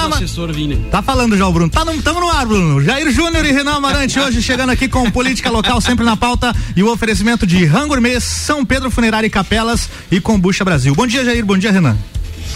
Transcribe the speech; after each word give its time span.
Renan 0.00 0.06
Amarante. 0.06 0.76
Tá 0.90 1.02
falando 1.02 1.36
já 1.36 1.46
o 1.46 1.52
Bruno. 1.52 1.70
Tá 1.70 1.84
no, 1.84 2.00
tamo 2.02 2.20
no 2.20 2.30
ar, 2.30 2.46
Bruno. 2.46 2.82
Jair 2.82 3.10
Júnior 3.10 3.44
e 3.44 3.52
Renan 3.52 3.74
Amarante 3.74 4.18
hoje 4.20 4.40
chegando 4.40 4.70
aqui 4.70 4.88
com 4.88 5.10
política 5.10 5.50
local 5.50 5.80
sempre 5.80 6.04
na 6.04 6.16
pauta 6.16 6.54
e 6.74 6.82
o 6.82 6.90
oferecimento 6.90 7.46
de 7.46 7.64
Rangourmet, 7.64 8.20
São 8.20 8.64
Pedro 8.64 8.90
Funerária 8.90 9.26
e 9.26 9.30
Capelas 9.30 9.90
e 10.10 10.20
Combucha 10.20 10.64
Brasil. 10.64 10.94
Bom 10.94 11.06
dia, 11.06 11.24
Jair. 11.24 11.44
Bom 11.44 11.58
dia, 11.58 11.70
Renan. 11.70 11.96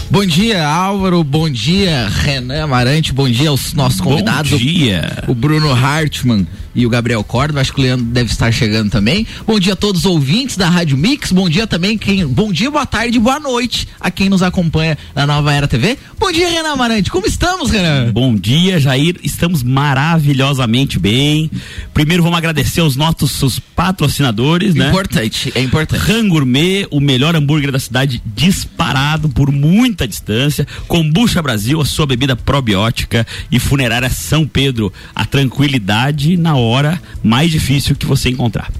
Bom 0.09 0.25
dia, 0.25 0.67
Álvaro. 0.67 1.23
Bom 1.23 1.49
dia, 1.49 2.07
Renan 2.09 2.63
Amarante. 2.63 3.13
Bom 3.13 3.29
dia 3.29 3.49
aos 3.49 3.73
nossos 3.73 4.01
convidados. 4.01 4.51
Bom 4.51 4.57
dia. 4.57 5.23
O 5.27 5.33
Bruno 5.33 5.71
Hartmann 5.71 6.47
e 6.75 6.85
o 6.85 6.89
Gabriel 6.89 7.23
Córdoba. 7.23 7.61
Acho 7.61 7.73
que 7.73 7.79
o 7.79 7.83
Leandro 7.83 8.05
deve 8.05 8.29
estar 8.29 8.51
chegando 8.51 8.91
também. 8.91 9.25
Bom 9.47 9.59
dia 9.59 9.73
a 9.73 9.75
todos 9.75 10.01
os 10.01 10.05
ouvintes 10.05 10.57
da 10.57 10.69
Rádio 10.69 10.97
Mix. 10.97 11.31
Bom 11.31 11.49
dia 11.49 11.65
também 11.65 11.97
quem. 11.97 12.27
Bom 12.27 12.51
dia, 12.51 12.69
boa 12.69 12.85
tarde, 12.85 13.17
boa 13.17 13.39
noite 13.39 13.87
a 13.99 14.11
quem 14.11 14.27
nos 14.29 14.43
acompanha 14.43 14.97
na 15.15 15.25
Nova 15.25 15.53
Era 15.53 15.67
TV. 15.67 15.97
Bom 16.19 16.31
dia, 16.31 16.49
Renan 16.49 16.73
Amarante. 16.73 17.09
Como 17.09 17.25
estamos, 17.25 17.71
Renan? 17.71 18.11
Bom 18.11 18.35
dia, 18.35 18.79
Jair. 18.79 19.15
Estamos 19.23 19.63
maravilhosamente 19.63 20.99
bem. 20.99 21.49
Primeiro 21.93 22.21
vamos 22.21 22.37
agradecer 22.37 22.81
aos 22.81 22.95
nossos 22.95 23.59
patrocinadores, 23.75 24.75
né? 24.75 24.89
Importante, 24.89 25.51
é 25.55 25.61
importante. 25.61 26.01
Rangourmet, 26.01 26.87
o 26.91 26.99
melhor 26.99 27.35
hambúrguer 27.35 27.71
da 27.71 27.79
cidade, 27.79 28.21
disparado 28.35 29.29
por 29.29 29.51
muita 29.51 30.07
distância. 30.07 30.67
Combucha 30.87 31.41
Brasil, 31.41 31.79
a 31.79 31.85
sua 31.85 32.05
bebida 32.05 32.35
probiótica 32.35 33.25
e 33.49 33.59
funerária 33.59 34.09
São 34.09 34.45
Pedro, 34.45 34.91
a 35.15 35.23
tranquilidade 35.23 36.35
na 36.35 36.55
hora 36.55 36.64
hora 36.65 37.01
mais 37.23 37.51
difícil 37.51 37.95
que 37.95 38.05
você 38.05 38.29
encontrar. 38.29 38.71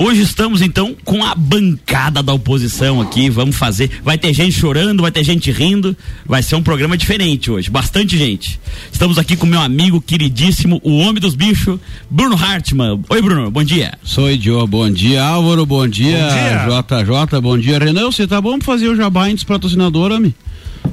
Hoje 0.00 0.22
estamos 0.22 0.62
então 0.62 0.94
com 1.04 1.24
a 1.24 1.34
bancada 1.34 2.22
da 2.22 2.32
oposição 2.32 3.00
aqui. 3.00 3.28
Vamos 3.28 3.56
fazer. 3.56 3.90
Vai 4.04 4.16
ter 4.16 4.32
gente 4.32 4.52
chorando, 4.52 5.02
vai 5.02 5.10
ter 5.10 5.24
gente 5.24 5.50
rindo. 5.50 5.96
Vai 6.24 6.40
ser 6.40 6.54
um 6.54 6.62
programa 6.62 6.96
diferente 6.96 7.50
hoje. 7.50 7.68
Bastante 7.68 8.16
gente. 8.16 8.60
Estamos 8.92 9.18
aqui 9.18 9.36
com 9.36 9.44
meu 9.44 9.60
amigo 9.60 10.00
queridíssimo, 10.00 10.80
o 10.84 10.98
homem 10.98 11.20
dos 11.20 11.34
bichos, 11.34 11.80
Bruno 12.08 12.36
Hartmann. 12.36 13.00
Oi, 13.08 13.20
Bruno. 13.20 13.50
Bom 13.50 13.64
dia. 13.64 13.92
Sou 14.04 14.30
idiota. 14.30 14.68
Bom 14.68 14.88
dia, 14.88 15.20
Álvaro. 15.20 15.66
Bom 15.66 15.88
dia, 15.88 16.28
bom 16.28 16.82
dia. 16.82 17.04
JJ. 17.04 17.40
Bom 17.40 17.58
dia, 17.58 17.78
Renan. 17.80 18.04
Você 18.04 18.24
tá 18.24 18.40
bom 18.40 18.56
pra 18.56 18.66
fazer 18.66 18.86
o 18.86 18.94
jabá 18.94 19.24
antes 19.24 19.42
patrocinador, 19.42 20.12
homem? 20.12 20.32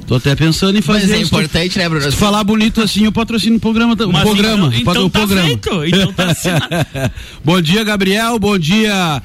Tô 0.06 0.14
até 0.14 0.36
pensando 0.36 0.78
em 0.78 0.82
fazer. 0.82 1.08
Mas 1.08 1.10
é 1.10 1.20
importante, 1.20 1.78
né, 1.78 1.88
Bruno? 1.88 2.10
Se 2.10 2.16
falar 2.16 2.44
bonito 2.44 2.80
assim, 2.80 3.04
eu 3.04 3.12
patrocino 3.12 3.56
o 3.56 3.60
programa. 3.60 3.94
O 3.94 4.12
Mas 4.12 4.22
programa. 4.22 4.66
Então, 4.68 4.92
então 4.92 5.06
o 5.06 5.10
tá 5.10 5.18
programa. 5.18 5.46
feito. 5.48 5.84
Então 5.84 6.12
tá 6.12 6.26
assim. 6.30 6.48
bom 7.44 7.60
dia, 7.60 7.82
Gabriel. 7.82 8.38
Bom 8.38 8.56
dia. 8.56 9.20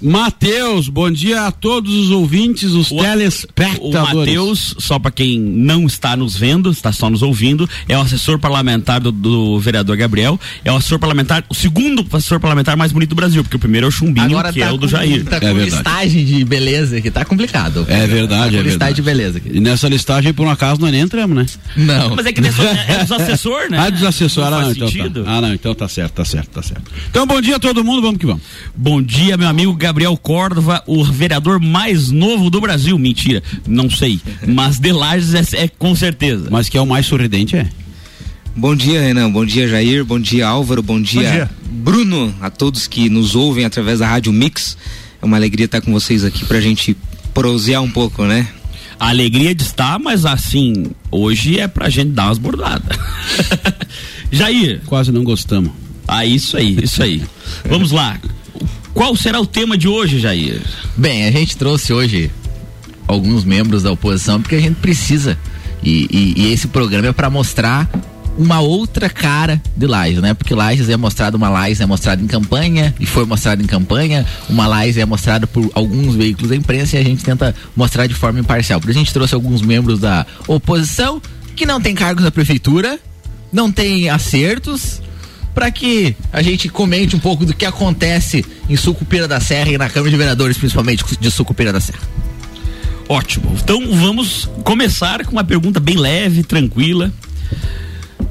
Matheus, 0.00 0.88
bom 0.88 1.10
dia 1.10 1.46
a 1.46 1.50
todos 1.50 1.92
os 1.92 2.10
ouvintes, 2.10 2.70
os 2.72 2.90
O- 2.92 2.98
telespectadores. 2.98 4.12
O 4.14 4.16
Matheus, 4.18 4.74
só 4.78 4.98
para 4.98 5.10
quem 5.10 5.38
não 5.40 5.86
está 5.86 6.16
nos 6.16 6.36
vendo, 6.36 6.70
está 6.70 6.92
só 6.92 7.10
nos 7.10 7.20
ouvindo, 7.20 7.68
é 7.88 7.98
o 7.98 8.00
assessor 8.00 8.38
parlamentar 8.38 9.00
do, 9.00 9.10
do 9.10 9.58
vereador 9.58 9.96
Gabriel, 9.96 10.38
é 10.64 10.70
o 10.70 10.76
assessor 10.76 11.00
parlamentar, 11.00 11.44
o 11.48 11.54
segundo 11.54 12.06
assessor 12.12 12.38
parlamentar 12.38 12.76
mais 12.76 12.92
bonito 12.92 13.10
do 13.10 13.16
Brasil, 13.16 13.42
porque 13.42 13.56
o 13.56 13.58
primeiro 13.58 13.86
é 13.86 13.88
o 13.88 13.90
Chumbinho, 13.90 14.26
Agora 14.26 14.52
que 14.52 14.60
tá 14.60 14.66
é 14.66 14.70
o 14.70 14.76
do 14.76 14.82
com, 14.82 14.88
Jair. 14.88 15.24
Tá 15.24 15.36
É 15.36 15.40
com 15.40 15.46
verdade. 15.46 15.64
listagem 15.70 16.24
de 16.24 16.44
beleza 16.44 17.00
que 17.00 17.10
tá 17.10 17.24
complicado. 17.24 17.84
É 17.88 18.06
verdade, 18.06 18.52
tá 18.52 18.58
é 18.58 18.62
listagem 18.62 18.62
verdade. 18.70 18.94
de 18.94 19.02
beleza 19.02 19.38
aqui. 19.38 19.50
E 19.52 19.58
nessa 19.60 19.88
listagem, 19.88 20.32
por 20.32 20.46
um 20.46 20.50
acaso, 20.50 20.80
nós 20.80 20.92
nem 20.92 21.00
entramos, 21.00 21.36
né? 21.36 21.46
Não. 21.76 22.14
Mas 22.14 22.24
é 22.26 22.32
que 22.32 22.40
nesse- 22.40 22.60
é 22.62 22.98
dos 23.02 23.10
assessor, 23.10 23.68
né? 23.68 23.78
Ah, 23.88 23.90
dos 23.90 24.04
assessores, 24.04 24.50
Não 24.50 24.56
ah, 24.58 24.60
não, 24.60 24.66
faz 24.66 24.76
então 24.76 24.88
sentido. 24.88 25.24
tá. 25.24 25.30
Ah, 25.32 25.40
não, 25.40 25.52
então 25.54 25.74
tá 25.74 25.88
certo, 25.88 26.12
tá 26.14 26.24
certo, 26.24 26.50
tá 26.50 26.62
certo. 26.62 26.88
Então, 27.10 27.26
bom 27.26 27.40
dia 27.40 27.56
a 27.56 27.58
todo 27.58 27.82
mundo, 27.82 28.00
vamos 28.00 28.18
que 28.18 28.26
vamos. 28.26 28.42
Bom 28.76 29.02
dia, 29.02 29.36
meu 29.36 29.48
amigo 29.48 29.72
Gabriel 29.72 29.87
Córdova, 30.22 30.82
o 30.86 31.04
vereador 31.04 31.60
mais 31.60 32.10
novo 32.10 32.50
do 32.50 32.60
Brasil. 32.60 32.98
Mentira, 32.98 33.42
não 33.66 33.88
sei. 33.90 34.20
Mas 34.46 34.78
de 34.78 34.92
Lages 34.92 35.34
é, 35.54 35.64
é 35.64 35.68
com 35.68 35.94
certeza. 35.94 36.48
Mas 36.50 36.68
que 36.68 36.76
é 36.76 36.80
o 36.80 36.86
mais 36.86 37.06
sorridente, 37.06 37.56
é? 37.56 37.68
Bom 38.56 38.74
dia, 38.74 39.00
Renan. 39.00 39.30
Bom 39.30 39.44
dia, 39.46 39.68
Jair. 39.68 40.04
Bom 40.04 40.18
dia, 40.18 40.48
Álvaro. 40.48 40.82
Bom 40.82 41.00
dia, 41.00 41.30
dia. 41.30 41.50
Bruno. 41.70 42.34
A 42.40 42.50
todos 42.50 42.86
que 42.86 43.08
nos 43.08 43.34
ouvem 43.36 43.64
através 43.64 44.00
da 44.00 44.08
Rádio 44.08 44.32
Mix. 44.32 44.76
É 45.22 45.24
uma 45.24 45.36
alegria 45.36 45.66
estar 45.66 45.80
com 45.80 45.92
vocês 45.92 46.24
aqui 46.24 46.44
pra 46.44 46.60
gente 46.60 46.96
prosear 47.32 47.82
um 47.82 47.90
pouco, 47.90 48.24
né? 48.24 48.48
A 48.98 49.10
alegria 49.10 49.54
de 49.54 49.62
estar, 49.62 49.96
mas 50.00 50.24
assim, 50.26 50.86
hoje 51.10 51.60
é 51.60 51.68
pra 51.68 51.88
gente 51.88 52.10
dar 52.10 52.26
umas 52.26 52.38
bordadas. 52.38 52.98
Jair, 54.30 54.80
Quase 54.86 55.12
não 55.12 55.22
gostamos. 55.22 55.70
ah, 56.06 56.24
isso 56.26 56.56
aí, 56.56 56.76
isso 56.82 57.02
aí. 57.02 57.22
Vamos 57.68 57.92
lá. 57.92 58.18
Qual 58.98 59.14
será 59.14 59.40
o 59.40 59.46
tema 59.46 59.78
de 59.78 59.86
hoje, 59.86 60.18
Jair? 60.18 60.60
Bem, 60.96 61.24
a 61.24 61.30
gente 61.30 61.56
trouxe 61.56 61.92
hoje 61.92 62.32
alguns 63.06 63.44
membros 63.44 63.84
da 63.84 63.92
oposição 63.92 64.42
porque 64.42 64.56
a 64.56 64.60
gente 64.60 64.74
precisa. 64.74 65.38
E, 65.84 66.08
e- 66.10 66.34
e 66.42 66.52
esse 66.52 66.66
programa 66.66 67.06
é 67.06 67.12
para 67.12 67.30
mostrar 67.30 67.88
uma 68.36 68.58
outra 68.58 69.08
cara 69.08 69.62
de 69.76 69.86
Lages, 69.86 70.20
né? 70.20 70.34
Porque 70.34 70.52
Lages 70.52 70.88
é 70.88 70.96
mostrado, 70.96 71.36
uma 71.36 71.48
Lages 71.48 71.80
é 71.80 71.86
mostrada 71.86 72.20
em 72.20 72.26
campanha 72.26 72.92
e 72.98 73.06
foi 73.06 73.24
mostrado 73.24 73.62
em 73.62 73.66
campanha, 73.66 74.26
uma 74.50 74.66
Lages 74.66 74.96
é 74.96 75.04
mostrada 75.06 75.46
por 75.46 75.70
alguns 75.74 76.16
veículos 76.16 76.50
da 76.50 76.56
imprensa 76.56 76.96
e 76.96 76.98
a 77.00 77.04
gente 77.04 77.22
tenta 77.22 77.54
mostrar 77.76 78.08
de 78.08 78.14
forma 78.14 78.40
imparcial. 78.40 78.80
Por 78.80 78.90
isso 78.90 78.98
a 78.98 79.02
gente 79.04 79.12
trouxe 79.14 79.32
alguns 79.32 79.62
membros 79.62 80.00
da 80.00 80.26
oposição 80.48 81.22
que 81.54 81.64
não 81.64 81.80
tem 81.80 81.94
cargos 81.94 82.24
na 82.24 82.32
prefeitura, 82.32 82.98
não 83.52 83.70
tem 83.70 84.10
acertos, 84.10 85.00
para 85.54 85.70
que 85.70 86.14
a 86.32 86.42
gente 86.42 86.68
comente 86.68 87.16
um 87.16 87.18
pouco 87.18 87.44
do 87.44 87.54
que 87.54 87.64
acontece 87.64 88.44
em 88.68 88.76
Sucupira 88.76 89.26
da 89.26 89.40
Serra 89.40 89.70
e 89.70 89.78
na 89.78 89.88
Câmara 89.88 90.10
de 90.10 90.16
Vereadores, 90.16 90.56
principalmente 90.56 91.04
de 91.18 91.30
Sucupira 91.30 91.72
da 91.72 91.80
Serra. 91.80 92.06
Ótimo. 93.08 93.56
Então 93.62 93.80
vamos 93.96 94.48
começar 94.64 95.24
com 95.24 95.32
uma 95.32 95.44
pergunta 95.44 95.80
bem 95.80 95.96
leve, 95.96 96.42
tranquila. 96.42 97.10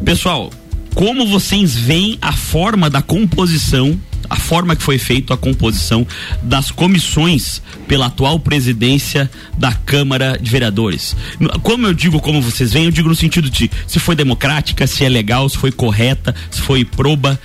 Pessoal, 0.06 0.52
como 0.94 1.28
vocês 1.28 1.76
veem 1.76 2.18
a 2.22 2.32
forma 2.32 2.90
da 2.90 3.02
composição, 3.02 4.00
a 4.30 4.36
forma 4.36 4.76
que 4.76 4.84
foi 4.84 4.98
feita 4.98 5.34
a 5.34 5.38
composição 5.38 6.06
das 6.42 6.72
comissões 6.72 7.62
pela 7.88 8.08
atual 8.08 8.40
presidência 8.40 9.30
da 9.58 9.74
Câmara 9.74 10.38
de 10.42 10.50
Vereadores? 10.50 11.16
Como 11.64 11.88
eu 11.88 11.94
digo 11.94 12.20
como 12.20 12.42
vocês 12.42 12.74
veem, 12.74 12.86
eu 12.86 12.92
digo 12.92 13.10
no 13.10 13.16
sentido 13.16 13.50
de 13.50 13.70
se 13.86 14.00
foi 14.00 14.16
democrática, 14.16 14.88
se 14.88 15.04
é 15.04 15.10
legal, 15.10 15.48
se 15.50 15.58
foi 15.58 15.72
correta, 15.72 16.36
se 16.52 16.62
foi 16.62 16.84
proba. 16.84 17.40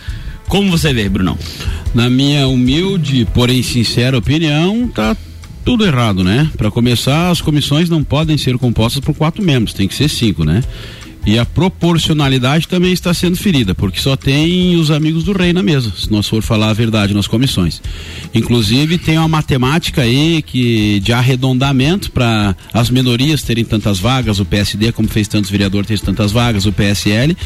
Como 0.48 0.70
você 0.70 0.92
vê, 0.92 1.08
Brunão? 1.08 1.38
Na 1.94 2.10
minha 2.10 2.46
humilde, 2.46 3.26
porém 3.32 3.62
sincera 3.62 4.18
opinião, 4.18 4.88
tá 4.88 5.16
tudo 5.64 5.84
errado, 5.84 6.24
né? 6.24 6.50
Para 6.56 6.70
começar, 6.70 7.30
as 7.30 7.40
comissões 7.40 7.88
não 7.88 8.02
podem 8.02 8.36
ser 8.36 8.58
compostas 8.58 9.02
por 9.02 9.14
quatro 9.14 9.42
membros, 9.42 9.74
tem 9.74 9.86
que 9.86 9.94
ser 9.94 10.08
cinco, 10.08 10.44
né? 10.44 10.62
E 11.24 11.38
a 11.38 11.44
proporcionalidade 11.46 12.66
também 12.66 12.92
está 12.92 13.14
sendo 13.14 13.36
ferida, 13.36 13.74
porque 13.74 14.00
só 14.00 14.16
tem 14.16 14.74
os 14.76 14.90
amigos 14.90 15.22
do 15.22 15.32
rei 15.32 15.52
na 15.52 15.62
mesa, 15.62 15.92
se 15.96 16.10
nós 16.10 16.26
for 16.26 16.42
falar 16.42 16.70
a 16.70 16.72
verdade 16.72 17.14
nas 17.14 17.28
comissões. 17.28 17.80
Inclusive 18.34 18.98
tem 18.98 19.18
uma 19.18 19.28
matemática 19.28 20.02
aí 20.02 20.42
que 20.42 20.98
de 21.00 21.12
arredondamento 21.12 22.10
para 22.10 22.56
as 22.72 22.90
minorias 22.90 23.42
terem 23.42 23.64
tantas 23.64 24.00
vagas, 24.00 24.40
o 24.40 24.44
PSD, 24.44 24.90
como 24.90 25.08
fez 25.08 25.28
tantos 25.28 25.50
vereadores, 25.50 25.86
ter 25.88 26.00
tantas 26.00 26.32
vagas, 26.32 26.66
o 26.66 26.72
PSL. 26.72 27.36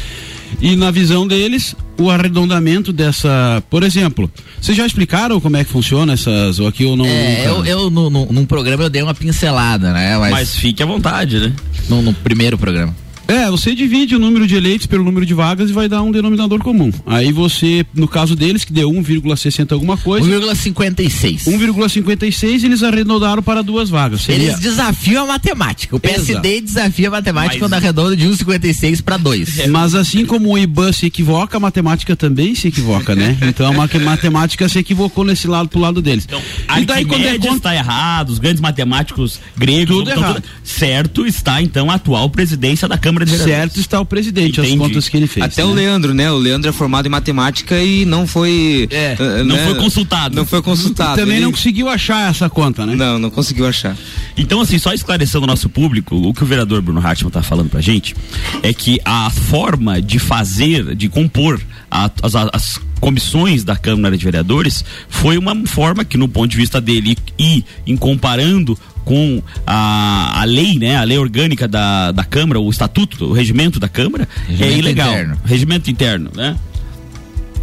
E 0.61 0.75
na 0.75 0.89
visão 0.89 1.27
deles, 1.27 1.75
o 1.99 2.09
arredondamento 2.09 2.91
dessa, 2.93 3.61
por 3.69 3.83
exemplo, 3.83 4.31
vocês 4.61 4.77
já 4.77 4.85
explicaram 4.87 5.39
como 5.41 5.57
é 5.57 5.63
que 5.63 5.69
funciona 5.69 6.13
essas, 6.13 6.59
ou 6.59 6.67
aqui 6.67 6.83
eu 6.83 6.95
não. 6.95 7.05
É, 7.05 7.37
nunca- 7.47 7.49
eu, 7.49 7.65
eu 7.65 7.89
no, 7.89 8.09
no- 8.09 8.25
num 8.31 8.45
programa 8.45 8.83
eu 8.83 8.89
dei 8.89 9.01
uma 9.03 9.13
pincelada, 9.13 9.91
né? 9.93 10.17
Mas, 10.17 10.31
Mas 10.31 10.55
fique 10.55 10.81
à 10.81 10.85
vontade, 10.85 11.37
né? 11.39 11.53
no, 11.89 12.01
no 12.01 12.13
primeiro 12.13 12.57
programa. 12.57 12.95
É, 13.27 13.49
você 13.49 13.75
divide 13.75 14.15
o 14.15 14.19
número 14.19 14.47
de 14.47 14.55
eleitos 14.55 14.87
pelo 14.87 15.03
número 15.03 15.25
de 15.25 15.33
vagas 15.33 15.69
e 15.69 15.73
vai 15.73 15.87
dar 15.89 16.01
um 16.01 16.11
denominador 16.11 16.59
comum. 16.59 16.91
Aí 17.05 17.31
você, 17.31 17.85
no 17.93 18.07
caso 18.07 18.35
deles, 18.35 18.63
que 18.63 18.71
deu 18.71 18.89
1,60 18.89 19.71
alguma 19.73 19.97
coisa, 19.97 20.27
1,56. 20.27 21.43
1,56 21.45 22.63
eles 22.63 22.83
arredondaram 22.83 23.43
para 23.43 23.61
duas 23.61 23.89
vagas. 23.89 24.21
Seria 24.21 24.47
Eles 24.49 24.59
desafiam 24.59 25.25
a 25.25 25.27
matemática. 25.27 25.95
O 25.95 25.99
PSD 25.99 26.31
Exato. 26.31 26.61
desafia 26.65 27.07
a 27.07 27.11
matemática 27.11 27.53
Mas- 27.55 27.59
quando 27.59 27.73
arredonda 27.73 28.15
de 28.15 28.27
1,56 28.27 29.01
para 29.01 29.17
2. 29.17 29.67
Mas 29.67 29.93
assim 29.95 30.25
como 30.25 30.53
o 30.53 30.57
IBAN 30.57 30.91
se 30.91 31.05
equivoca, 31.05 31.57
a 31.57 31.59
matemática 31.59 32.15
também 32.15 32.55
se 32.55 32.67
equivoca, 32.67 33.15
né? 33.15 33.37
Então 33.47 33.67
a 33.67 33.71
ma- 33.73 33.89
matemática 34.03 34.67
se 34.69 34.77
equivocou 34.77 35.23
nesse 35.23 35.47
lado 35.47 35.69
pro 35.69 35.79
lado 35.79 36.01
deles. 36.01 36.25
Então, 36.25 36.41
e 36.79 36.85
daí 36.85 37.05
quando 37.05 37.25
é 37.25 37.37
conta, 37.37 37.55
está 37.55 37.75
errado, 37.75 38.29
os 38.29 38.39
grandes 38.39 38.61
matemáticos 38.61 39.39
gregos. 39.57 39.95
Tudo 39.97 40.11
errado. 40.11 40.43
certo 40.63 41.25
está, 41.25 41.61
então, 41.61 41.89
a 41.89 41.95
atual 41.95 42.29
presidência 42.29 42.87
da 42.87 42.97
Câmara 42.97 43.16
de 43.25 43.31
Vereadores. 43.31 43.59
certo 43.59 43.79
está 43.79 43.99
o 43.99 44.05
presidente, 44.05 44.59
as 44.59 44.67
Entendi. 44.67 44.79
contas 44.79 45.07
que 45.09 45.17
ele 45.17 45.27
fez. 45.27 45.45
Até 45.45 45.63
né? 45.63 45.69
o 45.69 45.73
Leandro, 45.73 46.13
né? 46.13 46.31
O 46.31 46.37
Leandro 46.37 46.69
é 46.69 46.73
formado 46.73 47.05
em 47.05 47.09
matemática 47.09 47.81
e 47.81 48.05
não 48.05 48.25
foi. 48.27 48.87
É, 48.91 49.15
eh, 49.19 49.43
não 49.43 49.55
né? 49.55 49.65
foi 49.65 49.75
consultado. 49.75 50.35
Não 50.35 50.45
foi 50.45 50.59
E 50.59 50.61
consultado. 50.61 51.15
também 51.19 51.37
Ele- 51.37 51.45
não 51.45 51.51
conseguiu 51.51 51.87
achar 51.89 52.29
essa 52.29 52.49
conta, 52.49 52.85
né? 52.85 52.95
Não, 52.95 53.17
não 53.19 53.29
conseguiu 53.29 53.67
achar. 53.67 53.95
Então, 54.37 54.61
assim, 54.61 54.77
só 54.77 54.93
esclarecendo 54.93 55.43
o 55.43 55.47
nosso 55.47 55.69
público, 55.69 56.15
o 56.15 56.33
que 56.33 56.43
o 56.43 56.45
vereador 56.45 56.81
Bruno 56.81 56.99
Hartmann 56.99 57.29
está 57.29 57.41
falando 57.43 57.69
pra 57.69 57.81
gente 57.81 58.15
é 58.63 58.73
que 58.73 58.99
a 59.05 59.29
forma 59.29 60.01
de 60.01 60.19
fazer, 60.19 60.95
de 60.95 61.09
compor 61.09 61.59
a- 61.89 62.09
as, 62.21 62.35
as 62.53 62.79
comissões 62.97 63.63
da 63.63 63.75
Câmara 63.75 64.17
de 64.17 64.23
Vereadores 64.23 64.83
foi 65.09 65.37
uma 65.37 65.55
forma 65.65 66.03
que, 66.03 66.17
no 66.17 66.27
ponto 66.27 66.47
de 66.49 66.57
vista 66.57 66.79
dele, 66.81 67.17
e 67.39 67.63
em 67.85 67.95
comparando 67.97 68.77
com 69.05 69.41
a, 69.65 70.41
a 70.41 70.43
lei, 70.43 70.77
né, 70.77 70.97
a 70.97 71.03
lei 71.03 71.17
orgânica 71.17 71.67
da, 71.67 72.11
da 72.11 72.23
Câmara, 72.25 72.59
o 72.59 72.69
estatuto, 72.69 73.25
o 73.25 73.31
regimento 73.33 73.79
da 73.79 73.87
Câmara, 73.87 74.27
Regimento 74.47 74.63
é 74.73 74.77
ilegal. 74.77 75.09
interno. 75.09 75.37
Regimento 75.45 75.89
interno, 75.89 76.29
né? 76.35 76.55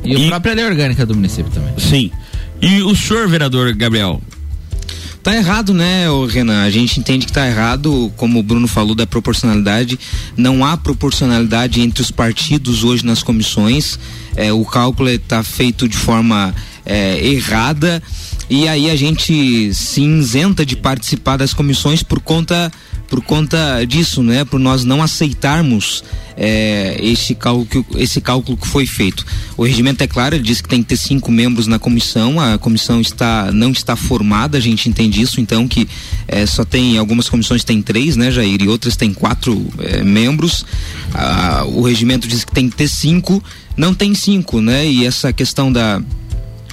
E, 0.02 0.14
E- 0.14 0.26
a 0.26 0.28
própria 0.30 0.54
lei 0.54 0.64
orgânica 0.64 1.04
do 1.04 1.14
município 1.14 1.50
também. 1.52 1.74
Sim. 1.78 2.10
E 2.62 2.80
o 2.82 2.94
senhor, 2.96 3.28
vereador 3.28 3.74
Gabriel? 3.74 4.22
Tá 5.24 5.34
errado, 5.34 5.72
né, 5.72 6.04
Renan? 6.28 6.64
A 6.64 6.70
gente 6.70 7.00
entende 7.00 7.24
que 7.24 7.32
tá 7.32 7.46
errado, 7.46 8.12
como 8.14 8.38
o 8.38 8.42
Bruno 8.42 8.68
falou 8.68 8.94
da 8.94 9.06
proporcionalidade. 9.06 9.98
Não 10.36 10.62
há 10.62 10.76
proporcionalidade 10.76 11.80
entre 11.80 12.02
os 12.02 12.10
partidos 12.10 12.84
hoje 12.84 13.06
nas 13.06 13.22
comissões. 13.22 13.98
É, 14.36 14.52
o 14.52 14.66
cálculo 14.66 15.08
está 15.08 15.42
feito 15.42 15.88
de 15.88 15.96
forma 15.96 16.54
é, 16.84 17.26
errada 17.26 18.02
e 18.50 18.68
aí 18.68 18.90
a 18.90 18.96
gente 18.96 19.72
se 19.72 20.02
isenta 20.02 20.66
de 20.66 20.76
participar 20.76 21.38
das 21.38 21.54
comissões 21.54 22.02
por 22.02 22.20
conta 22.20 22.70
por 23.08 23.22
conta 23.22 23.84
disso, 23.84 24.22
né? 24.22 24.44
Por 24.44 24.58
nós 24.58 24.84
não 24.84 25.02
aceitarmos 25.02 26.02
é, 26.36 26.96
esse, 27.00 27.34
cálculo, 27.34 27.84
esse 27.96 28.20
cálculo 28.20 28.56
que 28.56 28.66
foi 28.66 28.86
feito. 28.86 29.24
O 29.56 29.64
regimento 29.64 30.02
é 30.02 30.06
claro, 30.06 30.34
ele 30.34 30.42
diz 30.42 30.60
que 30.60 30.68
tem 30.68 30.82
que 30.82 30.88
ter 30.88 30.96
cinco 30.96 31.30
membros 31.30 31.66
na 31.66 31.78
comissão, 31.78 32.40
a 32.40 32.58
comissão 32.58 33.00
está, 33.00 33.50
não 33.52 33.70
está 33.70 33.96
formada, 33.96 34.58
a 34.58 34.60
gente 34.60 34.88
entende 34.88 35.20
isso, 35.20 35.40
então 35.40 35.68
que 35.68 35.88
é, 36.26 36.44
só 36.46 36.64
tem, 36.64 36.98
algumas 36.98 37.28
comissões 37.28 37.64
tem 37.64 37.80
três, 37.80 38.16
né, 38.16 38.30
Jair, 38.30 38.62
e 38.62 38.68
outras 38.68 38.96
tem 38.96 39.12
quatro 39.12 39.66
é, 39.78 40.02
membros. 40.02 40.64
Ah, 41.14 41.64
o 41.66 41.82
regimento 41.82 42.26
diz 42.26 42.44
que 42.44 42.52
tem 42.52 42.68
que 42.68 42.76
ter 42.76 42.88
cinco, 42.88 43.42
não 43.76 43.94
tem 43.94 44.14
cinco, 44.14 44.60
né? 44.60 44.86
E 44.86 45.04
essa 45.04 45.32
questão 45.32 45.72
da 45.72 46.02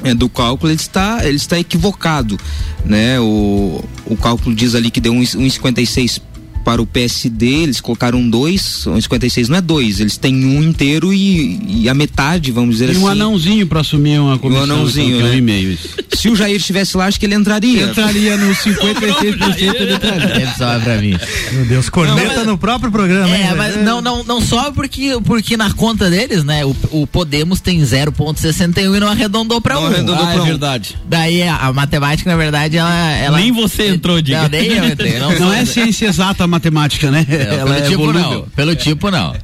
é, 0.03 0.13
do 0.13 0.29
cálculo 0.29 0.71
ele 0.71 0.79
está 0.79 1.25
ele 1.25 1.37
está 1.37 1.59
equivocado 1.59 2.39
né? 2.85 3.19
O, 3.19 3.83
o 4.05 4.17
cálculo 4.17 4.55
diz 4.55 4.75
ali 4.75 4.89
que 4.89 4.99
deu 4.99 5.13
um, 5.13 5.19
um 5.19 5.49
56 5.49 6.21
para 6.63 6.81
o 6.81 6.85
PSD, 6.85 7.45
eles 7.63 7.81
colocaram 7.81 8.27
dois, 8.29 8.85
um 8.87 8.99
56 8.99 9.49
não 9.49 9.57
é 9.57 9.61
dois, 9.61 9.99
eles 9.99 10.17
têm 10.17 10.33
um 10.45 10.61
inteiro 10.63 11.13
e, 11.13 11.81
e 11.83 11.89
a 11.89 11.93
metade, 11.93 12.51
vamos 12.51 12.75
dizer 12.75 12.89
E 12.89 12.91
assim. 12.91 12.99
um 13.01 13.07
anãozinho 13.07 13.65
para 13.67 13.81
assumir 13.81 14.19
uma 14.19 14.37
comissão. 14.37 14.63
anãozinho, 14.63 15.15
então, 15.17 15.27
é 15.27 15.29
um 15.29 15.33
né? 15.33 15.37
e-mail. 15.37 15.71
isso. 15.73 15.89
Se 16.13 16.29
o 16.29 16.35
Jair 16.35 16.55
estivesse 16.55 16.95
lá, 16.95 17.07
acho 17.07 17.19
que 17.19 17.25
ele 17.25 17.35
entraria. 17.35 17.83
Entraria 17.83 18.37
no 18.37 18.51
56% 18.53 19.75
ele 19.75 19.93
entraria. 19.93 20.35
Ele 20.35 20.47
sobra 20.57 20.79
pra 20.79 20.97
mim. 20.97 21.17
Meu 21.53 21.65
Deus, 21.65 21.89
corneta 21.89 22.27
Não, 22.27 22.35
mas- 22.37 22.47
no 22.47 22.57
próprio 22.57 22.91
programa, 22.91 23.35
hein? 23.35 23.43
É, 23.49 23.55
mas 23.55 23.75
não, 23.83 24.01
não, 24.01 24.23
não 24.23 24.39
só 24.41 24.71
porque, 24.71 25.17
porque 25.23 25.57
na 25.57 25.71
conta 25.73 26.09
deles, 26.09 26.43
né, 26.43 26.63
o, 26.65 26.75
o 26.91 27.07
Podemos 27.07 27.59
tem 27.59 27.79
0,61 27.81 28.95
e 28.95 28.99
não 28.99 29.07
arredondou 29.07 29.59
pra 29.59 29.75
Não 29.75 29.83
um. 29.83 29.87
arredondou 29.87 30.15
Ah, 30.23 30.27
pra 30.27 30.35
é 30.35 30.41
um. 30.41 30.45
verdade. 30.45 30.97
Daí 31.07 31.43
a, 31.43 31.55
a 31.57 31.73
matemática, 31.73 32.29
na 32.29 32.37
verdade, 32.37 32.77
ela. 32.77 33.11
ela 33.17 33.37
Nem 33.39 33.51
você 33.51 33.87
entrou, 33.87 34.21
diga. 34.21 34.43
Não, 34.43 34.49
nem 34.49 34.67
eu 34.73 34.85
entrei. 34.87 35.19
Não, 35.19 35.31
Não 35.39 35.53
é 35.53 35.65
ciência 35.65 36.05
exata 36.07 36.45
matemática, 36.51 37.09
né? 37.09 37.25
É, 37.29 37.55
Ela 37.57 37.63
pelo 37.63 37.73
é 37.73 37.81
tipo 37.81 37.97
volúvel. 38.05 38.21
não, 38.31 38.41
pelo 38.55 38.75
tipo 38.75 39.09
não. 39.09 39.35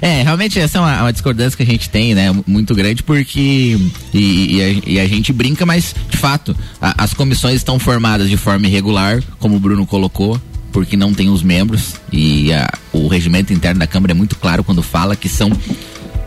É, 0.00 0.22
realmente 0.22 0.58
essa 0.58 0.78
é 0.78 0.80
uma, 0.80 1.02
uma 1.02 1.12
discordância 1.12 1.56
que 1.56 1.62
a 1.62 1.66
gente 1.66 1.88
tem, 1.88 2.14
né, 2.14 2.34
muito 2.46 2.74
grande, 2.74 3.02
porque 3.02 3.78
e, 4.12 4.56
e 4.56 4.62
a, 4.62 4.90
e 4.90 5.00
a 5.00 5.06
gente 5.06 5.32
brinca, 5.32 5.64
mas 5.64 5.94
de 6.10 6.16
fato 6.16 6.54
a- 6.80 6.94
as 7.04 7.14
comissões 7.14 7.54
estão 7.56 7.78
formadas 7.78 8.28
de 8.28 8.36
forma 8.36 8.66
irregular, 8.66 9.22
como 9.38 9.56
o 9.56 9.60
Bruno 9.60 9.86
colocou, 9.86 10.40
porque 10.72 10.96
não 10.96 11.14
tem 11.14 11.30
os 11.30 11.42
membros 11.44 11.94
e 12.12 12.52
a- 12.52 12.68
o 12.92 13.06
regimento 13.06 13.52
interno 13.52 13.78
da 13.78 13.86
Câmara 13.86 14.12
é 14.12 14.14
muito 14.14 14.34
claro 14.36 14.64
quando 14.64 14.82
fala 14.82 15.14
que 15.14 15.28
são 15.28 15.50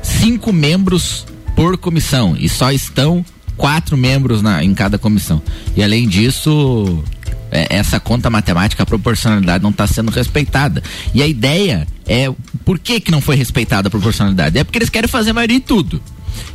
cinco 0.01 0.53
membros 0.53 1.25
por 1.55 1.77
comissão 1.77 2.35
e 2.39 2.47
só 2.47 2.71
estão 2.71 3.23
quatro 3.57 3.97
membros 3.97 4.41
na, 4.41 4.63
em 4.63 4.73
cada 4.73 4.97
comissão. 4.97 5.41
E 5.75 5.83
além 5.83 6.07
disso, 6.07 7.03
é, 7.24 7.24
essa 7.69 7.99
conta 7.99 8.29
matemática, 8.29 8.83
a 8.83 8.85
proporcionalidade 8.85 9.63
não 9.63 9.71
está 9.71 9.85
sendo 9.87 10.11
respeitada. 10.11 10.81
E 11.13 11.21
a 11.21 11.27
ideia 11.27 11.87
é 12.07 12.31
por 12.63 12.77
que, 12.79 12.99
que 12.99 13.11
não 13.11 13.21
foi 13.21 13.35
respeitada 13.35 13.87
a 13.87 13.91
proporcionalidade? 13.91 14.57
É 14.57 14.63
porque 14.63 14.77
eles 14.77 14.89
querem 14.89 15.07
fazer 15.07 15.31
a 15.31 15.33
maioria 15.33 15.57
em 15.57 15.61
tudo. 15.61 16.01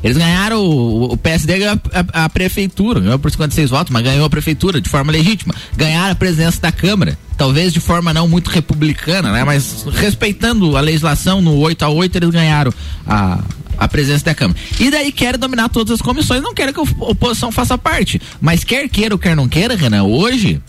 Eles 0.05 0.17
ganharam, 0.19 0.63
o, 0.63 1.17
PSD 1.17 1.59
ganhou 1.59 1.81
a, 1.93 2.21
a- 2.21 2.25
a 2.25 2.29
prefeitura, 2.29 3.01
ganhou 3.01 3.19
por 3.19 3.31
56 3.31 3.71
votos, 3.71 3.91
mas 3.91 4.03
ganhou 4.03 4.27
a 4.27 4.31
prefeitura 4.31 4.79
de 4.81 4.89
forma 4.91 5.11
legítima. 5.11 5.55
Ganharam 5.77 6.13
a 6.13 6.15
presidência 6.15 6.61
da 6.61 6.71
Câmara, 6.71 7.19
talvez 7.37 7.73
de 7.73 7.81
forma 7.81 8.13
não 8.13 8.29
muito 8.29 8.49
republicana, 8.51 9.33
né? 9.33 9.43
Mas 9.43 9.87
respeitando 9.95 10.77
a 10.77 10.81
legislação 10.81 11.41
no 11.41 11.57
8 11.57 11.83
a 11.83 11.89
8 11.89 12.15
eles 12.17 12.31
ganharam 12.31 12.73
a, 13.07 13.43
a 13.79 13.89
presença 13.89 14.25
da 14.27 14.35
Câmara. 14.35 14.59
E 14.79 14.91
daí 14.91 15.11
querem 15.13 15.41
dominar 15.41 15.71
todas 15.71 15.95
as 15.95 16.03
comissões, 16.03 16.43
não 16.43 16.53
querem 16.53 16.75
que 16.75 16.81
a 16.81 16.83
oposição 16.83 17.51
faça 17.51 17.79
parte. 17.79 18.21
Mas 18.39 18.63
quer 18.65 18.87
queira 18.87 19.15
ou 19.15 19.19
quer 19.19 19.35
não 19.35 19.49
queira, 19.49 19.75
Renan, 19.77 20.03
hoje 20.03 20.61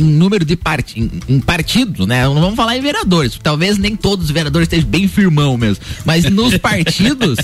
em 0.00 0.04
número 0.04 0.44
de 0.44 0.56
part... 0.56 0.98
em, 0.98 1.10
em 1.28 1.40
partidos, 1.40 2.06
né? 2.06 2.24
Não 2.24 2.34
vamos 2.34 2.56
falar 2.56 2.76
em 2.76 2.80
vereadores. 2.80 3.38
Talvez 3.42 3.78
nem 3.78 3.94
todos 3.96 4.26
os 4.26 4.30
vereadores 4.30 4.66
estejam 4.66 4.88
bem 4.88 5.06
firmão 5.06 5.56
mesmo. 5.56 5.84
Mas 6.04 6.24
nos 6.24 6.56
partidos, 6.58 7.38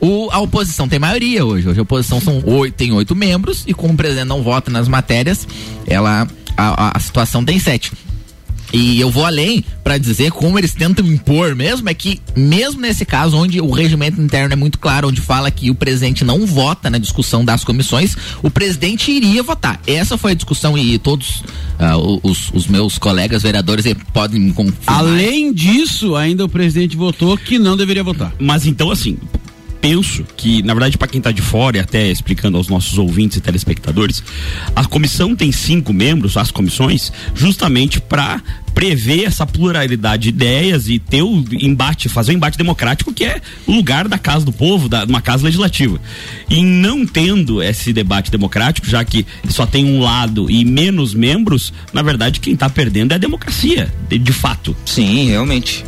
o- 0.00 0.28
a 0.30 0.38
oposição 0.40 0.88
tem 0.88 0.98
maioria 0.98 1.44
hoje. 1.44 1.68
Hoje 1.68 1.78
a 1.78 1.82
oposição 1.82 2.20
são 2.20 2.42
oito, 2.46 2.74
tem 2.74 2.92
oito 2.92 3.14
membros 3.16 3.64
e 3.66 3.74
como 3.74 3.94
o 3.94 3.96
presidente 3.96 4.26
não 4.28 4.42
vota 4.42 4.70
nas 4.70 4.88
matérias, 4.88 5.46
ela 5.86 6.26
a, 6.56 6.86
a- 6.88 6.92
a 6.96 7.00
situação 7.00 7.44
tem 7.44 7.58
sete. 7.58 7.92
E 8.72 9.00
eu 9.00 9.10
vou 9.10 9.24
além 9.24 9.64
para 9.82 9.96
dizer 9.98 10.30
como 10.30 10.58
eles 10.58 10.74
tentam 10.74 11.06
impor 11.06 11.54
mesmo, 11.54 11.88
é 11.88 11.94
que 11.94 12.20
mesmo 12.36 12.80
nesse 12.80 13.04
caso 13.04 13.36
onde 13.36 13.60
o 13.60 13.70
regimento 13.70 14.20
interno 14.20 14.52
é 14.52 14.56
muito 14.56 14.78
claro, 14.78 15.08
onde 15.08 15.20
fala 15.20 15.50
que 15.50 15.70
o 15.70 15.74
presidente 15.74 16.24
não 16.24 16.44
vota 16.46 16.90
na 16.90 16.98
discussão 16.98 17.44
das 17.44 17.64
comissões, 17.64 18.16
o 18.42 18.50
presidente 18.50 19.10
iria 19.10 19.42
votar. 19.42 19.80
Essa 19.86 20.18
foi 20.18 20.32
a 20.32 20.34
discussão 20.34 20.76
e 20.76 20.98
todos 20.98 21.42
o- 21.98 22.20
os, 22.30 22.50
os 22.52 22.66
meus 22.66 22.98
colegas 22.98 23.42
vereadores 23.42 23.86
podem 24.12 24.40
me 24.40 24.52
confirmar. 24.52 24.98
Além 24.98 25.52
disso, 25.52 26.14
ainda 26.16 26.44
o 26.44 26.48
presidente 26.48 26.96
votou 26.96 27.36
que 27.38 27.58
não 27.58 27.76
deveria 27.76 28.02
votar. 28.04 28.34
Mas 28.38 28.66
então, 28.66 28.90
assim, 28.90 29.16
penso 29.80 30.24
que, 30.36 30.62
na 30.62 30.74
verdade, 30.74 30.98
para 30.98 31.08
quem 31.08 31.20
tá 31.20 31.30
de 31.30 31.42
fora 31.42 31.76
e 31.76 31.80
até 31.80 32.08
explicando 32.08 32.56
aos 32.56 32.68
nossos 32.68 32.98
ouvintes 32.98 33.36
e 33.36 33.40
telespectadores, 33.40 34.22
a 34.74 34.84
comissão 34.84 35.34
tem 35.34 35.52
cinco 35.52 35.92
membros, 35.92 36.36
as 36.36 36.50
comissões, 36.50 37.12
justamente 37.34 38.00
para 38.00 38.42
prever 38.78 39.24
essa 39.24 39.44
pluralidade 39.44 40.22
de 40.22 40.28
ideias 40.28 40.88
e 40.88 41.00
ter 41.00 41.20
o 41.20 41.44
embate, 41.50 42.08
fazer 42.08 42.30
o 42.30 42.34
embate 42.36 42.56
democrático 42.56 43.12
que 43.12 43.24
é 43.24 43.40
o 43.66 43.72
lugar 43.72 44.06
da 44.06 44.16
casa 44.16 44.46
do 44.46 44.52
povo, 44.52 44.88
da, 44.88 45.02
uma 45.02 45.20
casa 45.20 45.42
legislativa. 45.42 46.00
E 46.48 46.62
não 46.62 47.04
tendo 47.04 47.60
esse 47.60 47.92
debate 47.92 48.30
democrático, 48.30 48.88
já 48.88 49.04
que 49.04 49.26
só 49.48 49.66
tem 49.66 49.84
um 49.84 49.98
lado 49.98 50.48
e 50.48 50.64
menos 50.64 51.12
membros, 51.12 51.72
na 51.92 52.02
verdade 52.02 52.38
quem 52.38 52.54
tá 52.54 52.70
perdendo 52.70 53.10
é 53.10 53.16
a 53.16 53.18
democracia, 53.18 53.92
de, 54.08 54.16
de 54.16 54.32
fato. 54.32 54.76
Sim, 54.86 55.26
realmente. 55.26 55.84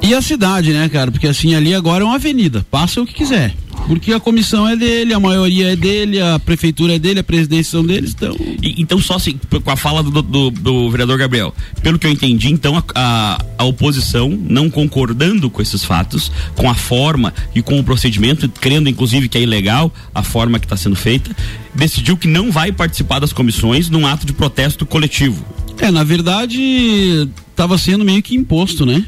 E 0.00 0.14
a 0.14 0.22
cidade, 0.22 0.72
né, 0.72 0.88
cara? 0.88 1.10
Porque 1.12 1.28
assim, 1.28 1.54
ali 1.54 1.74
agora 1.74 2.02
é 2.02 2.06
uma 2.06 2.14
avenida. 2.14 2.66
Passa 2.70 3.02
o 3.02 3.06
que 3.06 3.12
quiser. 3.12 3.54
Porque 3.86 4.12
a 4.12 4.20
comissão 4.20 4.66
é 4.68 4.76
dele, 4.76 5.12
a 5.12 5.20
maioria 5.20 5.72
é 5.72 5.76
dele, 5.76 6.20
a 6.20 6.38
prefeitura 6.38 6.94
é 6.94 6.98
dele, 6.98 7.20
a 7.20 7.24
presidência 7.24 7.72
são 7.72 7.84
deles, 7.84 8.12
então. 8.16 8.34
E- 8.62 8.74
então, 8.80 8.98
só 9.00 9.14
assim, 9.14 9.38
com 9.62 9.70
a 9.70 9.76
fala 9.76 10.02
do, 10.02 10.22
do- 10.22 10.50
do 10.50 10.90
vereador 10.90 11.18
Gabriel, 11.18 11.54
pelo 11.82 11.98
que 11.98 12.06
eu 12.06 12.10
entendi, 12.10 12.48
então 12.48 12.76
a, 12.76 12.84
a- 12.94 13.44
a 13.58 13.64
oposição, 13.64 14.30
não 14.30 14.70
concordando 14.70 15.50
com 15.50 15.60
esses 15.60 15.84
fatos, 15.84 16.30
com 16.54 16.70
a 16.70 16.74
forma 16.74 17.34
e 17.54 17.60
com 17.62 17.78
o 17.78 17.84
procedimento, 17.84 18.48
crendo 18.48 18.88
inclusive 18.88 19.28
que 19.28 19.36
é 19.36 19.42
ilegal 19.42 19.92
a 20.14 20.22
forma 20.22 20.58
que 20.58 20.66
está 20.66 20.76
sendo 20.76 20.96
feita, 20.96 21.34
decidiu 21.74 22.16
que 22.16 22.28
não 22.28 22.50
vai 22.50 22.72
participar 22.72 23.18
das 23.18 23.32
comissões 23.32 23.90
num 23.90 24.06
ato 24.06 24.24
de 24.26 24.32
protesto 24.32 24.86
coletivo. 24.86 25.44
É, 25.78 25.90
na 25.90 26.04
verdade, 26.04 27.28
estava 27.50 27.76
sendo 27.76 28.04
meio 28.04 28.22
que 28.22 28.34
imposto, 28.36 28.86
né? 28.86 29.04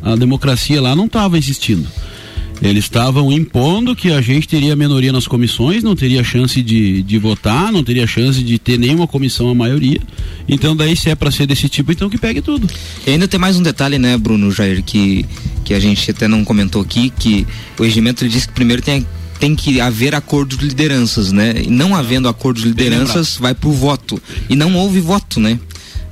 A 0.00 0.14
democracia 0.16 0.80
lá 0.80 0.94
não 0.96 1.06
estava 1.06 1.36
existindo. 1.38 1.86
Eles 2.62 2.84
estavam 2.84 3.32
impondo 3.32 3.96
que 3.96 4.12
a 4.12 4.20
gente 4.20 4.46
teria 4.46 4.76
minoria 4.76 5.12
nas 5.12 5.26
comissões, 5.26 5.82
não 5.82 5.96
teria 5.96 6.22
chance 6.22 6.62
de, 6.62 7.02
de 7.02 7.18
votar, 7.18 7.72
não 7.72 7.82
teria 7.82 8.06
chance 8.06 8.42
de 8.42 8.58
ter 8.58 8.78
nenhuma 8.78 9.06
comissão 9.06 9.48
a 9.48 9.54
maioria. 9.54 10.00
Então, 10.48 10.76
daí, 10.76 10.96
se 10.96 11.10
é 11.10 11.14
para 11.14 11.30
ser 11.30 11.46
desse 11.46 11.68
tipo, 11.68 11.90
então 11.92 12.08
que 12.08 12.16
pegue 12.18 12.40
tudo. 12.40 12.68
E 13.06 13.10
ainda 13.10 13.26
tem 13.26 13.38
mais 13.40 13.56
um 13.56 13.62
detalhe, 13.62 13.98
né, 13.98 14.16
Bruno 14.16 14.50
Jair, 14.52 14.82
que, 14.82 15.26
que 15.64 15.74
a 15.74 15.80
gente 15.80 16.08
até 16.10 16.28
não 16.28 16.44
comentou 16.44 16.80
aqui, 16.82 17.10
que 17.18 17.46
o 17.78 17.82
regimento 17.82 18.22
ele 18.22 18.30
diz 18.30 18.46
que 18.46 18.52
primeiro 18.52 18.80
tem, 18.80 19.04
tem 19.40 19.56
que 19.56 19.80
haver 19.80 20.14
acordo 20.14 20.56
de 20.56 20.64
lideranças, 20.64 21.32
né? 21.32 21.54
E 21.66 21.70
não 21.70 21.96
havendo 21.96 22.28
acordo 22.28 22.60
de 22.60 22.68
lideranças, 22.68 23.36
vai 23.38 23.54
pro 23.54 23.72
voto. 23.72 24.22
E 24.48 24.54
não 24.54 24.76
houve 24.76 25.00
voto, 25.00 25.40
né? 25.40 25.58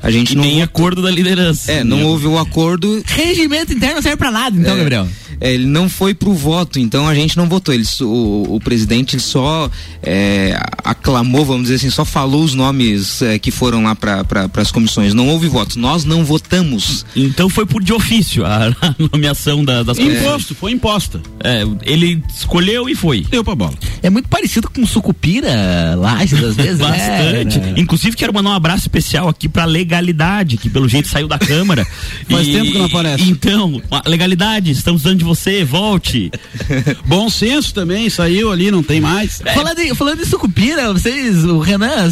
A 0.03 0.11
gente 0.11 0.33
E 0.33 0.35
não 0.35 0.43
nem 0.43 0.53
votou. 0.55 0.65
acordo 0.65 1.03
da 1.03 1.11
liderança. 1.11 1.71
É, 1.71 1.85
não 1.85 1.99
Né? 1.99 2.05
houve 2.05 2.27
o 2.27 2.39
acordo. 2.39 3.03
Regimento 3.07 3.73
interno 3.73 4.01
serve 4.03 4.17
pra 4.17 4.31
nada, 4.31 4.59
então, 4.59 4.73
É. 4.75 4.79
Gabriel. 4.79 5.07
É, 5.41 5.53
ele 5.53 5.67
não 5.67 5.89
foi 5.89 6.13
pro 6.13 6.33
voto, 6.35 6.79
então 6.79 7.09
a 7.09 7.15
gente 7.15 7.37
não 7.37 7.49
votou. 7.49 7.75
Ele, 7.75 7.85
o, 8.03 8.57
o 8.57 8.61
presidente 8.61 9.17
ele 9.17 9.23
só 9.23 9.71
é, 10.03 10.59
aclamou, 10.85 11.45
vamos 11.45 11.63
dizer 11.63 11.77
assim, 11.77 11.91
só 11.91 12.05
falou 12.05 12.45
os 12.45 12.55
nomes 12.55 13.23
é, 13.23 13.39
que 13.39 13.51
foram 13.51 13.83
lá 13.83 13.95
para 13.95 14.23
pra, 14.25 14.49
as 14.57 14.71
comissões. 14.71 15.15
Não 15.15 15.29
houve 15.29 15.49
votos. 15.49 15.77
Nós 15.77 16.05
não 16.05 16.25
votamos. 16.25 17.07
Então 17.17 17.49
foi 17.49 17.65
por 17.65 17.83
de 17.83 17.93
ofício 17.93 18.45
a, 18.45 18.67
a 18.83 18.95
nomeação 19.13 19.65
da, 19.65 19.83
das 19.83 19.97
comissões. 19.97 20.23
Imposto, 20.23 20.55
foi 20.55 20.73
imposta. 20.73 21.23
É, 21.43 21.63
ele 21.83 22.23
escolheu 22.35 22.89
e 22.89 22.95
foi. 22.95 23.23
Deu 23.31 23.43
pra 23.43 23.55
bola. 23.55 23.75
É 24.03 24.11
muito 24.11 24.29
parecido 24.29 24.69
com 24.71 24.87
sucupira, 24.87 25.95
lajes 25.97 26.43
às 26.43 26.57
vezes. 26.57 26.81
Né? 26.81 26.87
Bastante. 26.89 27.59
Né? 27.59 27.75
Inclusive 27.77 28.17
quero 28.17 28.33
mandar 28.33 28.51
um 28.51 28.55
abraço 28.55 28.83
especial 28.85 29.29
aqui 29.29 29.49
pra 29.49 29.65
legalidade, 29.65 30.57
que 30.57 30.71
pelo 30.71 30.89
jeito 30.89 31.09
saiu 31.09 31.29
da 31.29 31.39
Câmara. 31.39 31.87
Faz 32.29 32.49
e, 32.49 32.53
tempo 32.53 32.73
que 32.73 32.79
não 32.79 32.87
aparece. 32.87 33.31
Então, 33.31 33.83
legalidade, 34.07 34.71
estamos 34.71 35.03
dando 35.03 35.19
de 35.19 35.25
você, 35.35 35.65
volte. 35.65 36.31
Bom 37.07 37.31
senso 37.31 37.73
também, 37.73 38.11
saiu 38.11 38.51
ali, 38.51 38.71
não 38.71 38.83
tem 38.83 39.01
mais. 39.01 39.41
É. 39.45 39.55
Falando, 39.55 39.79
em, 39.79 39.95
falando 39.95 40.21
em 40.21 40.25
sucupira, 40.25 40.93
vocês, 40.93 41.45
o 41.45 41.61
Renan, 41.61 42.11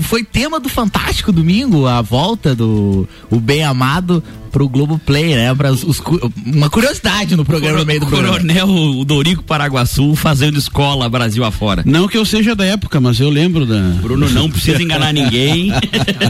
foi 0.00 0.22
tema 0.22 0.60
do 0.60 0.68
Fantástico 0.68 1.32
domingo, 1.32 1.86
a 1.86 2.02
volta 2.02 2.54
do 2.54 3.08
o 3.30 3.40
bem 3.40 3.64
amado 3.64 4.22
pro 4.50 4.68
Globo 4.68 4.98
Play, 4.98 5.34
né? 5.34 5.54
Pra 5.54 5.72
os, 5.72 5.82
os, 5.82 6.02
uma 6.44 6.68
curiosidade 6.68 7.36
no 7.36 7.44
programa 7.44 7.78
Coro, 7.78 7.80
no 7.80 7.86
meio 7.86 8.00
do 8.00 8.06
programa. 8.06 8.38
Coronel 8.38 9.04
Dorico 9.04 9.42
Paraguaçu 9.42 10.14
fazendo 10.14 10.58
escola 10.58 11.08
Brasil 11.08 11.44
afora. 11.44 11.82
Não 11.86 12.08
que 12.08 12.16
eu 12.16 12.24
seja 12.24 12.54
da 12.54 12.64
época, 12.64 13.00
mas 13.00 13.20
eu 13.20 13.30
lembro 13.30 13.66
da. 13.66 13.80
Bruno 14.00 14.28
não 14.28 14.48
precisa 14.50 14.82
enganar 14.82 15.12
ninguém. 15.12 15.72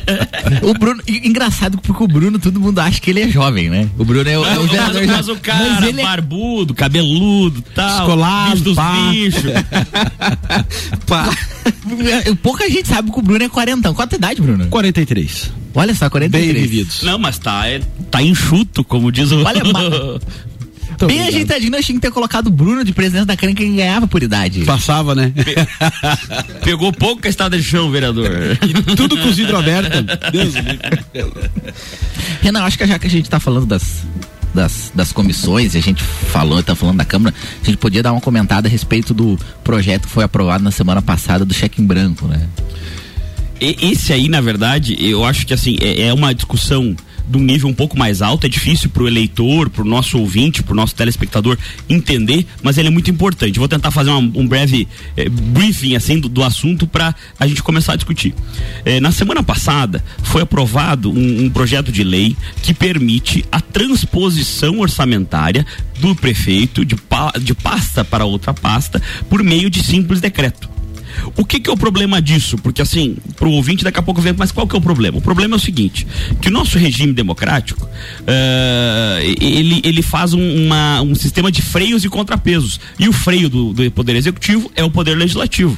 o 0.63 0.75
Bruno, 0.75 1.03
engraçado 1.07 1.79
porque 1.79 2.03
o 2.03 2.09
Bruno, 2.09 2.39
todo 2.39 2.61
mundo 2.61 2.79
acha 2.79 3.01
que 3.01 3.11
ele 3.11 3.21
é 3.21 3.29
jovem, 3.29 3.71
né? 3.71 3.89
O 3.99 4.05
Bruno 4.05 4.29
é 4.29 4.39
o, 4.39 4.45
é 4.45 4.59
o 4.59 4.67
vereador. 4.67 5.07
Mas, 5.07 5.29
o 5.29 5.37
cara, 5.37 5.71
mas 5.71 5.89
ele 5.89 6.01
é 6.01 6.05
barbudo, 6.05 6.75
cabeludo, 6.75 7.63
tal. 7.75 8.01
Escolado, 8.01 8.51
bicho 8.51 8.65
dos 8.65 8.77
pá. 8.77 9.11
bichos. 9.11 9.43
Pouca 12.43 12.69
gente 12.69 12.89
sabe 12.89 13.11
que 13.11 13.19
o 13.19 13.23
Bruno 13.23 13.45
é 13.45 13.49
quarentão. 13.49 13.95
Qual 13.95 14.09
a 14.11 14.15
idade, 14.15 14.41
Bruno? 14.41 14.67
43. 14.67 15.53
Olha 15.75 15.95
só, 15.95 16.11
43. 16.11 16.53
Bem 16.53 16.63
vividos. 16.63 17.03
Não, 17.03 17.19
mas 17.19 17.39
tá, 17.39 17.67
é, 17.69 17.81
tá 18.11 18.23
enxuto, 18.23 18.83
como 18.85 19.11
diz 19.11 19.31
o. 19.33 19.43
Olha, 19.45 19.63
Bem 21.07 21.23
ajeitadinho, 21.23 21.71
nós 21.71 21.87
tínhamos 21.87 22.03
que 22.03 22.09
ter 22.09 22.13
colocado 22.13 22.49
o 22.49 22.51
Bruno 22.51 22.85
de 22.85 22.93
presidente 22.93 23.25
da 23.25 23.37
Câmara 23.37 23.57
que 23.57 23.65
ganhava 23.65 24.07
por 24.07 24.23
idade. 24.23 24.65
Passava, 24.65 25.15
né? 25.15 25.33
Pe 25.35 25.55
Pegou 26.63 26.93
pouco 26.93 27.27
a 27.27 27.31
estrada 27.31 27.57
de 27.57 27.63
chão, 27.63 27.91
vereador. 27.91 28.31
E 28.63 28.97
tudo 28.97 29.17
com 29.17 29.29
os 29.29 29.37
vidro 29.37 29.57
aberto. 29.57 30.05
Deus 30.31 30.55
Renan, 32.43 32.65
acho 32.65 32.77
que 32.77 32.87
já 32.87 32.99
que 32.99 33.07
a 33.07 33.11
gente 33.11 33.31
tá 33.31 33.41
falando 33.41 33.67
das, 33.67 34.05
das, 34.55 34.91
das 34.95 35.13
comissões, 35.13 35.75
a 35.77 35.81
gente 35.81 36.03
falou, 36.03 36.63
tá 36.63 36.75
falando 36.75 36.99
da 36.99 37.05
Câmara, 37.05 37.35
a 37.63 37.65
gente 37.65 37.77
podia 37.79 38.03
dar 38.03 38.13
uma 38.13 38.21
comentada 38.21 38.69
a 38.69 38.71
respeito 38.71 39.15
do 39.15 39.39
projeto 39.63 40.07
que 40.07 40.13
foi 40.13 40.25
aprovado 40.25 40.63
na 40.63 40.71
semana 40.71 41.01
passada 41.03 41.45
do 41.45 41.55
cheque 41.55 41.81
em 41.81 41.87
branco, 41.87 42.27
né? 42.27 42.49
esse 43.61 44.13
aí, 44.13 44.27
na 44.27 44.41
verdade, 44.41 44.97
eu 44.99 45.23
acho 45.23 45.47
que 45.47 45.53
assim, 45.53 45.77
é, 45.81 46.09
é 46.09 46.15
uma 46.15 46.35
discussão 46.35 46.97
de 47.31 47.37
um 47.39 47.41
nível 47.41 47.69
um 47.69 47.75
pouco 47.75 47.97
mais 47.97 48.21
alto, 48.21 48.47
é 48.47 48.49
difícil 48.49 48.91
para 48.91 49.05
o 49.05 49.09
eleitor, 49.09 49.71
para 49.71 49.83
o 49.83 49.85
nosso 49.85 50.19
ouvinte, 50.19 50.63
para 50.63 50.73
o 50.73 50.77
nosso 50.77 50.95
telespectador 50.95 51.57
entender, 51.89 52.45
mas 52.63 52.77
ele 52.77 52.89
é 52.89 52.91
muito 52.91 53.11
importante. 53.11 53.59
Vou 53.59 53.69
tentar 53.69 53.91
fazer 53.93 54.11
uma, 54.11 54.19
um 54.19 54.47
breve 54.47 54.89
eh, 55.17 55.29
briefing 55.29 55.95
assim 55.95 56.19
do, 56.19 56.29
do 56.29 56.43
assunto 56.43 56.87
para 56.87 57.15
a 57.39 57.47
gente 57.47 57.63
começar 57.63 57.93
a 57.93 57.97
discutir. 57.97 58.35
Eh, 58.85 58.99
na 58.99 59.13
semana 59.13 59.43
passada 59.43 60.05
foi 60.25 60.43
aprovado 60.43 61.11
um, 61.11 61.45
um 61.45 61.51
projeto 61.51 61.93
de 61.93 62.03
lei 62.03 62.37
que 62.63 62.75
permite 62.75 63.45
a 63.53 63.61
transposição 63.61 64.81
orçamentária 64.81 65.65
do 66.01 66.15
prefeito 66.17 66.85
de, 66.85 66.97
de 67.43 67.55
pasta 67.55 68.05
para 68.05 68.25
outra 68.25 68.53
pasta 68.53 69.01
por 69.29 69.43
meio 69.43 69.71
de 69.71 69.85
simples 69.85 70.21
decreto. 70.21 70.80
O 71.37 71.45
que, 71.45 71.61
que 71.61 71.71
é 71.71 71.73
o 71.73 71.77
problema 71.77 72.21
disso? 72.21 72.57
Porque 72.59 72.83
assim, 72.83 73.17
para 73.37 73.49
o 73.49 73.53
ouvinte 73.53 73.85
daqui 73.85 73.99
a 73.99 74.03
pouco 74.03 74.21
vem, 74.21 74.35
mas 74.37 74.53
qual 74.53 74.67
que 74.67 74.75
é 74.75 74.79
o 74.79 74.83
problema? 74.83 75.19
O 75.19 75.21
problema 75.21 75.55
é 75.55 75.59
o 75.59 75.61
seguinte, 75.61 76.07
que 76.41 76.49
o 76.49 76.53
nosso 76.53 76.79
regime 76.79 77.13
democrático, 77.13 77.85
uh, 77.85 79.21
ele, 79.41 79.81
ele 79.85 80.03
faz 80.03 80.33
um, 80.33 80.67
uma, 80.67 81.03
um 81.03 81.15
sistema 81.15 81.51
de 81.51 81.63
freios 81.63 82.05
e 82.05 82.09
contrapesos. 82.09 82.81
E 82.99 83.09
o 83.09 83.13
freio 83.13 83.49
do, 83.49 83.73
do 83.73 83.91
Poder 83.91 84.17
Executivo 84.17 84.71
é 84.75 84.85
o 84.85 84.91
Poder 84.91 85.17
Legislativo. 85.17 85.77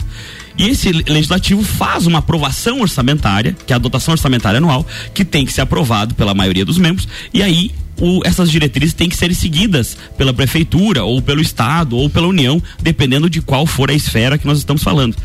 E 0.58 0.68
esse 0.68 0.92
legislativo 0.92 1.62
faz 1.62 2.06
uma 2.06 2.18
aprovação 2.18 2.80
orçamentária, 2.80 3.56
que 3.66 3.72
é 3.72 3.76
a 3.76 3.78
dotação 3.78 4.12
orçamentária 4.12 4.58
anual, 4.58 4.86
que 5.14 5.24
tem 5.24 5.46
que 5.46 5.52
ser 5.52 5.62
aprovado 5.62 6.14
pela 6.14 6.34
maioria 6.34 6.64
dos 6.64 6.76
membros, 6.76 7.08
e 7.32 7.42
aí 7.42 7.70
o, 8.02 8.20
essas 8.24 8.50
diretrizes 8.50 8.94
têm 8.94 9.08
que 9.08 9.16
ser 9.16 9.32
seguidas 9.32 9.96
pela 10.18 10.34
prefeitura, 10.34 11.04
ou 11.04 11.22
pelo 11.22 11.40
Estado, 11.40 11.96
ou 11.96 12.10
pela 12.10 12.26
União, 12.26 12.60
dependendo 12.82 13.30
de 13.30 13.40
qual 13.40 13.64
for 13.64 13.92
a 13.92 13.94
esfera 13.94 14.36
que 14.36 14.46
nós 14.46 14.58
estamos 14.58 14.82
falando. 14.82 15.16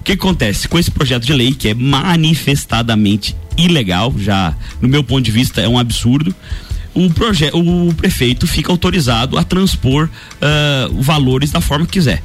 O 0.00 0.02
que 0.02 0.12
acontece 0.12 0.66
com 0.66 0.76
esse 0.76 0.90
projeto 0.90 1.24
de 1.24 1.32
lei, 1.32 1.54
que 1.54 1.68
é 1.68 1.74
manifestadamente 1.74 3.36
ilegal, 3.56 4.12
já 4.18 4.52
no 4.82 4.88
meu 4.88 5.04
ponto 5.04 5.22
de 5.22 5.30
vista 5.30 5.60
é 5.60 5.68
um 5.68 5.78
absurdo, 5.78 6.34
o, 6.92 7.08
projeto, 7.10 7.56
o 7.56 7.94
prefeito 7.94 8.48
fica 8.48 8.72
autorizado 8.72 9.38
a 9.38 9.44
transpor 9.44 10.08
uh, 10.08 11.02
valores 11.02 11.52
da 11.52 11.60
forma 11.60 11.86
que 11.86 11.92
quiser. 11.92 12.20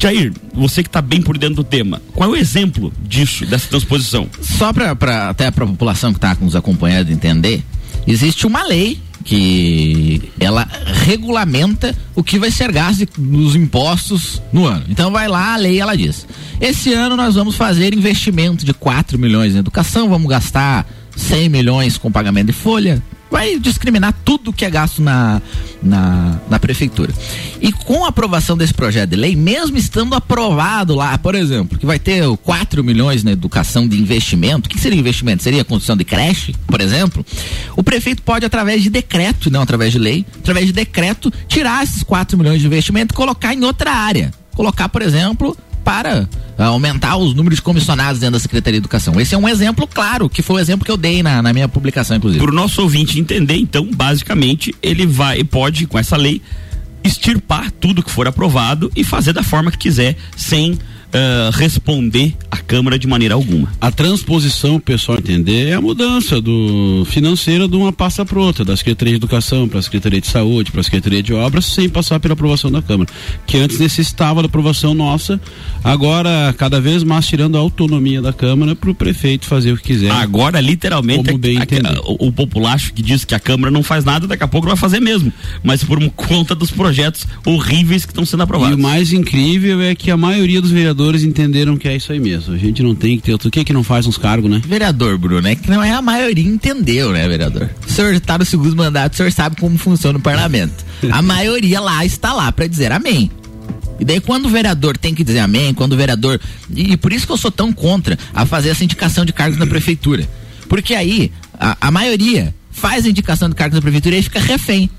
Jair, 0.00 0.32
você 0.54 0.82
que 0.82 0.88
está 0.88 1.02
bem 1.02 1.20
por 1.20 1.36
dentro 1.36 1.56
do 1.56 1.64
tema, 1.64 2.00
qual 2.14 2.30
é 2.30 2.32
o 2.32 2.36
exemplo 2.36 2.92
disso, 3.02 3.44
dessa 3.46 3.68
transposição? 3.68 4.28
Só 4.40 4.72
para 4.72 4.92
até 5.28 5.50
para 5.50 5.64
a 5.64 5.68
população 5.68 6.12
que 6.12 6.18
está 6.18 6.36
nos 6.40 6.54
acompanhando 6.54 7.10
entender, 7.10 7.64
existe 8.06 8.46
uma 8.46 8.62
lei 8.62 9.00
que 9.28 10.32
ela 10.40 10.66
regulamenta 11.04 11.94
o 12.14 12.24
que 12.24 12.38
vai 12.38 12.50
ser 12.50 12.72
gasto 12.72 13.06
nos 13.18 13.54
impostos 13.54 14.40
no 14.50 14.64
ano. 14.64 14.86
Então 14.88 15.10
vai 15.10 15.28
lá, 15.28 15.52
a 15.52 15.56
lei 15.58 15.78
ela 15.78 15.94
diz: 15.94 16.26
esse 16.58 16.94
ano 16.94 17.14
nós 17.14 17.34
vamos 17.34 17.54
fazer 17.54 17.92
investimento 17.92 18.64
de 18.64 18.72
4 18.72 19.18
milhões 19.18 19.54
em 19.54 19.58
educação, 19.58 20.08
vamos 20.08 20.30
gastar 20.30 20.88
100 21.14 21.50
milhões 21.50 21.98
com 21.98 22.10
pagamento 22.10 22.46
de 22.46 22.54
folha, 22.54 23.02
vai 23.30 23.58
discriminar 23.58 24.14
tudo 24.24 24.52
que 24.52 24.64
é 24.64 24.70
gasto 24.70 25.02
na, 25.02 25.40
na, 25.82 26.40
na, 26.48 26.58
prefeitura. 26.58 27.12
E 27.60 27.72
com 27.72 28.04
a 28.04 28.08
aprovação 28.08 28.56
desse 28.56 28.74
projeto 28.74 29.10
de 29.10 29.16
lei, 29.16 29.36
mesmo 29.36 29.76
estando 29.76 30.14
aprovado 30.14 30.94
lá, 30.94 31.16
por 31.18 31.34
exemplo, 31.34 31.78
que 31.78 31.86
vai 31.86 31.98
ter 31.98 32.24
4 32.38 32.82
milhões 32.82 33.22
na 33.22 33.32
educação 33.32 33.86
de 33.86 33.98
investimento, 34.00 34.66
o 34.66 34.70
que 34.70 34.80
seria 34.80 34.98
investimento? 34.98 35.42
Seria 35.42 35.64
construção 35.64 35.96
de 35.96 36.04
creche, 36.04 36.54
por 36.66 36.80
exemplo? 36.80 37.24
O 37.76 37.82
prefeito 37.82 38.22
pode, 38.22 38.44
através 38.44 38.82
de 38.82 38.90
decreto, 38.90 39.50
não 39.50 39.62
através 39.62 39.92
de 39.92 39.98
lei, 39.98 40.24
através 40.38 40.66
de 40.66 40.72
decreto, 40.72 41.32
tirar 41.46 41.84
esses 41.84 42.02
4 42.02 42.36
milhões 42.36 42.60
de 42.60 42.66
investimento 42.66 43.14
e 43.14 43.16
colocar 43.16 43.54
em 43.54 43.64
outra 43.64 43.92
área. 43.92 44.32
Colocar, 44.54 44.88
por 44.88 45.02
exemplo, 45.02 45.56
para 45.88 46.28
ah, 46.58 46.66
aumentar 46.66 47.16
os 47.16 47.32
números 47.32 47.56
de 47.56 47.62
comissionados 47.62 48.20
dentro 48.20 48.34
da 48.34 48.38
Secretaria 48.38 48.78
de 48.78 48.82
Educação. 48.84 49.18
Esse 49.18 49.34
é 49.34 49.38
um 49.38 49.48
exemplo 49.48 49.86
claro, 49.86 50.28
que 50.28 50.42
foi 50.42 50.56
o 50.56 50.58
exemplo 50.58 50.84
que 50.84 50.90
eu 50.90 50.98
dei 50.98 51.22
na, 51.22 51.40
na 51.40 51.50
minha 51.50 51.66
publicação, 51.66 52.14
inclusive. 52.14 52.44
Para 52.44 52.52
o 52.52 52.54
nosso 52.54 52.82
ouvinte 52.82 53.18
entender, 53.18 53.56
então, 53.56 53.88
basicamente, 53.90 54.74
ele 54.82 55.06
vai, 55.06 55.42
pode, 55.44 55.86
com 55.86 55.98
essa 55.98 56.14
lei, 56.14 56.42
extirpar 57.02 57.70
tudo 57.70 58.02
que 58.02 58.10
for 58.10 58.28
aprovado 58.28 58.92
e 58.94 59.02
fazer 59.02 59.32
da 59.32 59.42
forma 59.42 59.70
que 59.70 59.78
quiser, 59.78 60.14
sem 60.36 60.78
uh, 61.08 61.50
responder 61.52 62.34
à 62.50 62.58
Câmara 62.58 62.98
de 62.98 63.06
maneira 63.06 63.34
alguma. 63.34 63.72
A 63.80 63.90
transposição, 63.90 64.76
o 64.76 64.80
pessoal 64.80 65.18
entender, 65.18 65.68
é 65.68 65.74
a 65.74 65.80
mudança 65.80 66.40
do 66.40 67.06
financeira 67.06 67.66
de 67.66 67.76
uma 67.76 67.92
pasta 67.92 68.24
para 68.26 68.38
outra, 68.38 68.64
da 68.64 68.76
Secretaria 68.76 69.12
de 69.12 69.16
Educação 69.16 69.66
para 69.66 69.78
a 69.78 69.82
Secretaria 69.82 70.20
de 70.20 70.26
Saúde, 70.26 70.70
para 70.70 70.80
a 70.80 70.84
Secretaria 70.84 71.22
de 71.22 71.32
Obras, 71.32 71.64
sem 71.64 71.88
passar 71.88 72.20
pela 72.20 72.34
aprovação 72.34 72.70
da 72.70 72.82
Câmara. 72.82 73.10
Que 73.46 73.56
antes 73.56 73.78
necessitava 73.78 74.42
da 74.42 74.46
aprovação 74.46 74.92
nossa, 74.92 75.40
agora 75.82 76.54
cada 76.58 76.80
vez 76.80 77.02
mais 77.02 77.26
tirando 77.26 77.56
a 77.56 77.60
autonomia 77.60 78.20
da 78.20 78.32
Câmara 78.32 78.76
para 78.76 78.90
o 78.90 78.94
prefeito 78.94 79.46
fazer 79.46 79.72
o 79.72 79.76
que 79.76 79.84
quiser. 79.84 80.10
Agora, 80.10 80.60
literalmente, 80.60 81.24
como 81.24 81.38
bem 81.38 81.58
a, 81.58 81.62
a, 81.62 82.00
o, 82.02 82.28
o 82.28 82.32
populacho 82.32 82.92
que 82.92 83.02
diz 83.02 83.24
que 83.24 83.34
a 83.34 83.40
Câmara 83.40 83.70
não 83.70 83.82
faz 83.82 84.04
nada, 84.04 84.26
daqui 84.26 84.44
a 84.44 84.48
pouco 84.48 84.66
vai 84.66 84.76
fazer 84.76 85.00
mesmo. 85.00 85.32
Mas 85.62 85.82
por 85.82 85.98
conta 86.10 86.54
dos 86.54 86.70
projetos 86.70 87.26
horríveis 87.46 88.04
que 88.04 88.12
estão 88.12 88.26
sendo 88.26 88.42
aprovados. 88.42 88.76
E 88.76 88.80
o 88.80 88.82
mais 88.82 89.12
incrível 89.12 89.80
é 89.80 89.94
que 89.94 90.10
a 90.10 90.16
maioria 90.16 90.60
dos 90.60 90.70
vereadores 90.70 90.97
vereadores 90.98 91.22
entenderam 91.22 91.76
que 91.76 91.86
é 91.86 91.94
isso 91.94 92.10
aí 92.10 92.18
mesmo. 92.18 92.52
A 92.52 92.58
gente 92.58 92.82
não 92.82 92.94
tem 92.94 93.16
que 93.16 93.22
ter 93.22 93.32
outro. 93.32 93.48
O 93.48 93.50
que 93.50 93.60
é 93.60 93.64
que 93.64 93.72
não 93.72 93.84
faz 93.84 94.06
uns 94.06 94.18
cargos, 94.18 94.50
né? 94.50 94.60
Vereador, 94.66 95.16
Bruno, 95.16 95.46
é 95.46 95.54
que 95.54 95.70
não 95.70 95.82
é 95.82 95.92
a 95.92 96.02
maioria 96.02 96.46
entendeu, 96.46 97.12
né, 97.12 97.26
vereador? 97.28 97.70
O 97.86 97.90
senhor 97.90 98.18
tá 98.18 98.36
no 98.36 98.44
segundo 98.44 98.74
mandato, 98.74 99.12
o 99.12 99.16
senhor 99.16 99.30
sabe 99.30 99.56
como 99.60 99.78
funciona 99.78 100.18
o 100.18 100.20
parlamento. 100.22 100.84
A 101.10 101.22
maioria 101.22 101.80
lá 101.80 102.04
está 102.04 102.32
lá 102.32 102.50
para 102.50 102.66
dizer 102.66 102.90
amém. 102.90 103.30
E 104.00 104.04
daí 104.04 104.20
quando 104.20 104.46
o 104.46 104.48
vereador 104.48 104.96
tem 104.96 105.14
que 105.14 105.22
dizer 105.22 105.38
amém, 105.38 105.72
quando 105.72 105.92
o 105.92 105.96
vereador. 105.96 106.40
E, 106.74 106.92
e, 106.92 106.96
por 106.96 107.12
isso 107.12 107.26
que 107.26 107.32
eu 107.32 107.36
sou 107.36 107.50
tão 107.50 107.72
contra 107.72 108.18
a 108.34 108.44
fazer 108.44 108.70
essa 108.70 108.82
indicação 108.82 109.24
de 109.24 109.32
cargos 109.32 109.58
na 109.58 109.66
prefeitura. 109.66 110.28
Porque 110.68 110.94
aí 110.94 111.30
a, 111.54 111.76
a 111.80 111.90
maioria 111.92 112.52
faz 112.72 113.06
a 113.06 113.08
indicação 113.08 113.48
de 113.48 113.54
cargos 113.54 113.76
na 113.76 113.82
prefeitura 113.82 114.16
e 114.16 114.22
fica 114.22 114.40
refém 114.40 114.90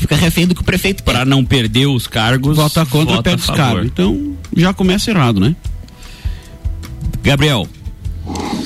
fica 0.00 0.16
refém 0.16 0.46
do 0.46 0.54
que 0.54 0.62
o 0.62 0.64
prefeito. 0.64 1.02
Para 1.02 1.24
não 1.24 1.44
perder 1.44 1.86
os 1.86 2.06
cargos. 2.06 2.56
Vota 2.56 2.84
contra, 2.86 3.16
vota 3.16 3.22
perde 3.22 3.42
os 3.42 3.50
cargos. 3.50 3.86
Então 3.86 4.36
já 4.56 4.72
começa 4.72 5.10
errado, 5.10 5.38
né? 5.38 5.54
Gabriel, 7.22 7.68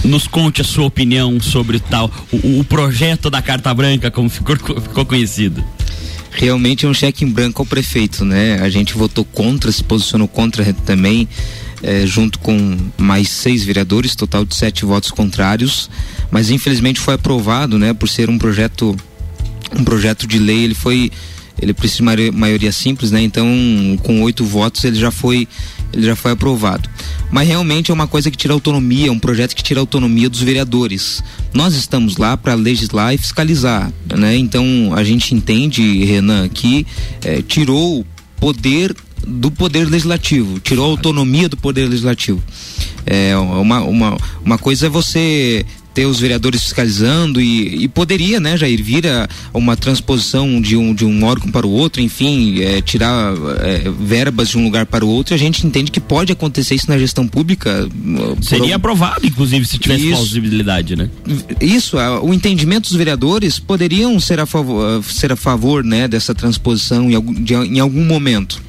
nos 0.05 0.27
conte 0.29 0.61
a 0.61 0.65
sua 0.65 0.85
opinião 0.87 1.41
sobre 1.41 1.81
tal, 1.81 2.11
o, 2.31 2.61
o 2.61 2.65
projeto 2.65 3.29
da 3.31 3.43
Carta 3.43 3.73
Branca, 3.75 4.11
como 4.11 4.29
ficou, 4.29 4.57
ficou 4.57 5.05
conhecido. 5.05 5.65
realmente 6.31 6.85
é 6.85 6.89
um 6.89 6.95
cheque 6.95 7.25
em 7.25 7.31
branco 7.31 7.63
ao 7.63 7.67
prefeito, 7.67 8.25
né? 8.25 8.61
A 8.61 8.69
gente 8.69 8.95
votou 8.95 9.25
contra, 9.25 9.73
se 9.73 9.83
posicionou 9.83 10.29
contra 10.29 10.73
também, 10.85 11.29
eh, 11.83 12.07
junto 12.07 12.39
com 12.39 12.77
mais 12.97 13.29
seis 13.29 13.65
vereadores, 13.65 14.15
total 14.15 14.45
de 14.45 14.55
sete 14.55 14.85
votos 14.85 15.11
contrários, 15.11 15.91
mas 16.31 16.51
infelizmente 16.51 17.01
foi 17.01 17.15
aprovado, 17.15 17.79
né? 17.79 17.93
Por 17.95 18.09
ser 18.09 18.29
um 18.29 18.39
projeto, 18.39 18.97
um 19.77 19.85
projeto 19.85 20.27
de 20.27 20.39
lei, 20.39 20.65
ele 20.65 20.75
foi, 20.75 21.11
ele 21.61 21.73
precisa 21.73 22.17
de 22.17 22.31
maioria 22.31 22.73
simples, 22.73 23.11
né? 23.11 23.23
Então, 23.23 23.47
com 24.03 24.23
oito 24.23 24.45
votos 24.45 24.85
ele 24.85 24.97
já 24.97 25.11
foi, 25.11 25.49
ele 25.93 26.07
já 26.07 26.17
foi 26.17 26.33
aprovado. 26.33 26.89
Mas 27.31 27.49
realmente 27.49 27.91
é 27.91 27.95
uma 27.95 28.07
coisa 28.07 28.31
que 28.31 28.37
tira 28.37 28.53
autonomia, 28.53 29.11
um 29.11 29.19
projeto 29.19 29.55
que 29.55 29.63
tira 29.63 29.81
autonomia 29.81 30.29
dos 30.29 30.41
vereadores. 30.41 31.23
Nós 31.53 31.75
estamos 31.75 32.17
lá 32.17 32.37
para 32.37 32.55
legislar 32.55 33.15
e 33.15 33.19
fiscalizar, 33.19 33.93
né? 34.17 34.37
Então 34.37 34.93
a 34.95 35.03
gente 35.03 35.35
entende, 35.35 36.05
Renan, 36.05 36.49
que 36.49 36.87
eh, 37.25 37.43
tirou 37.43 38.07
poder 38.39 38.95
do 39.27 39.51
poder 39.51 39.89
legislativo, 39.89 40.61
tirou 40.61 40.85
a 40.85 40.89
autonomia 40.91 41.49
do 41.49 41.57
poder 41.57 41.89
legislativo. 41.89 42.43
É 43.07 43.37
uma, 43.37 43.81
uma, 43.81 44.17
uma 44.45 44.59
coisa 44.59 44.87
é 44.87 44.89
você 44.89 45.65
ter 45.95 46.07
os 46.07 46.19
vereadores 46.19 46.63
fiscalizando 46.63 47.41
e, 47.41 47.85
e 47.85 47.89
poderia, 47.89 48.41
né, 48.41 48.57
Jair, 48.57 48.83
vir 48.83 49.07
a 49.07 49.29
uma 49.55 49.77
transposição 49.77 50.61
de 50.61 50.77
um, 50.77 50.93
de 50.93 51.05
um 51.05 51.25
órgão 51.25 51.51
para 51.51 51.67
o 51.67 51.71
outro, 51.71 52.03
enfim, 52.03 52.61
é, 52.61 52.83
tirar 52.83 53.33
é, 53.61 53.89
verbas 54.01 54.49
de 54.49 54.59
um 54.59 54.65
lugar 54.65 54.85
para 54.87 55.05
o 55.05 55.09
outro. 55.09 55.35
A 55.35 55.39
gente 55.39 55.65
entende 55.67 55.91
que 55.91 56.01
pode 56.01 56.33
acontecer 56.33 56.75
isso 56.75 56.89
na 56.89 56.99
gestão 56.99 57.27
pública. 57.27 57.89
Seria 58.43 58.79
por... 58.79 58.91
aprovado, 58.91 59.27
inclusive, 59.27 59.65
se 59.65 59.79
tivesse 59.79 60.11
isso, 60.11 60.21
possibilidade, 60.21 60.97
né? 60.97 61.09
Isso, 61.61 61.97
o 62.23 62.35
entendimento 62.35 62.89
dos 62.89 62.97
vereadores 62.97 63.59
poderiam 63.59 64.19
ser 64.19 64.41
a 64.41 64.47
favor, 64.47 65.03
ser 65.05 65.33
a 65.33 65.37
favor, 65.37 65.85
né, 65.85 66.09
dessa 66.09 66.35
transposição 66.35 67.11
em 67.11 67.15
algum, 67.15 67.33
de, 67.33 67.55
em 67.55 67.79
algum 67.79 68.05
momento. 68.05 68.61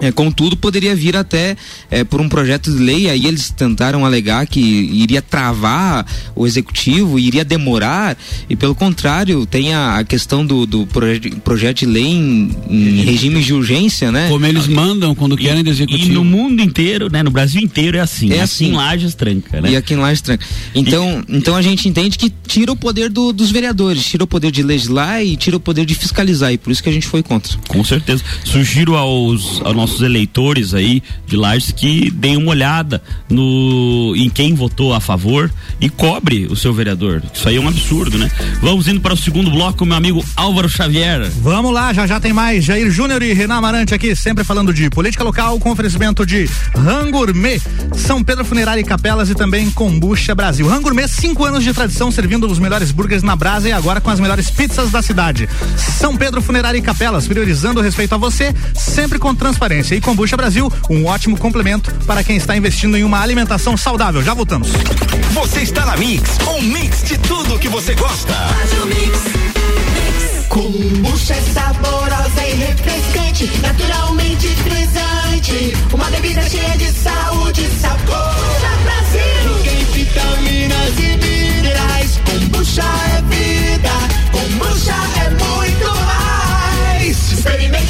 É, 0.00 0.12
contudo, 0.12 0.56
poderia 0.56 0.94
vir 0.94 1.16
até 1.16 1.56
é, 1.90 2.04
por 2.04 2.20
um 2.20 2.28
projeto 2.28 2.70
de 2.70 2.78
lei, 2.78 3.10
aí 3.10 3.26
eles 3.26 3.50
tentaram 3.50 4.04
alegar 4.04 4.46
que 4.46 4.60
iria 4.60 5.20
travar 5.20 6.06
o 6.34 6.46
executivo, 6.46 7.18
iria 7.18 7.44
demorar, 7.44 8.16
e 8.48 8.56
pelo 8.56 8.74
contrário, 8.74 9.44
tem 9.46 9.74
a, 9.74 9.98
a 9.98 10.04
questão 10.04 10.44
do, 10.44 10.66
do 10.66 10.86
proje 10.86 11.30
projeto 11.44 11.78
de 11.78 11.86
lei 11.86 12.06
em, 12.06 12.50
em 12.68 13.02
regime 13.02 13.42
de 13.42 13.52
urgência, 13.52 14.12
né? 14.12 14.28
Como 14.28 14.44
eles 14.46 14.66
mandam 14.66 15.14
quando 15.14 15.34
e, 15.34 15.42
querem 15.42 15.64
do 15.64 15.70
executivo. 15.70 16.10
E 16.10 16.14
no 16.14 16.24
mundo 16.24 16.62
inteiro, 16.62 17.10
né? 17.10 17.22
No 17.22 17.30
Brasil 17.30 17.60
inteiro 17.60 17.96
é 17.96 18.00
assim. 18.00 18.32
É 18.32 18.40
assim. 18.40 18.66
Aqui 18.66 18.74
em 18.74 18.76
Lages 18.76 19.14
tranca, 19.14 19.60
né? 19.60 19.70
E 19.70 19.76
aqui 19.76 19.94
em 19.94 19.96
Lages 19.96 20.20
tranca. 20.20 20.46
Então, 20.74 21.24
e... 21.28 21.36
então 21.36 21.56
a 21.56 21.62
gente 21.62 21.88
entende 21.88 22.18
que 22.18 22.30
tira 22.46 22.72
o 22.72 22.76
poder 22.76 23.10
do, 23.10 23.32
dos 23.32 23.50
vereadores, 23.50 24.04
tira 24.04 24.24
o 24.24 24.26
poder 24.26 24.50
de 24.50 24.62
legislar 24.62 25.22
e 25.24 25.36
tira 25.36 25.56
o 25.56 25.60
poder 25.60 25.84
de 25.84 25.94
fiscalizar, 25.94 26.52
e 26.52 26.58
por 26.58 26.70
isso 26.70 26.82
que 26.82 26.88
a 26.88 26.92
gente 26.92 27.06
foi 27.06 27.22
contra. 27.22 27.56
Com 27.66 27.82
certeza. 27.84 28.22
Sugiro 28.44 28.96
aos, 28.96 29.60
aos 29.64 29.74
nossos 29.88 30.02
eleitores 30.02 30.74
aí 30.74 31.02
de 31.26 31.36
Lages 31.36 31.72
que 31.72 32.10
deem 32.10 32.36
uma 32.36 32.50
olhada 32.50 33.02
no 33.28 34.14
em 34.16 34.28
quem 34.28 34.54
votou 34.54 34.92
a 34.92 35.00
favor 35.00 35.50
e 35.80 35.88
cobre 35.88 36.46
o 36.46 36.56
seu 36.56 36.74
vereador. 36.74 37.22
Isso 37.32 37.48
aí 37.48 37.56
é 37.56 37.60
um 37.60 37.68
absurdo, 37.68 38.18
né? 38.18 38.30
Vamos 38.60 38.86
indo 38.86 39.00
para 39.00 39.14
o 39.14 39.16
segundo 39.16 39.50
bloco, 39.50 39.84
meu 39.86 39.96
amigo 39.96 40.24
Álvaro 40.36 40.68
Xavier. 40.68 41.30
Vamos 41.40 41.72
lá, 41.72 41.92
já 41.92 42.06
já 42.06 42.20
tem 42.20 42.32
mais 42.32 42.64
Jair 42.64 42.90
Júnior 42.90 43.22
e 43.22 43.32
Renan 43.32 43.56
Amarante 43.56 43.94
aqui, 43.94 44.14
sempre 44.14 44.44
falando 44.44 44.72
de 44.72 44.90
política 44.90 45.24
local, 45.24 45.58
com 45.58 45.70
oferecimento 45.70 46.26
de 46.26 46.48
Rangourmet, 46.74 47.62
São 47.94 48.22
Pedro 48.22 48.44
Funerária 48.44 48.80
e 48.80 48.84
Capelas 48.84 49.30
e 49.30 49.34
também 49.34 49.70
Combucha 49.70 50.34
Brasil. 50.34 50.68
Rangourmet, 50.68 51.08
cinco 51.08 51.44
anos 51.44 51.64
de 51.64 51.72
tradição 51.72 52.10
servindo 52.10 52.46
os 52.46 52.58
melhores 52.58 52.90
burgers 52.90 53.22
na 53.22 53.34
brasa 53.34 53.68
e 53.68 53.72
agora 53.72 54.00
com 54.00 54.10
as 54.10 54.20
melhores 54.20 54.50
pizzas 54.50 54.90
da 54.90 55.00
cidade. 55.00 55.48
São 55.76 56.16
Pedro 56.16 56.42
Funerária 56.42 56.78
e 56.78 56.82
Capelas, 56.82 57.26
priorizando 57.26 57.80
o 57.80 57.82
respeito 57.82 58.14
a 58.14 58.18
você, 58.18 58.54
sempre 58.74 59.18
com 59.18 59.34
transparência. 59.34 59.77
E 59.78 60.00
Combucha 60.00 60.36
Brasil, 60.36 60.70
um 60.90 61.06
ótimo 61.06 61.38
complemento 61.38 61.94
para 62.04 62.24
quem 62.24 62.36
está 62.36 62.56
investindo 62.56 62.96
em 62.96 63.04
uma 63.04 63.20
alimentação 63.20 63.76
saudável. 63.76 64.22
Já 64.22 64.34
voltamos. 64.34 64.68
Você 65.32 65.60
está 65.60 65.86
na 65.86 65.96
Mix, 65.96 66.36
um 66.48 66.62
mix 66.62 67.04
de 67.04 67.16
tudo 67.18 67.58
que 67.60 67.68
você 67.68 67.94
gosta. 67.94 68.34
Kombucha 70.48 71.34
é 71.34 71.40
saborosa 71.52 72.44
e 72.44 72.54
refrescante, 72.54 73.50
naturalmente 73.60 74.48
frisante. 74.48 75.76
Uma 75.94 76.10
bebida 76.10 76.42
cheia 76.48 76.76
de 76.76 76.90
saúde 76.90 77.64
e 77.64 77.80
sabor. 77.80 78.34
Brasil. 78.82 79.62
Tem 79.62 79.84
vitaminas 79.92 80.98
e 80.98 81.16
minerais. 81.18 82.20
Kombucha 82.24 82.82
é 82.82 83.22
vida. 83.22 83.90
Kombucha 84.32 84.96
é 85.24 85.27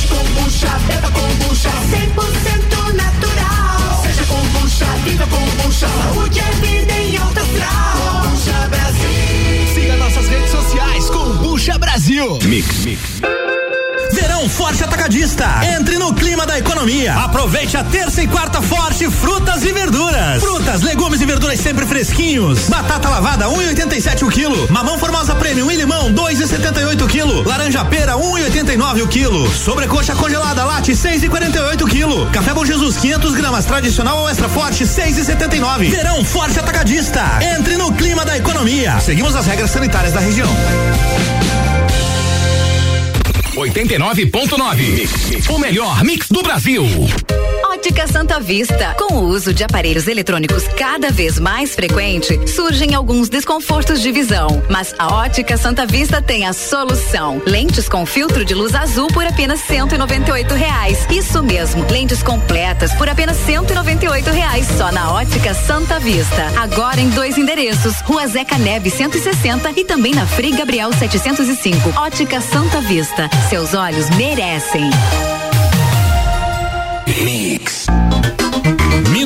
kombucha, 0.09 0.79
beba 0.87 1.11
kombucha. 1.11 1.71
100% 1.91 2.93
natural. 2.95 4.03
Seja 4.03 4.25
kombucha, 4.25 4.87
viva 5.05 5.27
kombucha. 5.27 5.89
Saúde 5.89 6.41
é 6.41 6.51
vida 6.61 6.93
em 6.93 7.17
alta 7.17 7.41
astral. 7.41 8.23
Kombucha 8.23 8.69
Brasil. 8.69 9.75
Siga 9.75 9.97
nossas 9.97 10.29
redes 10.29 10.51
sociais, 10.51 11.05
Kombucha 11.11 11.79
Brasil. 11.79 12.39
Mix, 12.45 12.85
mix. 12.85 13.38
Verão 14.39 14.49
Forte 14.49 14.85
Atacadista. 14.85 15.47
Entre 15.77 15.99
no 15.99 16.15
clima 16.15 16.47
da 16.47 16.57
economia. 16.57 17.13
Aproveite 17.13 17.77
a 17.77 17.83
terça 17.83 18.23
e 18.23 18.29
quarta 18.29 18.63
forte 18.63 19.11
frutas 19.11 19.65
e 19.65 19.73
verduras. 19.73 20.41
Frutas, 20.41 20.83
legumes 20.83 21.21
e 21.21 21.27
verduras 21.27 21.59
sempre 21.59 21.85
fresquinhos. 21.85 22.69
Batata 22.69 23.09
lavada 23.09 23.47
1,87 23.47 24.23
o 24.25 24.31
quilo. 24.31 24.71
Mamão 24.71 24.97
formosa 24.97 25.35
premium 25.35 25.69
e 25.73 25.77
limão 25.77 26.13
2,78 26.13 27.05
o 27.05 27.09
quilo. 27.09 27.43
Laranja 27.43 27.85
pera 27.87 28.13
1,89 28.13 29.03
o 29.03 29.09
quilo. 29.09 29.51
Sobrecoxa 29.53 30.15
congelada 30.15 30.65
latte 30.65 30.93
6,48 30.93 31.83
o 31.83 31.89
quilo. 31.89 32.31
Café 32.31 32.55
Bom 32.55 32.65
Jesus 32.65 32.97
500 32.97 33.35
gramas 33.35 33.65
tradicional 33.65 34.19
ou 34.19 34.29
extra 34.29 34.49
forte 34.49 34.85
6,79. 34.85 35.91
Verão 35.91 36.25
Forte 36.25 36.61
Atacadista. 36.61 37.25
Entre 37.59 37.77
no 37.77 37.93
clima 37.93 38.25
da 38.25 38.37
economia. 38.37 39.01
Seguimos 39.01 39.35
as 39.35 39.47
regras 39.47 39.73
sanitárias 39.73 40.13
da 40.13 40.21
região. 40.21 40.49
89.9. 43.59 45.51
O 45.51 45.59
melhor 45.59 46.05
mix 46.05 46.29
do 46.29 46.43
Brasil. 46.43 46.85
Ótica 47.79 48.09
Santa 48.09 48.41
Vista. 48.41 48.97
Com 48.99 49.15
o 49.15 49.29
uso 49.29 49.55
de 49.55 49.63
aparelhos 49.63 50.09
eletrônicos 50.09 50.67
cada 50.77 51.13
vez 51.13 51.39
mais 51.39 51.77
frequente, 51.77 52.37
surgem 52.49 52.93
alguns 52.93 53.29
desconfortos 53.29 54.03
de 54.03 54.11
visão. 54.11 54.61
Mas 54.69 54.93
a 54.99 55.15
Ótica 55.15 55.57
Santa 55.57 55.87
Vista 55.87 56.21
tem 56.21 56.45
a 56.45 56.53
solução. 56.53 57.41
Lentes 57.47 57.89
com 57.89 58.05
filtro 58.05 58.45
de 58.45 58.53
luz 58.53 58.75
azul 58.75 59.07
por 59.07 59.25
apenas 59.25 59.61
R$ 59.69 59.79
reais. 60.57 61.07
Isso 61.09 61.41
mesmo, 61.41 61.87
lentes 61.89 62.21
completas 62.21 62.93
por 62.95 63.09
apenas 63.09 63.39
R$ 63.47 63.61
reais 64.33 64.67
só 64.77 64.91
na 64.91 65.13
Ótica 65.13 65.55
Santa 65.55 66.01
Vista. 66.01 66.53
Agora 66.57 67.01
em 67.01 67.09
dois 67.11 67.39
endereços, 67.39 68.01
Rua 68.01 68.27
Zeca 68.27 68.59
Neve 68.59 68.91
160 68.91 69.71
e 69.77 69.85
também 69.85 70.13
na 70.13 70.27
Frei 70.27 70.51
Gabriel 70.51 70.93
705. 70.93 71.91
Ótica 71.97 72.41
Santa 72.41 72.81
Vista. 72.81 73.31
Seus 73.49 73.73
olhos 73.73 74.11
merecem. 74.17 74.91
Mix. 77.25 78.08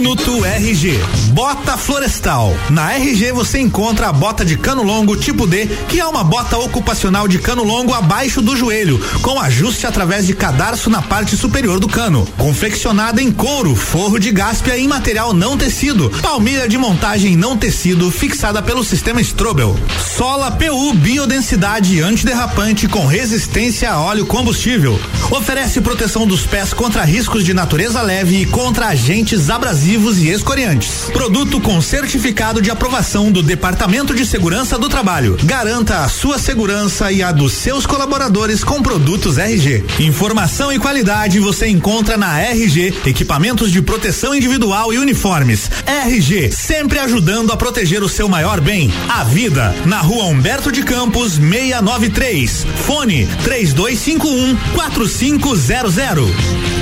Minuto 0.03 0.45
RG. 0.45 0.99
Bota 1.29 1.77
Florestal. 1.77 2.53
Na 2.71 2.93
RG 2.95 3.31
você 3.31 3.61
encontra 3.61 4.09
a 4.09 4.13
bota 4.13 4.45
de 4.45 4.57
cano 4.57 4.83
longo 4.83 5.17
tipo 5.17 5.47
D, 5.47 5.67
que 5.89 6.01
é 6.01 6.05
uma 6.05 6.25
bota 6.25 6.59
ocupacional 6.59 7.29
de 7.29 7.39
cano 7.39 7.63
longo 7.63 7.95
abaixo 7.95 8.43
do 8.43 8.57
joelho, 8.57 8.99
com 9.23 9.39
ajuste 9.39 9.87
através 9.87 10.27
de 10.27 10.35
cadarço 10.35 10.91
na 10.91 11.01
parte 11.01 11.37
superior 11.37 11.79
do 11.79 11.87
cano. 11.87 12.27
Confeccionada 12.37 13.23
em 13.23 13.31
couro, 13.31 13.77
forro 13.77 14.19
de 14.19 14.33
gáspia 14.33 14.77
em 14.77 14.89
material 14.89 15.33
não 15.33 15.57
tecido, 15.57 16.11
palmilha 16.21 16.69
de 16.69 16.77
montagem 16.77 17.37
não 17.37 17.57
tecido 17.57 18.11
fixada 18.11 18.61
pelo 18.61 18.83
sistema 18.83 19.21
Strobel. 19.21 19.79
Sola 20.17 20.51
PU 20.51 20.95
biodensidade 20.95 22.01
antiderrapante 22.01 22.89
com 22.89 23.07
resistência 23.07 23.93
a 23.93 24.01
óleo 24.01 24.27
combustível. 24.27 25.01
Oferece 25.31 25.81
proteção 25.81 26.27
dos 26.27 26.45
pés 26.45 26.73
contra 26.73 27.05
riscos 27.05 27.45
de 27.45 27.55
natureza 27.55 28.03
leve 28.03 28.43
e 28.43 28.47
contra 28.47 28.89
agentes 28.89 29.49
abrasivos 29.49 29.92
e 29.93 30.31
escoriantes. 30.31 31.11
Produto 31.13 31.61
com 31.61 31.79
certificado 31.83 32.63
de 32.63 32.71
aprovação 32.71 33.31
do 33.31 33.43
Departamento 33.43 34.15
de 34.15 34.25
Segurança 34.25 34.79
do 34.79 34.89
Trabalho. 34.89 35.37
Garanta 35.45 35.99
a 35.99 36.09
sua 36.09 36.39
segurança 36.39 37.13
e 37.13 37.23
a 37.23 37.31
dos 37.31 37.53
seus 37.53 37.85
colaboradores 37.85 38.65
com 38.65 38.83
produtos 38.83 39.37
RG. 39.37 39.85
Informação 40.01 40.73
e 40.73 40.79
qualidade 40.79 41.39
você 41.41 41.69
encontra 41.69 42.17
na 42.17 42.41
RG, 42.41 42.95
equipamentos 43.05 43.71
de 43.71 43.83
proteção 43.83 44.35
individual 44.35 44.95
e 44.95 44.99
uniformes. 44.99 45.71
RG, 45.85 46.51
sempre 46.51 46.99
ajudando 46.99 47.53
a 47.53 47.57
proteger 47.57 48.03
o 48.03 48.09
seu 48.09 48.31
maior 48.31 48.63
bem, 48.63 48.91
a 49.11 49.25
vida. 49.25 49.75
Na 49.85 49.99
rua 49.99 50.25
Humberto 50.25 50.73
de 50.73 50.83
Campos, 50.83 51.35
693. 51.35 52.67
Fone 52.87 53.27
3251 53.45 54.57
4500. 54.75 56.82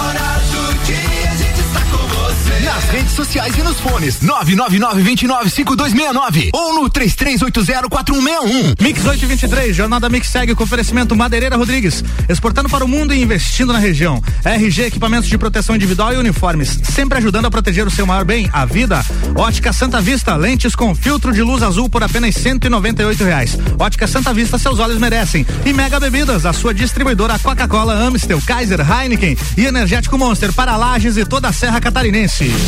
Nas 2.73 2.85
redes 2.85 3.11
sociais 3.11 3.53
e 3.57 3.63
nos 3.63 3.81
fones. 3.81 4.21
999-295269 4.21 6.51
ou 6.53 6.81
no 6.81 6.89
33804161. 6.89 8.75
Mix 8.79 9.03
823, 9.03 9.75
Jornada 9.75 10.07
Mix 10.07 10.29
segue 10.29 10.55
com 10.55 10.63
oferecimento 10.63 11.13
Madeireira 11.13 11.57
Rodrigues, 11.57 12.01
exportando 12.29 12.69
para 12.69 12.85
o 12.85 12.87
mundo 12.87 13.13
e 13.13 13.21
investindo 13.21 13.73
na 13.73 13.79
região. 13.79 14.23
RG 14.45 14.83
Equipamentos 14.83 15.27
de 15.27 15.37
Proteção 15.37 15.75
Individual 15.75 16.13
e 16.13 16.17
Uniformes, 16.17 16.79
sempre 16.83 17.17
ajudando 17.17 17.47
a 17.47 17.51
proteger 17.51 17.85
o 17.85 17.91
seu 17.91 18.05
maior 18.05 18.23
bem, 18.23 18.49
a 18.53 18.65
vida. 18.65 19.03
Ótica 19.35 19.73
Santa 19.73 19.99
Vista, 19.99 20.37
lentes 20.37 20.73
com 20.73 20.95
filtro 20.95 21.33
de 21.33 21.41
luz 21.41 21.61
azul 21.63 21.89
por 21.89 22.03
apenas 22.03 22.35
198 22.35 23.21
reais. 23.21 23.57
Ótica 23.77 24.07
Santa 24.07 24.33
Vista, 24.33 24.57
seus 24.57 24.79
olhos 24.79 24.97
merecem. 24.97 25.45
E 25.65 25.73
Mega 25.73 25.99
Bebidas, 25.99 26.45
a 26.45 26.53
sua 26.53 26.73
distribuidora 26.73 27.37
Coca-Cola, 27.37 27.95
Amstel, 27.95 28.41
Kaiser, 28.45 28.79
Heineken 28.79 29.35
e 29.57 29.65
Energético 29.65 30.17
Monster 30.17 30.53
para 30.53 30.77
Lages 30.77 31.17
e 31.17 31.25
toda 31.25 31.49
a 31.49 31.53
Serra 31.53 31.81
Catarinense. 31.81 32.61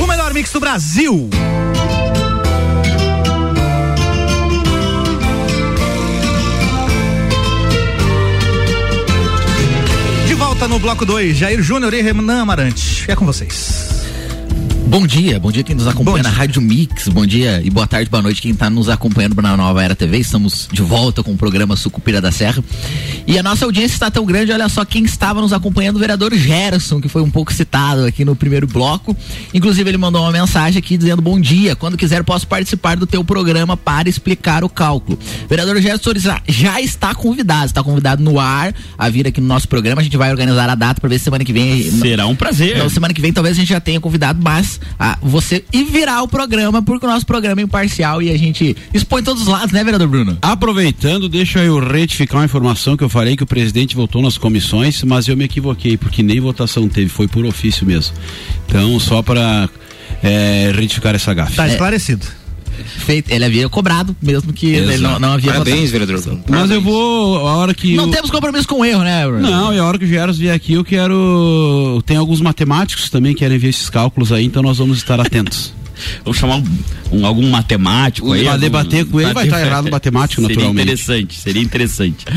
O 0.00 0.06
melhor 0.06 0.34
mix 0.34 0.52
do 0.52 0.60
Brasil. 0.60 1.30
De 10.26 10.34
volta 10.34 10.66
no 10.66 10.78
bloco 10.78 11.06
2, 11.06 11.36
Jair 11.36 11.62
Júnior 11.62 11.94
e 11.94 12.02
Renan 12.02 12.42
Amarante. 12.42 13.04
É 13.08 13.14
com 13.14 13.24
vocês. 13.24 13.93
Bom 14.94 15.08
dia, 15.08 15.40
bom 15.40 15.50
dia 15.50 15.64
quem 15.64 15.74
nos 15.74 15.88
acompanha 15.88 16.22
na 16.22 16.30
Rádio 16.30 16.62
Mix, 16.62 17.08
bom 17.08 17.26
dia 17.26 17.60
e 17.64 17.68
boa 17.68 17.84
tarde, 17.84 18.08
boa 18.08 18.22
noite 18.22 18.40
quem 18.40 18.52
está 18.52 18.70
nos 18.70 18.88
acompanhando 18.88 19.34
na 19.42 19.56
Nova 19.56 19.82
Era 19.82 19.92
TV. 19.96 20.18
Estamos 20.18 20.68
de 20.70 20.82
volta 20.82 21.20
com 21.20 21.32
o 21.32 21.36
programa 21.36 21.74
Sucupira 21.74 22.20
da 22.20 22.30
Serra. 22.30 22.62
E 23.26 23.36
a 23.36 23.42
nossa 23.42 23.64
audiência 23.64 23.96
está 23.96 24.08
tão 24.08 24.24
grande, 24.24 24.52
olha 24.52 24.68
só 24.68 24.84
quem 24.84 25.02
estava 25.02 25.40
nos 25.40 25.52
acompanhando, 25.52 25.96
o 25.96 25.98
vereador 25.98 26.32
Gerson, 26.32 27.00
que 27.00 27.08
foi 27.08 27.22
um 27.22 27.30
pouco 27.30 27.52
citado 27.52 28.04
aqui 28.04 28.24
no 28.24 28.36
primeiro 28.36 28.68
bloco. 28.68 29.16
Inclusive 29.52 29.90
ele 29.90 29.98
mandou 29.98 30.22
uma 30.22 30.30
mensagem 30.30 30.78
aqui 30.78 30.96
dizendo: 30.96 31.20
"Bom 31.20 31.40
dia, 31.40 31.74
quando 31.74 31.96
quiser 31.96 32.22
posso 32.22 32.46
participar 32.46 32.96
do 32.96 33.04
teu 33.04 33.24
programa 33.24 33.76
para 33.76 34.08
explicar 34.08 34.62
o 34.62 34.68
cálculo". 34.68 35.18
Vereador 35.48 35.80
Gerson 35.80 36.12
já, 36.14 36.40
já 36.48 36.80
está 36.80 37.12
convidado, 37.16 37.66
está 37.66 37.82
convidado 37.82 38.22
no 38.22 38.38
ar 38.38 38.72
a 38.96 39.08
vir 39.08 39.26
aqui 39.26 39.40
no 39.40 39.48
nosso 39.48 39.66
programa. 39.66 40.02
A 40.02 40.04
gente 40.04 40.16
vai 40.16 40.30
organizar 40.30 40.70
a 40.70 40.76
data 40.76 41.00
para 41.00 41.10
ver 41.10 41.18
se 41.18 41.24
semana 41.24 41.44
que 41.44 41.52
vem 41.52 41.82
Será 41.90 42.28
um 42.28 42.36
prazer. 42.36 42.78
Não, 42.78 42.88
semana 42.88 43.12
que 43.12 43.20
vem 43.20 43.32
talvez 43.32 43.56
a 43.56 43.58
gente 43.58 43.70
já 43.70 43.80
tenha 43.80 43.98
convidado, 43.98 44.38
mas 44.40 44.78
ah, 44.98 45.18
você 45.22 45.64
e 45.72 45.84
virar 45.84 46.22
o 46.22 46.28
programa, 46.28 46.82
porque 46.82 47.06
o 47.06 47.08
nosso 47.08 47.26
programa 47.26 47.60
é 47.60 47.64
imparcial 47.64 48.22
e 48.22 48.30
a 48.30 48.38
gente 48.38 48.76
expõe 48.92 49.22
todos 49.22 49.42
os 49.42 49.48
lados, 49.48 49.72
né, 49.72 49.82
vereador 49.82 50.08
Bruno? 50.08 50.38
Aproveitando, 50.40 51.28
deixa 51.28 51.60
eu 51.60 51.78
retificar 51.78 52.38
uma 52.38 52.44
informação 52.44 52.96
que 52.96 53.04
eu 53.04 53.08
falei 53.08 53.36
que 53.36 53.42
o 53.42 53.46
presidente 53.46 53.96
votou 53.96 54.22
nas 54.22 54.38
comissões, 54.38 55.02
mas 55.02 55.28
eu 55.28 55.36
me 55.36 55.44
equivoquei, 55.44 55.96
porque 55.96 56.22
nem 56.22 56.40
votação 56.40 56.88
teve, 56.88 57.08
foi 57.08 57.28
por 57.28 57.44
ofício 57.44 57.86
mesmo. 57.86 58.14
Então, 58.66 58.98
só 59.00 59.22
para 59.22 59.68
é, 60.22 60.72
retificar 60.74 61.14
essa 61.14 61.32
gafe. 61.34 61.56
Tá 61.56 61.68
esclarecido. 61.68 62.43
Feito, 62.84 63.30
ele 63.30 63.44
havia 63.44 63.68
cobrado, 63.68 64.16
mesmo 64.22 64.52
que 64.52 64.66
ele 64.66 64.98
não, 64.98 65.18
não 65.18 65.32
havia 65.32 65.52
Parabéns, 65.52 65.90
votado. 65.90 66.06
vereador. 66.06 66.38
Mas 66.48 66.70
eu 66.70 66.80
vou, 66.80 67.38
a 67.46 67.56
hora 67.56 67.74
que. 67.74 67.94
Não 67.96 68.04
eu- 68.06 68.10
temos 68.10 68.30
compromisso 68.30 68.66
com 68.68 68.80
o 68.80 68.84
erro, 68.84 69.02
né, 69.02 69.26
Bruno? 69.26 69.42
Não, 69.42 69.74
e 69.74 69.78
a 69.78 69.84
hora 69.84 69.98
que 69.98 70.04
o 70.04 70.08
Geros 70.08 70.38
vier 70.38 70.54
aqui, 70.54 70.72
eu 70.74 70.84
quero. 70.84 72.02
Tem 72.06 72.16
alguns 72.16 72.40
matemáticos 72.40 73.08
também 73.10 73.32
que 73.34 73.40
querem 73.40 73.58
ver 73.58 73.68
esses 73.68 73.88
cálculos 73.90 74.32
aí, 74.32 74.44
então 74.44 74.62
nós 74.62 74.78
vamos 74.78 74.98
estar 74.98 75.20
atentos. 75.20 75.72
Vamos 76.24 76.38
chamar 76.38 76.56
um, 76.56 76.64
um- 77.12 77.26
algum 77.26 77.48
matemático 77.50 78.32
aí. 78.32 78.44
Pra 78.44 78.56
debater 78.56 79.04
com 79.06 79.20
ele, 79.20 79.32
vai 79.32 79.44
estar 79.44 79.60
errado 79.64 79.90
matemático, 79.90 80.40
seria 80.42 80.56
naturalmente. 80.56 80.82
interessante, 80.92 81.38
seria 81.38 81.62
interessante. 81.62 82.24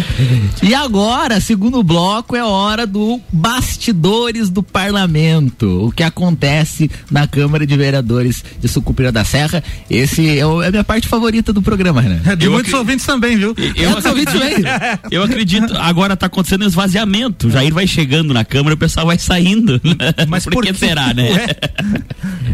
E 0.63 0.74
agora, 0.74 1.39
segundo 1.39 1.82
bloco, 1.84 2.36
é 2.36 2.43
hora 2.43 2.86
do 2.86 3.22
bastidores 3.32 4.50
do 4.50 4.62
parlamento. 4.63 5.86
O 5.88 5.91
que 5.91 6.04
acontece 6.04 6.89
na 7.10 7.28
Câmara 7.28 7.65
de 7.65 7.76
Vereadores 7.78 8.43
de 8.60 8.67
Sucupira 8.67 9.12
da 9.12 9.24
Serra. 9.24 9.63
Esse 9.89 10.38
é, 10.39 10.46
o- 10.46 10.62
é 10.62 10.67
a 10.67 10.72
minha 10.72 10.84
parte 10.84 11.08
favorita 11.08 11.54
do 11.54 11.62
programa, 11.62 12.02
né? 12.02 12.36
De 12.36 12.46
Eu 12.46 12.52
muitos 12.52 12.70
acri- 12.74 12.80
ouvintes 12.80 13.06
também, 13.06 13.38
viu? 13.38 13.56
Eu 13.76 13.89
Eu 13.91 13.96
ouvintes 14.10 14.36
acredito, 14.36 14.67
eu 15.12 15.24
acredito, 15.24 15.78
agora 15.78 16.15
tá 16.17 16.26
acontecendo 16.26 16.63
um 16.63 16.67
esvaziamento. 16.67 17.48
O 17.48 17.52
Jair 17.52 17.74
vai 17.74 17.88
chegando 17.88 18.34
na 18.34 18.43
Câmara, 18.43 18.76
o 18.76 18.78
pessoal 18.78 19.06
vai 19.06 19.17
saindo. 19.17 19.80
Mas 20.28 20.43
por, 20.43 20.54
por 20.54 20.65
que 20.65 20.74
quê? 20.74 20.80
será, 20.80 21.13
né? 21.13 21.48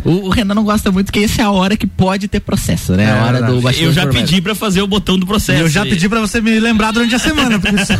O, 0.05 0.27
o 0.27 0.29
Renan 0.29 0.53
não 0.53 0.63
gosta 0.63 0.91
muito, 0.93 1.11
que 1.11 1.19
essa 1.23 1.41
é 1.41 1.45
a 1.45 1.51
hora 1.51 1.75
que 1.75 1.85
pode 1.87 2.27
ter 2.27 2.39
processo, 2.39 2.93
né? 2.93 3.05
É 3.05 3.11
a 3.11 3.23
hora 3.25 3.41
do 3.41 3.59
bastidor 3.61 3.89
Eu 3.89 3.93
já 3.93 4.07
pedi 4.07 4.41
pra 4.41 4.55
fazer 4.55 4.81
o 4.81 4.87
botão 4.87 5.17
do 5.17 5.25
processo. 5.25 5.61
Eu 5.63 5.69
já 5.69 5.85
E- 5.85 5.89
pedi 5.89 6.07
pra 6.07 6.19
você 6.21 6.39
me 6.39 6.59
lembrar 6.59 6.91
durante 6.91 7.13
a 7.15 7.19
semana, 7.19 7.59
porque 7.59 7.77
se 7.85 7.93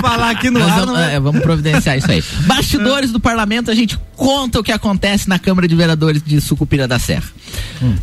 falar 0.00 0.30
aqui 0.30 0.50
no 0.50 0.58
Nós 0.58 0.70
ar. 0.70 0.78
vamos, 0.80 0.94
não 0.94 1.00
é- 1.02 1.14
é, 1.14 1.20
vamos 1.20 1.40
providenciar 1.42 1.96
isso 1.98 2.10
aí. 2.10 2.22
Bastidores 2.46 3.12
do 3.12 3.20
parlamento, 3.20 3.70
a 3.70 3.74
gente 3.74 3.98
conta 4.16 4.58
o 4.60 4.62
que 4.64 4.72
acontece 4.72 5.28
na 5.28 5.38
Câmara 5.38 5.68
de 5.68 5.74
Vereadores 5.76 6.22
de 6.24 6.40
Sucupira 6.40 6.88
da 6.88 6.98
Serra. 6.98 7.24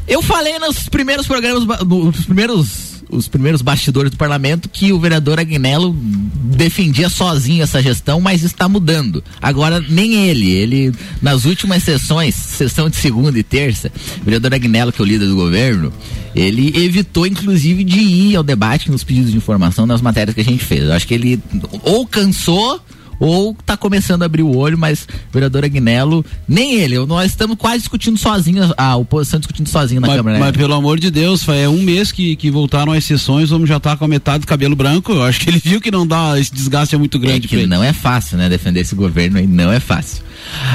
Eu 0.07 0.21
falei 0.21 0.57
nos 0.59 0.87
primeiros 0.89 1.25
programas, 1.27 1.65
nos 1.85 2.25
primeiros, 2.25 3.02
os 3.09 3.27
primeiros 3.27 3.61
bastidores 3.61 4.11
do 4.11 4.17
parlamento, 4.17 4.69
que 4.69 4.91
o 4.91 4.99
vereador 4.99 5.39
Agnello 5.39 5.95
defendia 5.95 7.09
sozinho 7.09 7.63
essa 7.63 7.81
gestão, 7.81 8.19
mas 8.19 8.43
está 8.43 8.67
mudando. 8.67 9.23
Agora, 9.41 9.83
nem 9.87 10.27
ele. 10.27 10.51
Ele, 10.51 10.93
nas 11.21 11.45
últimas 11.45 11.83
sessões, 11.83 12.35
sessão 12.35 12.89
de 12.89 12.95
segunda 12.95 13.37
e 13.37 13.43
terça, 13.43 13.91
o 14.21 14.25
vereador 14.25 14.53
Agnello, 14.53 14.91
que 14.91 15.01
é 15.01 15.03
o 15.03 15.07
líder 15.07 15.27
do 15.27 15.35
governo, 15.35 15.91
ele 16.35 16.73
evitou, 16.83 17.27
inclusive, 17.27 17.83
de 17.83 17.99
ir 17.99 18.35
ao 18.35 18.43
debate 18.43 18.89
nos 18.89 19.03
pedidos 19.03 19.31
de 19.31 19.37
informação 19.37 19.85
nas 19.85 20.01
matérias 20.01 20.33
que 20.33 20.41
a 20.41 20.45
gente 20.45 20.63
fez. 20.63 20.83
Eu 20.83 20.93
acho 20.93 21.07
que 21.07 21.13
ele 21.13 21.39
ou 21.83 22.07
cansou 22.07 22.81
ou 23.19 23.55
tá 23.65 23.75
começando 23.77 24.23
a 24.23 24.25
abrir 24.25 24.43
o 24.43 24.55
olho, 24.55 24.77
mas 24.77 25.03
o 25.29 25.33
vereador 25.33 25.63
Agnello, 25.65 26.25
nem 26.47 26.75
ele, 26.75 26.97
nós 27.05 27.31
estamos 27.31 27.57
quase 27.57 27.79
discutindo 27.79 28.17
sozinho, 28.17 28.73
a 28.77 28.95
oposição 28.95 29.39
discutindo 29.39 29.67
sozinho 29.69 30.01
na 30.01 30.07
Mas, 30.07 30.17
Câmara, 30.17 30.37
né? 30.39 30.45
mas 30.45 30.55
pelo 30.57 30.73
amor 30.73 30.99
de 30.99 31.09
Deus, 31.11 31.47
é 31.49 31.67
um 31.69 31.81
mês 31.81 32.11
que, 32.11 32.35
que 32.35 32.49
voltaram 32.51 32.91
as 32.91 33.03
sessões, 33.03 33.49
vamos 33.49 33.67
já 33.69 33.77
estar 33.77 33.97
com 33.97 34.05
a 34.05 34.07
metade 34.07 34.39
do 34.41 34.47
cabelo 34.47 34.75
branco. 34.75 35.11
Eu 35.11 35.23
acho 35.23 35.39
que 35.39 35.49
ele 35.49 35.61
viu 35.63 35.79
que 35.81 35.91
não 35.91 36.05
dá, 36.05 36.39
esse 36.39 36.53
desgaste 36.53 36.95
é 36.95 36.97
muito 36.97 37.17
É 37.17 37.21
grande 37.21 37.47
que 37.47 37.55
pra 37.55 37.59
ele. 37.63 37.69
não 37.69 37.83
é 37.83 37.93
fácil, 37.93 38.37
né? 38.37 38.49
Defender 38.49 38.81
esse 38.81 38.95
governo 38.95 39.37
aí 39.37 39.47
não 39.47 39.71
é 39.71 39.79
fácil. 39.79 40.23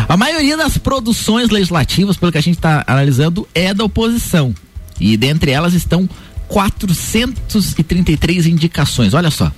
A 0.09 0.17
maioria 0.17 0.57
das 0.57 0.79
produções 0.79 1.51
legislativas, 1.51 2.17
pelo 2.17 2.33
que 2.33 2.39
a 2.39 2.43
gente 2.43 2.57
está 2.57 2.85
analisando, 2.87 3.47
é 3.55 3.75
da 3.75 3.85
oposição. 3.85 4.55
E 5.01 5.17
dentre 5.17 5.51
elas 5.51 5.75
estão 5.75 6.09
433 6.49 8.47
indicações. 8.47 9.15
Olha 9.15 9.31
só. 9.31 9.51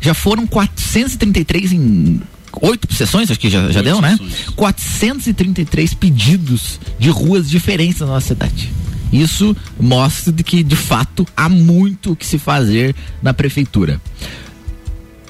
Já 0.00 0.14
foram 0.14 0.46
433 0.46 1.72
em 1.72 2.20
oito 2.60 2.92
sessões, 2.92 3.30
acho 3.30 3.38
que 3.38 3.50
já, 3.50 3.70
já 3.70 3.82
deu, 3.82 4.00
né? 4.00 4.12
sessões. 4.12 4.48
433 4.50 5.94
pedidos 5.94 6.80
de 6.98 7.10
ruas 7.10 7.48
diferentes 7.48 8.00
na 8.00 8.06
nossa 8.06 8.28
cidade. 8.28 8.72
Isso 9.12 9.56
mostra 9.80 10.32
que, 10.32 10.62
de 10.62 10.76
fato, 10.76 11.26
há 11.36 11.48
muito 11.48 12.12
o 12.12 12.16
que 12.16 12.26
se 12.26 12.38
fazer 12.38 12.94
na 13.22 13.32
prefeitura. 13.32 14.00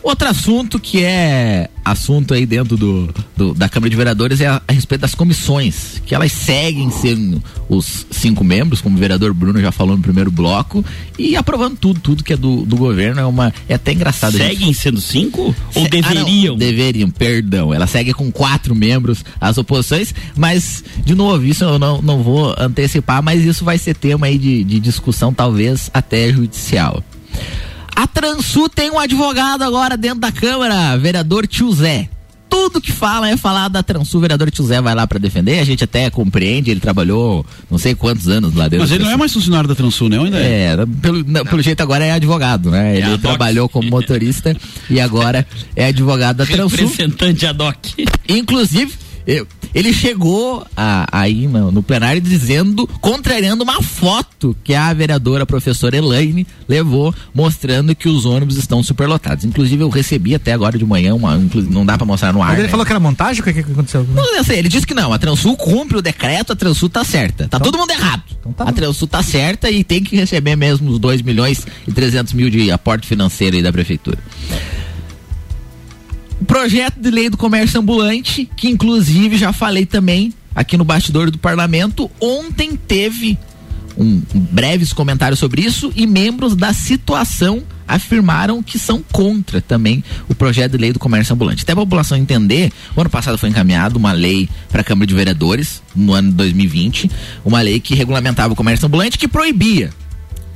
Outro 0.02 0.28
assunto 0.28 0.80
que 0.80 1.02
é 1.02 1.68
assunto 1.90 2.34
aí 2.34 2.44
dentro 2.46 2.76
do, 2.76 3.08
do- 3.36 3.54
da 3.54 3.68
Câmara 3.68 3.90
de 3.90 3.96
Vereadores 3.96 4.40
é 4.40 4.46
a, 4.46 4.62
a 4.66 4.72
respeito 4.72 5.00
das 5.02 5.14
comissões, 5.14 6.00
que 6.06 6.14
elas 6.14 6.32
seguem 6.32 6.90
sendo 6.90 7.42
os 7.68 8.06
cinco 8.10 8.42
membros, 8.44 8.80
como 8.80 8.96
o 8.96 8.98
vereador 8.98 9.32
Bruno 9.34 9.60
já 9.60 9.70
falou 9.72 9.96
no 9.96 10.02
primeiro 10.02 10.30
bloco, 10.30 10.84
e 11.18 11.36
aprovando 11.36 11.76
tudo, 11.76 12.00
tudo 12.00 12.24
que 12.24 12.32
é 12.32 12.36
do, 12.36 12.64
do 12.64 12.76
governo. 12.76 13.20
É 13.20 13.24
uma. 13.26 13.52
É 13.68 13.74
até 13.74 13.92
engraçado. 13.92 14.36
a 14.36 14.38
gente- 14.38 14.48
Seguem 14.58 14.72
sendo 14.72 15.00
cinco? 15.00 15.42
Ou 15.42 15.54
Se- 15.72 15.78
ah, 15.80 15.82
não, 15.82 15.88
deveriam? 15.90 16.56
deveriam, 16.56 17.10
perdão. 17.10 17.72
Ela 17.74 17.86
segue 17.86 18.12
com 18.14 18.30
quatro 18.30 18.74
membros 18.74 19.24
as 19.40 19.58
oposições, 19.58 20.14
mas, 20.36 20.82
de 21.04 21.14
novo, 21.14 21.44
isso 21.44 21.64
eu 21.64 21.78
não, 21.78 22.00
não 22.02 22.22
vou 22.22 22.54
antecipar, 22.58 23.22
mas 23.22 23.44
isso 23.44 23.64
vai 23.64 23.78
ser 23.78 23.94
tema 23.94 24.26
aí 24.26 24.38
de, 24.38 24.64
de 24.64 24.78
discussão, 24.80 25.32
talvez 25.32 25.90
até 25.92 26.32
judicial. 26.32 27.02
A 27.98 28.06
Transu 28.06 28.68
tem 28.68 28.92
um 28.92 28.98
advogado 29.00 29.62
agora 29.62 29.96
dentro 29.96 30.20
da 30.20 30.30
Câmara, 30.30 30.96
vereador 30.96 31.48
Tio 31.48 31.72
Zé. 31.72 32.08
Tudo 32.48 32.80
que 32.80 32.92
fala 32.92 33.28
é 33.28 33.36
falar 33.36 33.66
da 33.66 33.82
Transu, 33.82 34.18
o 34.18 34.20
vereador 34.20 34.52
Tio 34.52 34.64
Zé 34.64 34.80
vai 34.80 34.94
lá 34.94 35.04
pra 35.04 35.18
defender, 35.18 35.58
a 35.58 35.64
gente 35.64 35.82
até 35.82 36.08
compreende, 36.08 36.70
ele 36.70 36.78
trabalhou 36.78 37.44
não 37.68 37.76
sei 37.76 37.96
quantos 37.96 38.28
anos 38.28 38.54
lá 38.54 38.68
dentro. 38.68 38.84
Mas 38.84 38.92
ele 38.92 39.02
não 39.02 39.10
é 39.10 39.16
mais 39.16 39.32
funcionário 39.32 39.68
da 39.68 39.74
Transul, 39.74 40.08
né? 40.08 40.16
Ainda 40.16 40.38
é. 40.38 40.74
É, 40.74 40.76
pelo, 41.02 41.24
não, 41.26 41.44
pelo 41.44 41.60
jeito 41.60 41.80
agora 41.80 42.04
é 42.04 42.12
advogado, 42.12 42.70
né? 42.70 42.98
Ele 42.98 43.02
ad 43.02 43.14
hoc. 43.14 43.20
trabalhou 43.20 43.68
como 43.68 43.90
motorista 43.90 44.56
e 44.88 45.00
agora 45.00 45.44
é 45.74 45.86
advogado 45.86 46.36
da 46.36 46.46
Transul. 46.46 46.78
Representante 46.78 47.46
ad 47.46 47.60
hoc. 47.60 47.78
Inclusive, 48.28 48.92
ele 49.74 49.92
chegou 49.92 50.66
a- 50.76 51.06
aí 51.12 51.46
no, 51.46 51.70
no 51.70 51.82
plenário 51.82 52.20
dizendo, 52.20 52.86
contrariando 53.00 53.62
uma 53.62 53.82
foto 53.82 54.56
que 54.64 54.74
a 54.74 54.92
vereadora 54.94 55.44
professora 55.44 55.96
Elaine 55.96 56.46
levou, 56.66 57.14
mostrando 57.34 57.94
que 57.94 58.08
os 58.08 58.24
ônibus 58.24 58.56
estão 58.56 58.82
superlotados. 58.82 59.44
Inclusive, 59.44 59.82
eu 59.82 59.88
recebi 59.90 60.34
até 60.34 60.52
agora 60.52 60.78
de 60.78 60.84
manhã 60.84 61.14
uma. 61.14 61.36
Não 61.70 61.84
dá 61.84 61.98
pra 61.98 62.06
mostrar 62.06 62.32
no 62.32 62.42
ar. 62.42 62.48
Mas 62.48 62.58
ele 62.58 62.62
né? 62.64 62.70
falou 62.70 62.86
que 62.86 62.92
era 62.92 63.00
montagem? 63.00 63.40
O 63.42 63.44
que, 63.44 63.52
que 63.52 63.60
aconteceu? 63.60 64.06
Não, 64.14 64.36
eu 64.36 64.44
sei, 64.44 64.58
ele 64.58 64.68
disse 64.68 64.86
que 64.86 64.94
não, 64.94 65.12
a 65.12 65.18
Transul 65.18 65.56
cumpre 65.56 65.98
o 65.98 66.02
decreto, 66.02 66.52
a 66.52 66.56
Transul 66.56 66.88
tá 66.88 67.04
certa. 67.04 67.48
Tá 67.48 67.60
todo 67.60 67.76
mundo 67.76 67.90
errado. 67.90 68.22
tá 68.56 68.64
a 68.64 68.72
Transul 68.72 69.06
tá 69.08 69.22
certa 69.22 69.70
e 69.70 69.84
tem 69.84 70.02
que 70.02 70.16
receber 70.16 70.56
mesmo 70.56 70.90
os 70.90 70.98
2 70.98 71.20
milhões 71.22 71.66
e 71.86 71.92
300 71.92 72.32
mil 72.32 72.48
de 72.48 72.70
aporte 72.70 73.06
financeiro 73.06 73.56
aí 73.56 73.62
da 73.62 73.72
prefeitura. 73.72 74.18
O 76.40 76.44
projeto 76.44 77.00
de 77.00 77.10
lei 77.10 77.28
do 77.28 77.36
comércio 77.36 77.80
ambulante, 77.80 78.48
que 78.56 78.68
inclusive 78.68 79.36
já 79.36 79.52
falei 79.52 79.84
também 79.84 80.32
aqui 80.54 80.76
no 80.76 80.84
bastidor 80.84 81.30
do 81.30 81.38
parlamento, 81.38 82.10
ontem 82.20 82.76
teve 82.76 83.38
um, 83.96 84.22
um 84.34 84.40
breves 84.40 84.92
comentários 84.92 85.40
sobre 85.40 85.62
isso 85.62 85.92
e 85.96 86.06
membros 86.06 86.54
da 86.54 86.72
situação 86.72 87.62
afirmaram 87.86 88.62
que 88.62 88.78
são 88.78 89.02
contra 89.10 89.60
também 89.60 90.04
o 90.28 90.34
projeto 90.34 90.72
de 90.72 90.78
lei 90.78 90.92
do 90.92 90.98
comércio 90.98 91.34
ambulante. 91.34 91.62
Até 91.62 91.72
a 91.72 91.76
população 91.76 92.16
entender, 92.16 92.70
o 92.94 93.00
ano 93.00 93.10
passado 93.10 93.38
foi 93.38 93.48
encaminhado 93.48 93.98
uma 93.98 94.12
lei 94.12 94.48
para 94.68 94.82
a 94.82 94.84
Câmara 94.84 95.06
de 95.06 95.14
Vereadores, 95.14 95.82
no 95.96 96.12
ano 96.12 96.30
de 96.30 96.36
2020, 96.36 97.10
uma 97.44 97.60
lei 97.60 97.80
que 97.80 97.94
regulamentava 97.94 98.52
o 98.52 98.56
comércio 98.56 98.86
ambulante 98.86 99.18
que 99.18 99.26
proibia 99.26 99.90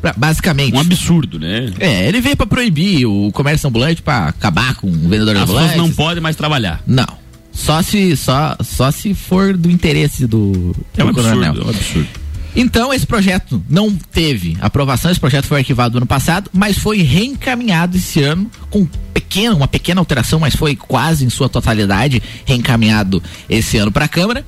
pra- 0.02 0.12
basicamente. 0.14 0.74
Um 0.74 0.80
absurdo, 0.80 1.38
né? 1.38 1.72
É, 1.80 2.08
ele 2.08 2.20
veio 2.20 2.36
para 2.36 2.46
proibir 2.46 3.06
o 3.06 3.30
comércio 3.32 3.66
ambulante 3.68 4.02
para 4.02 4.26
acabar 4.28 4.74
com 4.74 4.88
o 4.88 4.92
vendedor 4.92 5.36
As 5.36 5.42
ambulante. 5.44 5.68
pessoas 5.70 5.88
não 5.88 5.94
podem 5.94 6.22
mais 6.22 6.36
trabalhar. 6.36 6.82
Não. 6.86 7.06
Só 7.52 7.80
se 7.82 8.16
só 8.16 8.56
só 8.62 8.90
se 8.90 9.14
for 9.14 9.56
do 9.56 9.70
interesse 9.70 10.26
do, 10.26 10.74
É 10.96 11.04
um 11.04 11.08
do 11.08 11.14
coronel. 11.14 11.50
absurdo, 11.50 11.60
é 11.62 11.64
um 11.66 11.70
absurdo. 11.70 12.08
Então, 12.54 12.92
esse 12.92 13.06
projeto 13.06 13.62
não 13.66 13.90
teve 13.94 14.58
aprovação, 14.60 15.10
esse 15.10 15.18
projeto 15.20 15.46
foi 15.46 15.60
arquivado 15.60 15.92
no 15.94 15.98
ano 16.00 16.06
passado, 16.06 16.50
mas 16.52 16.76
foi 16.76 17.00
reencaminhado 17.00 17.96
esse 17.96 18.22
ano 18.22 18.50
com 18.68 18.86
pequena, 19.14 19.54
uma 19.54 19.66
pequena 19.68 20.00
alteração, 20.02 20.38
mas 20.38 20.54
foi 20.54 20.76
quase 20.76 21.24
em 21.24 21.30
sua 21.30 21.48
totalidade 21.48 22.22
reencaminhado 22.44 23.22
esse 23.48 23.78
ano 23.78 23.90
para 23.90 24.04
a 24.04 24.08
Câmara. 24.08 24.44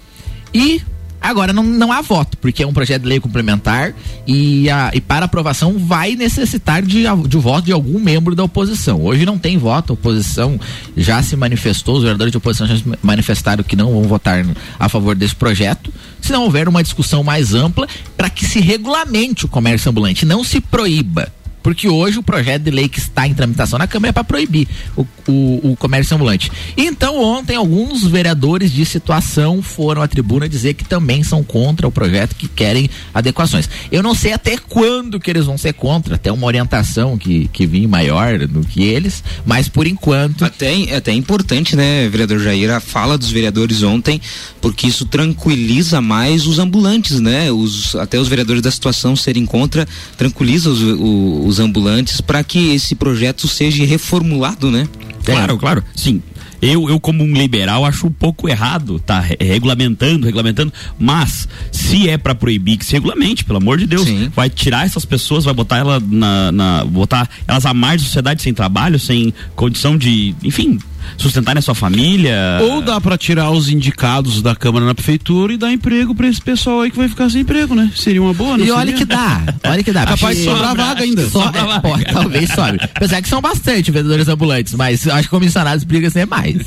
E 0.52 0.82
agora 1.24 1.52
não, 1.52 1.62
não 1.62 1.90
há 1.90 2.00
voto, 2.00 2.37
porque 2.38 2.62
é 2.62 2.66
um 2.66 2.72
projeto 2.72 3.02
de 3.02 3.08
lei 3.08 3.18
complementar 3.18 3.94
e, 4.26 4.68
a, 4.68 4.90
e 4.92 5.00
para 5.00 5.24
aprovação 5.24 5.78
vai 5.78 6.14
necessitar 6.14 6.82
de, 6.82 7.04
de 7.26 7.37
voto 7.38 7.64
de 7.64 7.72
algum 7.72 7.98
membro 7.98 8.34
da 8.34 8.44
oposição. 8.44 9.02
Hoje 9.02 9.24
não 9.24 9.38
tem 9.38 9.56
voto, 9.56 9.92
a 9.92 9.94
oposição 9.94 10.60
já 10.96 11.22
se 11.22 11.34
manifestou, 11.34 11.96
os 11.96 12.02
vereadores 12.02 12.30
de 12.30 12.37
oposição 12.37 12.66
já 12.66 12.76
manifestaram 13.02 13.64
que 13.64 13.74
não 13.74 13.92
vão 13.92 14.02
votar 14.02 14.44
a 14.78 14.88
favor 14.88 15.14
desse 15.14 15.34
projeto, 15.34 15.92
se 16.20 16.32
não 16.32 16.42
houver 16.42 16.68
uma 16.68 16.82
discussão 16.82 17.24
mais 17.24 17.54
ampla 17.54 17.88
para 18.16 18.28
que 18.28 18.44
se 18.44 18.60
regulamente 18.60 19.44
o 19.44 19.48
comércio 19.48 19.90
ambulante, 19.90 20.26
não 20.26 20.44
se 20.44 20.60
proíba. 20.60 21.32
Porque 21.64 21.88
hoje 21.88 22.18
o 22.18 22.22
projeto 22.22 22.62
de 22.62 22.70
lei 22.70 22.88
que 22.88 22.98
está 23.00 23.27
em 23.27 23.35
tramitação 23.35 23.79
na 23.79 23.87
Câmara 23.88 24.11
é 24.11 24.12
para 24.12 24.22
proibir 24.22 24.68
o, 24.96 25.05
o, 25.27 25.70
o 25.72 25.77
comércio 25.77 26.14
ambulante. 26.14 26.53
Então, 26.77 27.18
ontem, 27.20 27.57
alguns 27.57 28.05
vereadores 28.07 28.70
de 28.70 28.85
situação 28.85 29.62
foram 29.62 30.03
à 30.03 30.07
tribuna 30.07 30.46
dizer 30.48 30.74
que 30.74 30.85
também 30.85 31.22
são 31.22 31.42
contra 31.42 31.88
o 31.88 31.90
projeto, 31.90 32.37
que 32.37 32.46
querem 32.46 32.88
adequações. 33.14 33.68
Eu 33.90 34.03
não 34.03 34.14
sei 34.14 34.35
até 34.35 34.59
quando 34.59 35.18
que 35.18 35.31
eles 35.31 35.46
vão 35.46 35.57
ser 35.57 35.72
contra, 35.72 36.16
até 36.16 36.31
uma 36.31 36.46
orientação 36.46 37.16
que, 37.16 37.48
que 37.50 37.66
vim 37.66 37.87
maior 37.87 38.38
do 38.46 38.61
que 38.61 38.83
eles, 38.83 39.24
mas 39.46 39.66
por 39.66 39.87
enquanto. 39.87 40.44
Até, 40.44 40.83
é 40.85 40.96
até 40.96 41.12
importante, 41.14 41.74
né, 41.74 42.07
vereador 42.11 42.40
Jair, 42.40 42.70
a 42.70 42.79
fala 42.79 43.16
dos 43.16 43.31
vereadores 43.31 43.83
ontem, 43.83 44.20
porque 44.61 44.87
isso 44.87 45.07
tranquiliza 45.07 46.00
mais 46.03 46.46
os 46.46 46.59
ambulantes, 46.59 47.20
né? 47.20 47.50
Os, 47.50 47.94
até 47.96 48.18
os 48.18 48.29
vereadores 48.29 48.61
da 48.61 48.70
situação 48.70 49.16
serem 49.16 49.46
contra, 49.46 49.88
tranquiliza 50.18 50.68
os, 50.68 50.83
o- 50.83 51.53
os 51.54 51.60
ambulantes 51.60 52.20
para 52.20 52.42
que 52.44 52.74
esse 52.74 52.94
projeto 52.94 53.46
seja 53.48 53.84
reformulado, 53.84 54.70
né? 54.70 54.88
Claro, 55.24 55.56
claro. 55.58 55.84
Sim. 55.94 56.22
Eu, 56.62 56.88
eu, 56.88 56.98
como 56.98 57.22
um 57.22 57.34
liberal, 57.34 57.84
acho 57.84 58.06
um 58.06 58.10
pouco 58.12 58.48
errado 58.48 58.98
tá 58.98 59.20
re- 59.20 59.36
regulamentando, 59.38 60.24
regulamentando, 60.24 60.72
mas 60.98 61.46
se 61.70 62.08
é 62.08 62.16
pra 62.16 62.34
proibir 62.34 62.78
que 62.78 62.86
se 62.86 62.92
regulamente, 62.94 63.44
pelo 63.44 63.58
amor 63.58 63.76
de 63.76 63.86
Deus, 63.86 64.06
vai 64.34 64.48
tirar 64.48 64.86
essas 64.86 65.04
pessoas, 65.04 65.44
vai 65.44 65.52
botar 65.52 65.76
ela 65.78 66.00
na, 66.00 66.50
na- 66.52 66.84
botar 66.86 67.28
elas 67.46 67.66
à 67.66 67.74
margem 67.74 67.98
da 67.98 68.04
sociedade 68.06 68.42
sem 68.42 68.54
trabalho, 68.54 68.98
sem 68.98 69.32
condição 69.54 69.96
de, 69.98 70.34
enfim, 70.42 70.78
sustentarem 71.16 71.58
a 71.58 71.62
sua 71.62 71.74
família. 71.74 72.58
Ou 72.62 72.82
dá 72.82 73.00
pra 73.00 73.16
tirar 73.16 73.50
os 73.50 73.68
indicados 73.68 74.42
da 74.42 74.54
Câmara 74.54 74.84
na 74.86 74.94
Prefeitura 74.94 75.52
e 75.52 75.56
dar 75.56 75.72
emprego 75.72 76.14
pra 76.14 76.26
esse 76.28 76.40
pessoal 76.40 76.82
aí 76.82 76.90
que 76.90 76.96
vai 76.96 77.08
ficar 77.08 77.30
sem 77.30 77.42
emprego, 77.42 77.74
né? 77.74 77.90
Seria 77.94 78.22
uma 78.22 78.34
boa, 78.34 78.56
não 78.56 78.64
E 78.64 78.70
olha 78.70 78.86
seria? 78.92 78.98
que 78.98 79.04
dá, 79.04 79.42
olha 79.64 79.82
que 79.82 79.92
dá. 79.92 80.06
Capaz 80.06 80.36
de 80.38 80.44
sobrar 80.44 80.74
vaga 80.76 81.02
ainda. 81.02 81.28
Só, 81.28 81.48
é, 81.48 81.80
pode, 81.80 82.04
talvez 82.04 82.50
sobe. 82.50 82.78
Apesar 82.82 83.22
que 83.22 83.28
são 83.28 83.40
bastante 83.40 83.90
vendedores 83.90 84.28
ambulantes, 84.28 84.74
mas 84.74 85.06
acho 85.06 85.24
que 85.24 85.28
comissionados 85.28 85.84
brigam 85.84 86.10
ser 86.10 86.26
mais. 86.26 86.66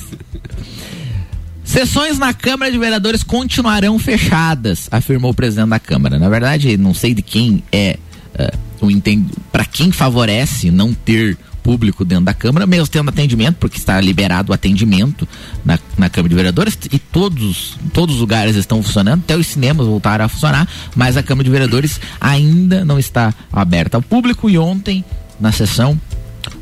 Sessões 1.64 2.18
na 2.18 2.34
Câmara 2.34 2.72
de 2.72 2.78
Vereadores 2.78 3.24
continuarão 3.24 4.00
fechadas, 4.00 4.88
afirmou 4.90 5.32
o 5.32 5.34
presidente 5.34 5.70
da 5.70 5.80
Câmara. 5.80 6.18
Na 6.18 6.30
verdade, 6.30 6.78
não 6.78 6.94
sei 6.94 7.14
de 7.14 7.22
quem 7.22 7.62
é 7.72 7.98
eh, 8.36 8.54
o 8.80 8.90
entendo 8.90 9.30
para 9.52 9.66
quem 9.66 9.92
favorece 9.92 10.72
não 10.72 10.94
ter 10.94 11.38
público 11.68 12.06
dentro 12.06 12.24
da 12.24 12.34
Câmara, 12.34 12.66
mesmo 12.66 12.88
tendo 12.88 13.10
atendimento, 13.10 13.58
porque 13.58 13.78
está 13.78 14.00
liberado 14.00 14.54
o 14.54 14.56
atendimento 14.56 15.28
na, 15.66 15.78
na 15.98 16.10
Câmara 16.10 16.30
de 16.30 16.36
Vereadores 16.36 16.80
e 16.90 16.98
todos, 16.98 17.78
todos 17.92 18.16
os 18.16 18.22
lugares 18.22 18.56
estão 18.56 18.82
funcionando, 18.82 19.20
até 19.20 19.36
os 19.36 19.48
cinemas 19.48 19.86
voltaram 19.86 20.24
a 20.24 20.30
funcionar, 20.30 20.66
mas 20.96 21.18
a 21.18 21.24
Câmara 21.24 21.44
de 21.44 21.50
Vereadores 21.50 22.00
ainda 22.22 22.86
não 22.86 22.98
está 22.98 23.34
aberta 23.52 23.98
ao 23.98 24.02
público 24.02 24.50
e 24.50 24.58
ontem, 24.58 25.04
na 25.42 25.52
sessão, 25.52 26.00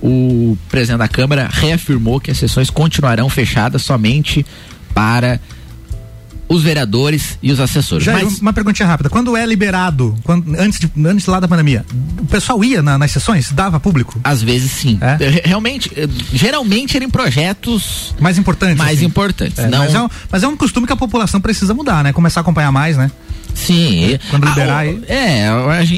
o 0.02 0.58
presidente 0.70 0.98
da 0.98 1.08
Câmara 1.08 1.48
reafirmou 1.52 2.20
que 2.20 2.32
as 2.32 2.40
sessões 2.40 2.72
continuarão 2.72 3.30
fechadas 3.30 3.84
somente 3.84 4.44
para 4.92 5.40
os 6.48 6.62
vereadores 6.62 7.38
e 7.42 7.52
os 7.52 7.60
assessores. 7.60 8.04
Jair, 8.06 8.24
Mas 8.24 8.40
uma 8.40 8.54
perguntinha 8.54 8.88
rápida. 8.88 9.10
Quando 9.10 9.36
é 9.36 9.46
liberado, 9.46 10.16
quando, 10.24 10.54
antes, 10.60 10.80
de, 10.80 10.90
antes 11.06 11.26
lá 11.26 11.40
da 11.40 11.48
pandemia, 11.48 11.84
o 12.20 12.26
pessoal 12.26 12.64
ia 12.64 12.82
na- 12.84 12.98
nas 12.98 13.12
sessões? 13.12 13.52
Dava 13.52 13.80
público? 13.80 14.20
Às 14.24 14.44
vezes 14.44 14.72
sim. 14.72 15.00
É? 15.02 15.42
Realmente, 15.48 15.92
eh, 15.96 16.08
geralmente 16.34 16.96
eram 16.98 17.10
projetos 17.10 18.14
mais 18.20 18.38
importantes. 18.38 18.78
mais 18.78 18.98
assim. 19.00 19.06
importantes. 19.08 19.58
É, 19.60 19.68
não... 19.68 19.80
mas, 19.80 19.96
é 19.96 20.02
um, 20.02 20.10
mas 20.32 20.44
é 20.44 20.48
um 20.48 20.56
costume 20.56 20.86
que 20.86 20.94
a 20.94 20.98
população 20.98 21.42
precisa 21.42 21.74
mudar, 21.74 22.04
né? 22.04 22.14
Começar 22.14 22.40
a 22.40 22.42
acompanhar 22.42 22.72
mais, 22.72 22.96
né? 22.96 23.10
Sim. 23.54 24.20
Quando 24.30 24.46
liberar 24.48 24.86
Ah, 24.86 24.90
o- 24.92 25.04
É, 25.12 25.48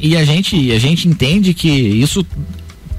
e 0.02 0.16
a 0.16 0.24
gente, 0.24 0.72
a 0.72 0.80
gente 0.80 1.08
entende 1.08 1.54
que 1.54 1.70
isso 1.70 2.26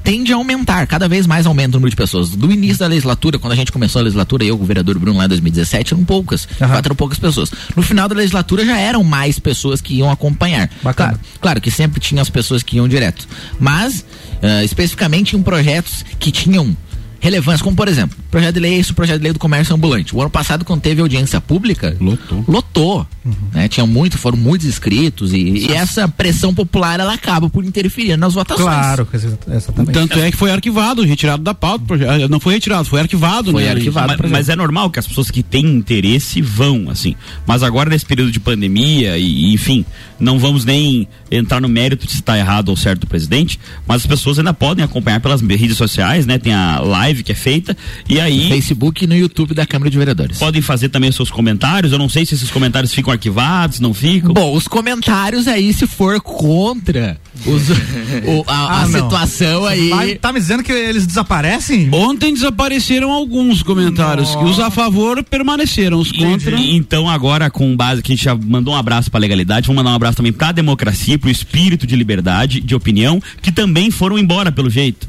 tende 0.09 0.33
a 0.33 0.37
aumentar, 0.37 0.87
cada 0.87 1.07
vez 1.07 1.27
mais 1.27 1.45
aumenta 1.45 1.77
o 1.77 1.81
número 1.81 1.91
de 1.91 1.97
pessoas. 1.97 2.31
Do 2.31 2.51
início 2.51 2.79
da 2.79 2.87
legislatura, 2.87 3.39
quando 3.39 3.53
a 3.53 3.57
gente 3.57 3.71
começou 3.71 4.01
a 4.01 4.03
legislatura, 4.05 4.43
eu, 4.43 4.59
o 4.59 4.65
vereador 4.65 4.99
Bruno 4.99 5.19
lá 5.19 5.27
em 5.27 5.29
2017, 5.29 5.93
eram 5.93 6.03
poucas, 6.03 6.47
quatro 6.47 6.87
eram 6.87 6.97
poucas 6.97 7.19
pessoas. 7.19 7.53
No 7.77 7.83
final 7.83 8.09
da 8.09 8.15
legislatura 8.15 8.65
já 8.65 8.79
eram 8.79 9.05
mais 9.05 9.39
pessoas 9.39 9.83
que 9.83 9.97
iam 9.97 10.11
acompanhar. 10.11 10.71
Claro, 10.97 11.21
claro 11.43 11.61
que 11.61 11.71
sempre 11.71 12.01
tinha 12.01 12.23
as 12.23 12.31
pessoas 12.31 12.63
que 12.63 12.77
iam 12.77 12.89
direto. 12.89 13.29
Mas, 13.61 14.03
ah, 14.43 14.65
especificamente 14.65 15.37
em 15.37 15.43
projetos 15.43 16.03
que 16.19 16.33
tinham 16.33 16.75
relevância, 17.21 17.65
como 17.65 17.77
por 17.77 17.89
exemplo, 17.89 18.17
projeto 18.31 18.55
de 18.55 18.61
lei, 18.61 18.79
esse 18.79 18.93
projeto 18.93 19.19
de 19.19 19.25
lei 19.25 19.33
do 19.33 19.39
comércio 19.39 19.75
ambulante. 19.75 20.15
O 20.15 20.21
ano 20.21 20.31
passado, 20.31 20.65
quando 20.65 20.81
teve 20.81 21.01
audiência 21.01 21.41
pública, 21.41 21.97
lotou. 22.01 22.45
Lotou. 22.47 23.07
Né? 23.53 23.69
Tinha 23.69 23.87
muito, 23.87 24.17
foram 24.17 24.39
muitos 24.39 24.67
inscritos 24.67 25.33
e, 25.33 25.39
e 25.39 25.73
essa 25.73 26.09
pressão 26.09 26.55
popular 26.55 27.01
ela 27.01 27.15
acaba 27.15 27.51
por 27.51 27.65
interferir 27.65 28.17
nas 28.17 28.35
votações. 28.35 28.69
Claro, 28.69 29.09
exatamente. 29.13 29.93
Tanto 29.93 30.19
é 30.19 30.31
que 30.31 30.37
foi 30.37 30.51
arquivado, 30.51 31.03
retirado 31.03 31.43
da 31.43 31.55
pauta. 31.55 31.85
projeto. 31.85 32.29
Não 32.29 32.41
foi 32.41 32.55
retirado, 32.55 32.85
foi 32.85 33.01
arquivado. 33.01 33.53
Foi 33.53 33.65
né? 33.65 33.71
arquivado. 33.71 34.15
Mas, 34.19 34.31
mas 34.31 34.49
é 34.49 34.57
normal 34.57 34.91
que 34.91 34.99
as 34.99 35.07
pessoas 35.07 35.31
que 35.31 35.43
têm 35.43 35.67
interesse 35.67 36.41
vão, 36.41 36.89
assim. 36.91 37.15
Mas 37.47 37.63
agora, 37.63 37.91
nesse 37.91 38.07
período 38.07 38.31
de 38.31 38.41
pandemia, 38.41 39.19
e, 39.19 39.51
e, 39.51 39.55
enfim, 39.55 39.85
não 40.19 40.39
vamos 40.39 40.65
nem 40.65 41.09
entrar 41.31 41.61
no 41.61 41.69
mérito 41.69 42.07
de 42.07 42.13
se 42.13 42.19
está 42.19 42.39
errado 42.39 42.69
ou 42.71 42.77
certo 42.77 43.01
do 43.01 43.07
presidente, 43.07 43.59
mas 43.87 44.03
as 44.03 44.07
pessoas 44.07 44.39
ainda 44.39 44.55
podem 44.55 44.85
acompanhar 44.85 45.21
pelas 45.21 45.41
redes 45.41 45.77
sociais, 45.77 46.27
né? 46.27 46.39
Tem 46.39 46.53
a 46.53 46.81
live 46.81 47.08
que 47.23 47.33
é 47.33 47.35
feita, 47.35 47.77
e 48.09 48.21
aí. 48.21 48.45
No 48.45 48.49
Facebook 48.51 49.05
e 49.05 49.07
no 49.07 49.17
YouTube 49.17 49.55
da 49.55 49.67
Câmara 49.67 49.91
de 49.91 49.99
Vereadores. 49.99 50.39
Podem 50.39 50.63
fazer 50.63 50.89
também 50.89 51.11
os 51.11 51.17
seus 51.17 51.31
comentários. 51.31 51.93
Eu 51.93 51.99
não 51.99 52.09
sei 52.09 52.25
se 52.27 52.35
esses 52.35 52.51
comentários 52.51 52.93
ficam 52.93 53.13
arquivados, 53.13 53.81
não 53.81 53.93
ficam. 53.95 54.33
Bom, 54.35 54.55
os 54.55 54.69
comentários 54.69 55.49
aí, 55.49 55.73
se 55.73 55.87
for 55.87 56.21
contra 56.21 57.19
os- 57.47 57.69
o- 57.71 58.45
a, 58.47 58.53
a 58.79 58.83
Ah, 58.83 58.87
não. 58.89 58.93
situação 59.05 59.65
aí. 59.65 59.89
Vai- 59.91 60.15
tá 60.17 60.33
me 60.33 60.41
dizendo 60.41 60.63
que 60.63 60.73
eles 60.73 61.07
desaparecem? 61.07 61.89
Ontem 61.93 62.33
desapareceram 62.33 63.11
alguns 63.11 63.63
comentários. 63.63 64.35
que 64.35 64.45
Os 64.45 64.59
a 64.61 64.71
favor 64.71 65.23
permaneceram, 65.25 65.99
os 65.99 66.11
contra. 66.13 66.57
E- 66.59 66.77
Então 66.77 67.09
agora 67.09 67.51
com 67.51 67.77
base 67.77 68.03
que 68.03 68.13
a 68.13 68.15
gente 68.17 68.25
já 68.25 68.35
mandou 68.35 68.75
um 68.75 68.77
abraço 68.77 69.11
pra 69.11 69.19
legalidade, 69.21 69.67
vamos 69.67 69.79
mandar 69.83 69.93
um 69.93 69.97
abraço 69.97 70.17
também 70.17 70.33
pra 70.33 70.53
democracia, 70.53 71.19
pro 71.19 71.31
espírito 71.31 71.87
de 71.87 71.95
liberdade, 71.97 72.61
de 72.61 72.75
opinião, 72.75 73.21
que 73.43 73.51
também 73.53 73.91
foram 73.91 74.19
embora 74.19 74.51
pelo 74.53 74.69
jeito. 74.71 75.09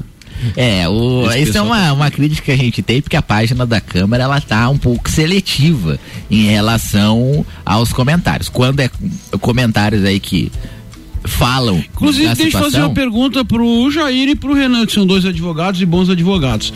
É, 0.56 0.88
o, 0.88 1.26
Esse 1.30 1.50
isso 1.50 1.58
é 1.58 1.62
uma, 1.62 1.92
uma 1.92 2.10
crítica 2.10 2.46
que 2.46 2.52
a 2.52 2.56
gente 2.56 2.82
tem, 2.82 3.00
porque 3.00 3.16
a 3.16 3.22
página 3.22 3.66
da 3.66 3.80
Câmara 3.80 4.24
ela 4.24 4.40
tá 4.40 4.68
um 4.68 4.78
pouco 4.78 5.10
seletiva 5.10 5.98
em 6.30 6.44
relação 6.44 7.44
aos 7.64 7.92
comentários. 7.92 8.48
Quando 8.48 8.80
é 8.80 8.90
comentários 9.40 10.04
aí 10.04 10.18
que 10.18 10.50
falam. 11.24 11.78
Inclusive, 11.78 12.34
deixa 12.34 12.56
eu 12.56 12.62
fazer 12.62 12.78
uma 12.80 12.90
pergunta 12.90 13.44
pro 13.44 13.90
Jair 13.90 14.28
e 14.28 14.34
pro 14.34 14.54
Renan, 14.54 14.86
que 14.86 14.92
são 14.92 15.06
dois 15.06 15.24
advogados 15.24 15.80
e 15.80 15.86
bons 15.86 16.08
advogados. 16.08 16.72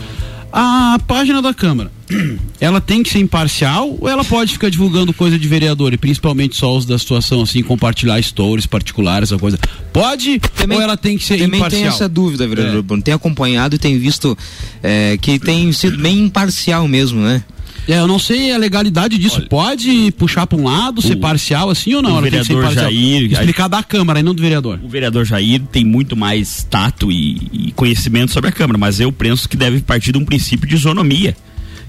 A 0.57 0.97
página 1.05 1.41
da 1.41 1.53
Câmara, 1.53 1.91
ela 2.61 2.79
tem 2.79 3.03
que 3.03 3.09
ser 3.09 3.19
imparcial 3.19 3.97
ou 3.99 4.07
ela 4.07 4.23
pode 4.23 4.53
ficar 4.53 4.69
divulgando 4.69 5.13
coisa 5.13 5.37
de 5.37 5.45
vereador 5.49 5.93
e 5.93 5.97
principalmente 5.97 6.55
só 6.55 6.77
os 6.77 6.85
da 6.85 6.97
situação, 6.97 7.41
assim, 7.41 7.61
compartilhar 7.61 8.21
stories 8.21 8.65
particulares, 8.65 9.29
essa 9.29 9.37
coisa? 9.37 9.59
Pode 9.91 10.39
ou 10.77 10.81
ela 10.81 10.95
tem 10.95 11.17
que 11.17 11.25
ser 11.25 11.39
também 11.39 11.59
imparcial? 11.59 11.81
tem 11.81 11.89
essa 11.89 12.07
dúvida, 12.07 12.47
vereador 12.47 12.79
É. 12.79 12.81
Bruno. 12.81 13.03
Tem 13.03 13.13
acompanhado 13.13 13.75
e 13.75 13.77
tem 13.77 13.99
visto 13.99 14.37
é, 14.81 15.17
que 15.21 15.37
tem 15.39 15.73
sido 15.73 15.97
bem 15.97 16.19
imparcial 16.19 16.87
mesmo, 16.87 17.19
né? 17.19 17.43
É, 17.87 17.99
eu 17.99 18.07
não 18.07 18.17
sei 18.19 18.51
a 18.51 18.57
legalidade 18.57 19.17
disso. 19.17 19.41
Pode 19.49 20.11
puxar 20.17 20.47
para 20.47 20.57
um 20.57 20.63
lado, 20.63 21.01
ser 21.01 21.15
parcial 21.17 21.69
assim 21.69 21.93
ou 21.93 22.01
não? 22.01 22.11
o 22.17 22.21
vereador. 22.31 22.63
Jair- 22.83 23.27
Explicar 23.41 23.67
da 23.67 23.83
Câmara 23.83 24.19
e 24.19 24.23
não 24.23 24.33
do 24.33 24.41
vereador. 24.41 24.79
O 24.83 24.87
vereador 24.89 25.25
Jair 25.25 25.61
tem 25.71 25.85
muito 25.85 26.15
mais 26.15 26.63
tato 26.69 27.11
e, 27.11 27.37
e 27.53 27.71
conhecimento 27.73 28.31
sobre 28.31 28.49
a 28.49 28.53
Câmara, 28.53 28.77
mas 28.77 28.99
eu 28.99 29.11
penso 29.11 29.47
que 29.47 29.55
deve 29.57 29.79
partir 29.81 30.11
de 30.11 30.17
um 30.17 30.25
princípio 30.25 30.67
de 30.67 30.75
isonomia. 30.75 31.35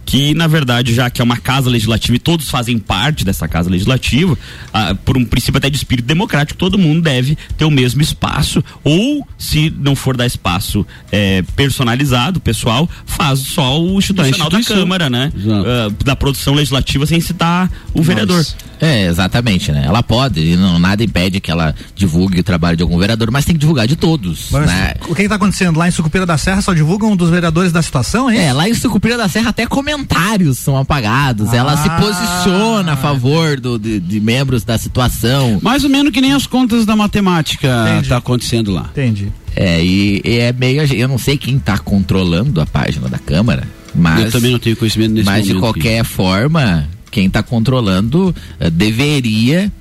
Que, 0.07 0.33
na 0.35 0.47
verdade, 0.47 0.95
já 0.95 1.11
que 1.11 1.21
é 1.21 1.25
uma 1.25 1.37
casa 1.37 1.69
legislativa 1.69 2.17
e 2.17 2.19
todos 2.19 2.49
fazem 2.49 2.79
parte 2.79 3.25
dessa 3.25 3.47
casa 3.47 3.69
legislativa, 3.69 4.39
ah, 4.73 4.95
por 5.05 5.19
um 5.19 5.25
princípio 5.25 5.59
até 5.59 5.69
de 5.69 5.77
espírito 5.77 6.07
democrático, 6.07 6.57
todo 6.57 6.79
mundo 6.79 7.03
deve 7.03 7.37
ter 7.59 7.65
o 7.65 7.71
mesmo 7.71 8.01
espaço. 8.01 8.63
Ou, 8.85 9.27
se 9.37 9.69
não 9.79 9.97
for 9.97 10.17
dar 10.17 10.25
espaço 10.25 10.87
eh, 11.11 11.43
personalizado, 11.57 12.41
pessoal, 12.41 12.89
faz 13.05 13.41
só 13.41 13.81
o 13.81 13.99
institucional 13.99 14.49
da. 14.49 14.63
Câmara, 14.63 15.11
né? 15.11 15.33
Ah, 15.67 15.93
da 16.05 16.17
produção 16.17 16.55
legislativa 16.55 17.05
sem 17.07 17.21
citar 17.21 17.71
o 17.93 18.03
vereador. 18.03 18.45
É, 18.81 19.07
exatamente, 19.07 19.73
né? 19.73 19.85
Ela 19.87 20.03
pode, 20.03 20.41
e 20.41 20.57
não, 20.57 20.79
nada 20.79 21.03
impede 21.03 21.41
que 21.41 21.51
ela 21.51 21.75
divulgue 21.95 22.41
o 22.41 22.45
trabalho 22.45 22.77
de 22.77 22.83
algum 22.83 22.99
vereador, 22.99 23.31
mas 23.31 23.45
tem 23.45 23.55
que 23.55 23.61
divulgar 23.61 23.87
de 23.87 23.97
todos, 23.97 24.49
Mas 24.51 24.67
né? 24.67 24.95
O 25.09 25.15
que 25.15 25.23
está 25.23 25.37
acontecendo 25.37 25.79
lá 25.79 25.89
em 25.89 25.91
Sucupira 25.91 26.27
da 26.27 26.37
Serra? 26.37 26.61
Só 26.61 26.75
divulgam 26.75 27.13
um 27.13 27.17
dos 27.17 27.31
vereadores 27.31 27.73
da 27.73 27.81
situação, 27.83 28.31
hein? 28.31 28.39
É, 28.39 28.53
lá 28.53 28.69
em 28.69 28.75
Sucupira 28.75 29.17
da 29.17 29.29
Serra 29.29 29.51
até 29.51 29.67
comentários 29.97 30.59
são 30.59 30.77
apagados. 30.77 31.53
ela 31.53 31.77
se 31.77 31.89
Ah. 31.89 32.01
posiciona 32.01 32.93
a 32.93 32.97
favor 32.97 33.59
do, 33.61 33.79
de, 33.79 33.99
de 34.01 34.21
membros 34.21 34.65
da 34.65 34.77
situação. 34.79 35.59
Mais 35.63 35.85
ou 35.85 35.91
menos 35.91 36.13
que 36.13 36.21
nem 36.21 36.33
as 36.33 36.47
contas 36.47 36.85
da 36.85 36.95
matemática 36.95 37.87
Entendi. 37.91 38.09
tá 38.09 38.17
acontecendo 38.19 38.71
lá. 38.73 38.89
Entendi. 38.93 39.33
É, 39.55 39.83
e, 39.83 40.21
e 40.25 40.39
é 40.39 40.53
meio. 40.53 40.83
Eu 40.95 41.09
não 41.09 41.19
sei 41.19 41.37
quem 41.39 41.59
tá 41.59 41.79
controlando 41.79 42.61
a 42.61 42.67
página 42.67 43.09
da 43.09 43.19
Câmara, 43.19 43.67
mas. 43.95 44.25
eu 44.27 44.31
também 44.33 44.53
não 44.53 44.59
tenho 44.59 44.77
conhecimento 44.77 45.13
nesse 45.13 45.25
mas 45.25 45.45
de 45.47 45.55
qualquer 45.55 46.05
forma, 46.05 46.87
quem 47.11 47.31
tá 47.31 47.43
controlando 47.43 48.35
eh, 48.61 48.69
deveria 48.69 49.73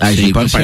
agir 0.00 0.32
com 0.32 0.40
imparcial. 0.40 0.62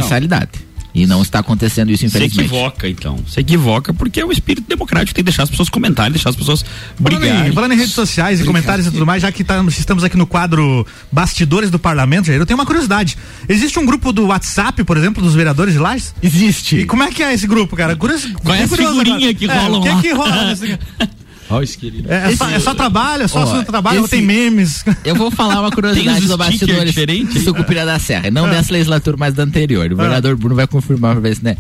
E 0.99 1.07
não 1.07 1.21
está 1.21 1.41
acontecendo 1.41 1.91
isso, 1.91 2.01
Se 2.01 2.07
infelizmente. 2.07 2.47
equivoca, 2.49 2.89
então. 2.89 3.19
Se 3.29 3.39
equivoca 3.39 3.93
porque 3.93 4.19
é 4.21 4.25
o 4.25 4.33
espírito 4.33 4.67
democrático, 4.67 5.15
tem 5.15 5.23
que 5.23 5.31
deixar 5.31 5.43
as 5.43 5.51
pessoas 5.51 5.69
comentarem, 5.69 6.11
deixar 6.11 6.31
as 6.31 6.37
pessoas 6.37 6.63
Falando 6.97 7.21
brigarem. 7.21 7.51
em, 7.51 7.53
falando 7.53 7.73
em 7.73 7.77
redes 7.77 7.93
sociais 7.93 8.41
e 8.41 8.45
comentários 8.45 8.87
e 8.87 8.91
tudo 8.91 9.05
mais, 9.05 9.21
já 9.21 9.31
que 9.31 9.45
tá- 9.45 9.63
estamos 9.69 10.03
aqui 10.05 10.17
no 10.17 10.27
quadro 10.27 10.87
Bastidores 11.13 11.71
do 11.71 11.79
Parlamento, 11.79 12.27
Jair, 12.27 12.41
eu 12.41 12.47
tenho 12.47 12.59
uma 12.59 12.65
curiosidade. 12.65 13.19
Existe 13.47 13.79
um 13.79 13.85
grupo 13.85 14.11
do 14.11 14.27
WhatsApp, 14.29 14.83
por 14.85 14.97
exemplo, 14.97 15.23
dos 15.23 15.35
vereadores 15.35 15.75
de 15.75 15.79
Lages? 15.79 16.15
Existe. 16.23 16.77
E 16.79 16.85
como 16.87 17.03
é 17.03 17.11
que 17.11 17.23
é 17.23 17.35
esse 17.35 17.47
grupo, 17.47 17.77
cara? 17.77 17.95
Curios, 17.95 18.25
Qual 18.43 18.55
é 18.55 18.67
curioso 18.67 18.99
figurinhas 18.99 19.23
agora. 19.23 19.35
que 19.35 19.45
É, 19.45 19.59
rolam 19.59 19.81
O 19.81 19.83
que 19.83 19.89
lá? 19.91 20.01
que 20.01 20.13
rola 20.13 20.45
nesse... 20.47 20.79
Ó, 21.49 21.63
esse 21.63 21.79
querido. 21.79 22.11
É, 22.13 22.33
é 22.33 22.37
só, 22.37 22.49
é 22.51 22.59
só 22.59 22.75
trabalho, 22.75 23.23
é 23.23 23.29
só 23.29 23.41
Ó, 23.41 23.43
assunto 23.45 23.67
trabalho, 23.67 23.99
ou 24.01 24.05
esse- 24.07 24.17
tem 24.17 24.23
memes? 24.27 24.85
Eu 25.05 25.15
vou 25.15 25.31
falar 25.31 25.61
uma 25.61 25.71
curiosidade 25.71 26.21
do 26.21 26.27
sticker 26.27 26.37
bastidores 26.39 26.85
diferente? 26.87 27.33
de 27.35 27.41
Sucupira 27.41 27.87
da 27.87 27.99
Serra. 27.99 28.31
Não 28.31 28.49
dessa 28.49 28.73
legislatura, 28.73 29.17
mas 29.19 29.35
da 29.35 29.43
anterior. 29.45 29.93
O 29.93 29.97
vereador 29.97 30.37
Bruno 30.37 30.55
vai 30.57 30.67
confirmar 30.67 31.13
pra 31.13 31.21
ver 31.21 31.37
se, 31.37 31.45
né? 31.45 31.57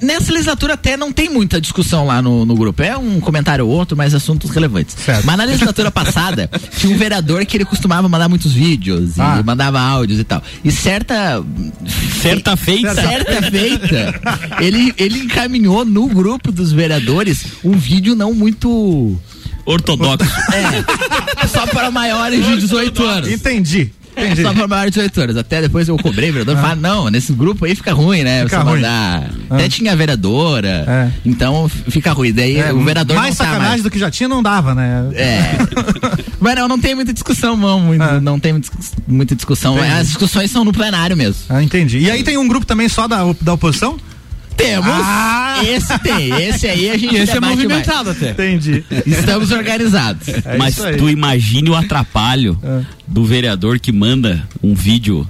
Nessa 0.00 0.32
legislatura 0.32 0.74
até 0.74 0.96
não 0.96 1.12
tem 1.12 1.28
muita 1.28 1.60
discussão 1.60 2.06
lá 2.06 2.20
no, 2.22 2.44
no 2.44 2.54
grupo. 2.54 2.82
É 2.82 2.96
um 2.96 3.20
comentário 3.20 3.66
ou 3.66 3.72
outro, 3.72 3.96
mas 3.96 4.14
assuntos 4.14 4.50
relevantes. 4.50 4.94
Certo. 4.94 5.24
Mas 5.24 5.36
na 5.36 5.44
legislatura 5.44 5.90
passada, 5.92 6.50
tinha 6.78 6.94
um 6.94 6.98
vereador 6.98 7.44
que 7.46 7.56
ele 7.56 7.64
costumava 7.64 8.08
mandar 8.08 8.28
muitos 8.28 8.52
vídeos 8.52 9.18
Ah. 9.18 9.38
e 9.40 9.44
mandava 9.44 9.80
áudios 9.80 10.18
e 10.20 10.24
tal. 10.24 10.42
E 10.64 10.70
certa. 10.70 11.42
Certa 12.20 12.56
feita. 12.56 12.94
Certa 12.94 13.42
feita, 13.50 14.20
ele, 14.60 14.92
ele 14.96 15.18
encaminhou 15.20 15.84
no 15.84 16.06
grupo 16.08 16.50
dos 16.52 16.72
vereadores 16.72 17.44
um 17.64 17.72
vídeo 17.72 18.14
não 18.14 18.32
muito. 18.34 19.18
Ortodoxo. 19.64 20.24
É, 20.52 21.46
só 21.48 21.66
para 21.66 21.90
maiores 21.90 22.46
de 22.46 22.56
18 22.58 23.02
anos. 23.04 23.30
Entendi. 23.30 23.90
Entendi. 24.16 24.42
Só 24.42 24.54
para 24.54 24.66
maiores 24.66 24.92
de 24.94 25.00
18 25.00 25.20
anos. 25.20 25.36
Até 25.36 25.60
depois 25.60 25.88
eu 25.88 25.96
cobrei, 25.98 26.30
o 26.30 26.32
vereador 26.32 26.56
falou, 26.56 26.76
não, 26.76 27.10
nesse 27.10 27.32
grupo 27.32 27.64
aí 27.66 27.74
fica 27.74 27.92
ruim, 27.92 28.22
né? 28.22 28.44
Fica 28.44 28.58
você 28.58 28.62
ruim. 28.64 28.74
mandar. 28.76 29.30
Ah. 29.50 29.54
Até 29.56 29.68
tinha 29.68 29.94
vereadora, 29.94 30.84
É. 30.88 31.10
então 31.24 31.68
fica 31.68 32.12
ruim. 32.12 32.32
Daí 32.32 32.56
É, 32.58 32.72
o 32.72 32.82
vereador 32.82 33.14
mais 33.16 33.30
não 33.30 33.36
tá 33.36 33.44
sacanagem 33.44 33.70
mais. 33.70 33.82
do 33.82 33.90
que 33.90 33.98
já 33.98 34.10
tinha 34.10 34.28
não 34.28 34.42
dava, 34.42 34.74
né? 34.74 35.08
É. 35.14 35.42
Mas 36.40 36.54
não, 36.54 36.68
não 36.68 36.78
tem 36.80 36.94
muita 36.94 37.12
discussão, 37.12 37.56
não. 37.56 37.80
Muito, 37.80 38.02
Ah. 38.02 38.20
Não 38.20 38.38
tem 38.40 38.54
muita 39.06 39.34
discussão. 39.34 39.76
Entendi. 39.78 39.92
As 39.92 40.06
discussões 40.08 40.50
são 40.50 40.64
no 40.64 40.72
plenário 40.72 41.16
mesmo. 41.16 41.42
Ah, 41.48 41.62
entendi. 41.62 41.98
E 41.98 42.10
aí 42.10 42.22
tem 42.22 42.36
um 42.38 42.46
grupo 42.48 42.66
também 42.66 42.88
só 42.88 43.06
da, 43.08 43.18
da 43.40 43.52
oposição? 43.54 43.96
Temos. 44.56 44.88
Ah! 44.90 45.60
Esse 45.64 45.98
tem. 46.00 46.30
Esse 46.42 46.66
aí 46.66 46.90
a 46.90 46.96
gente 46.96 47.14
Esse 47.14 47.36
é 47.36 47.40
movimentado 47.40 48.10
até. 48.10 48.30
Entendi. 48.30 48.84
mais. 48.90 49.06
Estamos 49.06 49.50
organizados. 49.52 50.28
É 50.28 50.56
Mas 50.58 50.76
tu 50.98 51.08
imagine 51.08 51.70
o 51.70 51.74
atrapalho 51.74 52.58
É. 52.62 52.80
do 53.06 53.24
vereador 53.24 53.78
que 53.78 53.92
manda 53.92 54.42
um 54.62 54.74
vídeo 54.74 55.26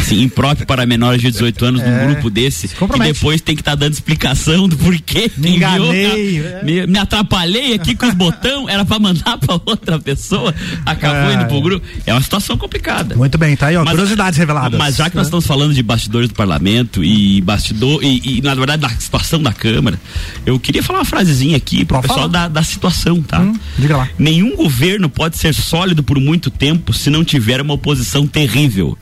assim, 0.00 0.22
impróprio 0.22 0.66
para 0.66 0.84
menores 0.86 1.20
de 1.20 1.30
18 1.30 1.64
anos 1.64 1.80
num 1.82 1.88
É. 1.88 2.06
grupo 2.06 2.30
desse, 2.30 2.66
e 2.66 2.68
compromete. 2.70 3.12
depois 3.14 3.40
tem 3.40 3.54
que 3.54 3.60
estar 3.62 3.74
dando 3.74 3.92
explicação 3.92 4.68
do 4.68 4.76
porquê 4.76 5.28
que 5.28 5.40
Me 5.40 5.56
enganei, 5.56 6.40
cara. 6.42 6.60
é. 6.60 6.64
me, 6.64 6.86
me 6.86 6.98
atrapalhei 6.98 7.74
aqui 7.74 7.94
com 7.94 8.06
os 8.06 8.14
botão, 8.14 8.68
era 8.68 8.84
para 8.84 8.98
mandar 8.98 9.36
para 9.38 9.54
outra 9.66 9.98
pessoa, 9.98 10.54
acabou 10.84 11.30
É. 11.30 11.34
indo 11.34 11.46
pro 11.46 11.60
grupo. 11.60 11.86
É 12.06 12.12
uma 12.12 12.22
situação 12.22 12.56
complicada. 12.56 13.14
Muito 13.16 13.36
bem, 13.38 13.56
tá 13.56 13.66
aí, 13.68 13.76
ó. 13.76 13.84
curiosidades 13.84 14.38
reveladas. 14.38 14.78
Mas 14.78 14.96
já 14.96 15.08
que 15.10 15.16
nós 15.16 15.26
estamos 15.26 15.46
falando 15.46 15.74
de 15.74 15.82
bastidores 15.82 16.28
do 16.28 16.34
parlamento 16.34 17.02
e 17.04 17.40
bastidor 17.42 18.02
e, 18.02 18.38
e, 18.38 18.42
na 18.42 18.54
verdade 18.54 18.82
da 18.82 18.88
situação 18.90 19.42
da 19.42 19.52
Câmara, 19.52 20.00
eu 20.46 20.58
queria 20.58 20.82
falar 20.82 21.00
uma 21.00 21.04
frasezinha 21.04 21.56
aqui 21.56 21.84
pro 21.84 21.96
Pode 21.96 22.08
pessoal 22.08 22.28
da, 22.28 22.48
da 22.48 22.62
situação, 22.62 23.22
tá? 23.22 23.40
Hum, 23.40 23.54
diga 23.78 23.96
lá. 23.96 24.08
Nenhum 24.18 24.56
governo 24.56 25.08
pode 25.08 25.36
ser 25.38 25.54
sólido 25.54 26.02
por 26.02 26.18
muito 26.18 26.50
tempo 26.50 26.92
se 26.92 27.10
não 27.10 27.24
tiver 27.24 27.60
uma 27.60 27.74
oposição 27.74 28.26
terrível. 28.26 28.96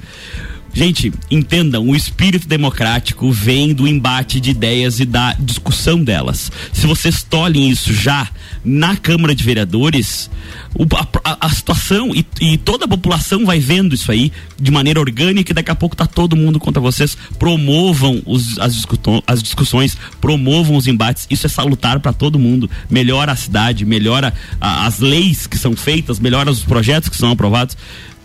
Gente, 0.73 1.13
entendam, 1.31 1.89
o 1.89 1.97
espírito 1.97 2.47
democrático 2.47 3.33
vem 3.33 3.73
do 3.75 3.89
embate 3.89 4.39
de 4.39 4.51
ideias 4.51 5.01
e 5.01 5.05
da 5.05 5.33
discussão 5.35 6.05
delas. 6.05 6.53
Se 6.73 6.87
vocês 6.87 7.23
tolhem 7.25 7.69
isso 7.69 7.93
já 7.93 8.29
na 8.65 8.95
Câmara 8.97 9.35
de 9.35 9.43
Vereadores, 9.43 10.31
o- 10.75 10.85
a, 11.25 11.47
a- 11.47 11.51
situação 11.51 12.15
e, 12.15 12.25
e 12.41 12.57
toda 12.59 12.85
a 12.85 12.89
população 12.89 13.45
vai 13.45 13.59
vendo 13.59 13.95
isso 13.95 14.13
aí 14.13 14.31
de 14.61 14.71
maneira 14.71 15.01
orgânica 15.01 15.51
e 15.51 15.55
daqui 15.55 15.71
a 15.71 15.75
pouco 15.75 15.97
tá 15.97 16.07
todo 16.07 16.37
mundo 16.37 16.61
contra 16.61 16.81
vocês. 16.81 17.17
Promovam 17.39 18.23
os- 18.25 18.59
as, 18.61 18.87
as 19.27 19.43
discussões, 19.43 19.97
promovam 20.21 20.77
os 20.77 20.87
embates. 20.87 21.27
Isso 21.29 21.47
é 21.47 21.49
salutar 21.49 21.99
para 21.99 22.13
todo 22.13 22.39
mundo. 22.39 22.71
Melhora 22.89 23.33
a 23.33 23.37
cidade, 23.37 23.85
melhora 23.85 24.33
a- 24.61 24.87
as 24.87 25.01
leis 25.01 25.47
que 25.47 25.59
são 25.59 25.75
feitas, 25.75 26.21
melhora 26.21 26.51
os 26.51 26.63
projetos 26.63 27.09
que 27.09 27.17
são 27.17 27.33
aprovados. 27.33 27.77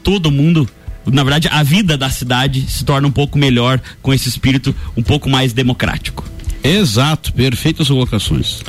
Todo 0.04 0.30
mundo 0.30 0.70
na 1.06 1.24
verdade, 1.24 1.50
a 1.52 1.64
vida 1.64 1.98
da 1.98 2.10
cidade 2.10 2.66
se 2.70 2.86
torna 2.86 3.08
um 3.08 3.12
pouco 3.12 3.38
melhor 3.38 3.80
com 4.02 4.14
esse 4.14 4.30
espírito 4.30 4.76
um 4.96 5.04
pouco 5.04 5.30
mais 5.30 5.54
democrático. 5.54 6.24
Exato, 6.64 7.34
perfeitas 7.34 7.88
colocações. 7.88 8.64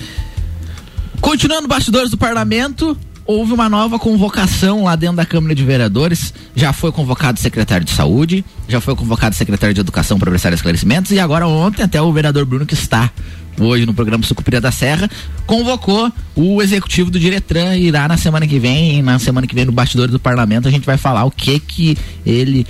Continuando 1.21 1.69
bastidores 1.69 2.11
do 2.11 2.19
parlamento, 2.19 2.99
houve 3.27 3.53
uma 3.53 3.69
nova 3.69 3.99
convocação 3.99 4.85
lá 4.85 4.97
dentro 4.97 5.17
da 5.17 5.27
Câmara 5.27 5.55
de 5.55 5.65
Vereadores. 5.65 6.35
Já 6.55 6.73
foi 6.73 6.93
convocado 6.93 7.39
o 7.39 7.43
secretário 7.43 7.85
de 7.85 7.93
Saúde, 7.93 8.45
já 8.69 8.81
foi 8.81 8.95
convocado 8.95 9.35
o 9.35 9.39
secretário 9.39 9.75
de 9.75 9.81
Educação 9.81 10.19
para 10.19 10.31
prestar 10.31 10.53
esclarecimentos 10.53 11.13
e 11.13 11.19
agora 11.19 11.47
ontem 11.47 11.83
até 11.83 12.01
o 12.01 12.13
vereador 12.13 12.45
Bruno 12.45 12.67
que 12.67 12.75
está 12.75 13.11
hoje 13.59 13.87
no 13.87 13.95
programa 13.95 14.25
Sucupira 14.25 14.61
da 14.61 14.73
Serra 14.73 15.09
convocou 15.47 16.11
o 16.35 16.61
executivo 16.61 17.11
do 17.11 17.21
Diretran 17.21 17.77
e 17.77 17.87
irá 17.87 18.09
na 18.09 18.17
semana 18.17 18.47
que 18.47 18.59
vem, 18.59 19.01
na 19.01 19.19
semana 19.19 19.47
que 19.47 19.55
vem 19.55 19.65
no 19.65 19.73
bastidores 19.73 20.11
do 20.11 20.19
parlamento 20.19 20.67
a 20.67 20.71
gente 20.71 20.85
vai 20.85 20.97
falar 20.97 21.25
o 21.25 21.31
que 21.31 21.61
que 21.61 21.97
ele 22.27 22.67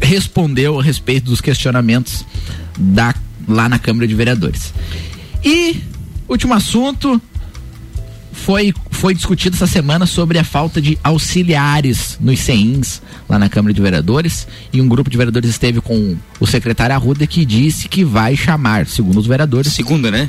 respondeu 0.00 0.80
a 0.80 0.82
respeito 0.82 1.26
dos 1.26 1.40
questionamentos 1.40 2.24
da 2.78 3.14
lá 3.46 3.68
na 3.68 3.78
Câmara 3.78 4.06
de 4.06 4.14
Vereadores. 4.14 4.72
E 5.44 5.82
último 6.28 6.54
assunto, 6.54 7.20
foi, 8.32 8.74
foi 8.90 9.14
discutido 9.14 9.54
essa 9.54 9.66
semana 9.66 10.06
sobre 10.06 10.38
a 10.38 10.44
falta 10.44 10.80
de 10.80 10.98
auxiliares 11.04 12.16
nos 12.20 12.40
CEINs 12.40 13.02
lá 13.28 13.38
na 13.38 13.48
Câmara 13.48 13.72
de 13.72 13.80
Vereadores 13.80 14.48
e 14.72 14.80
um 14.80 14.88
grupo 14.88 15.10
de 15.10 15.16
vereadores 15.16 15.50
esteve 15.50 15.80
com 15.80 16.16
o 16.40 16.46
secretário 16.46 16.94
Arruda 16.94 17.26
que 17.26 17.44
disse 17.44 17.88
que 17.88 18.04
vai 18.04 18.36
chamar, 18.36 18.86
segundo 18.86 19.18
os 19.18 19.26
vereadores, 19.26 19.72
Segunda, 19.72 20.10
né? 20.10 20.28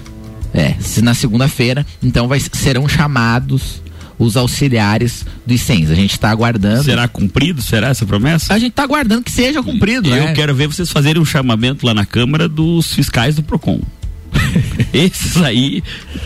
É, 0.53 0.75
se 0.79 1.01
na 1.01 1.15
segunda-feira, 1.15 1.85
então 2.01 2.27
vai, 2.27 2.39
serão 2.39 2.87
chamados 2.87 3.81
os 4.19 4.37
auxiliares 4.37 5.25
dos 5.45 5.61
CENS. 5.61 5.89
A 5.89 5.95
gente 5.95 6.11
está 6.11 6.29
aguardando. 6.29 6.83
Será 6.83 7.07
cumprido? 7.07 7.61
Será 7.61 7.89
essa 7.89 8.05
promessa? 8.05 8.53
A 8.53 8.59
gente 8.59 8.71
está 8.71 8.83
aguardando 8.83 9.23
que 9.23 9.31
seja 9.31 9.63
cumprido, 9.63 10.09
Eu 10.09 10.25
né? 10.25 10.33
quero 10.33 10.53
ver 10.53 10.67
vocês 10.67 10.91
fazerem 10.91 11.21
um 11.21 11.25
chamamento 11.25 11.85
lá 11.85 11.93
na 11.93 12.05
Câmara 12.05 12.47
dos 12.47 12.93
fiscais 12.93 13.35
do 13.35 13.43
PROCON. 13.43 13.81
Esses 14.93 15.37
aí 15.37 15.83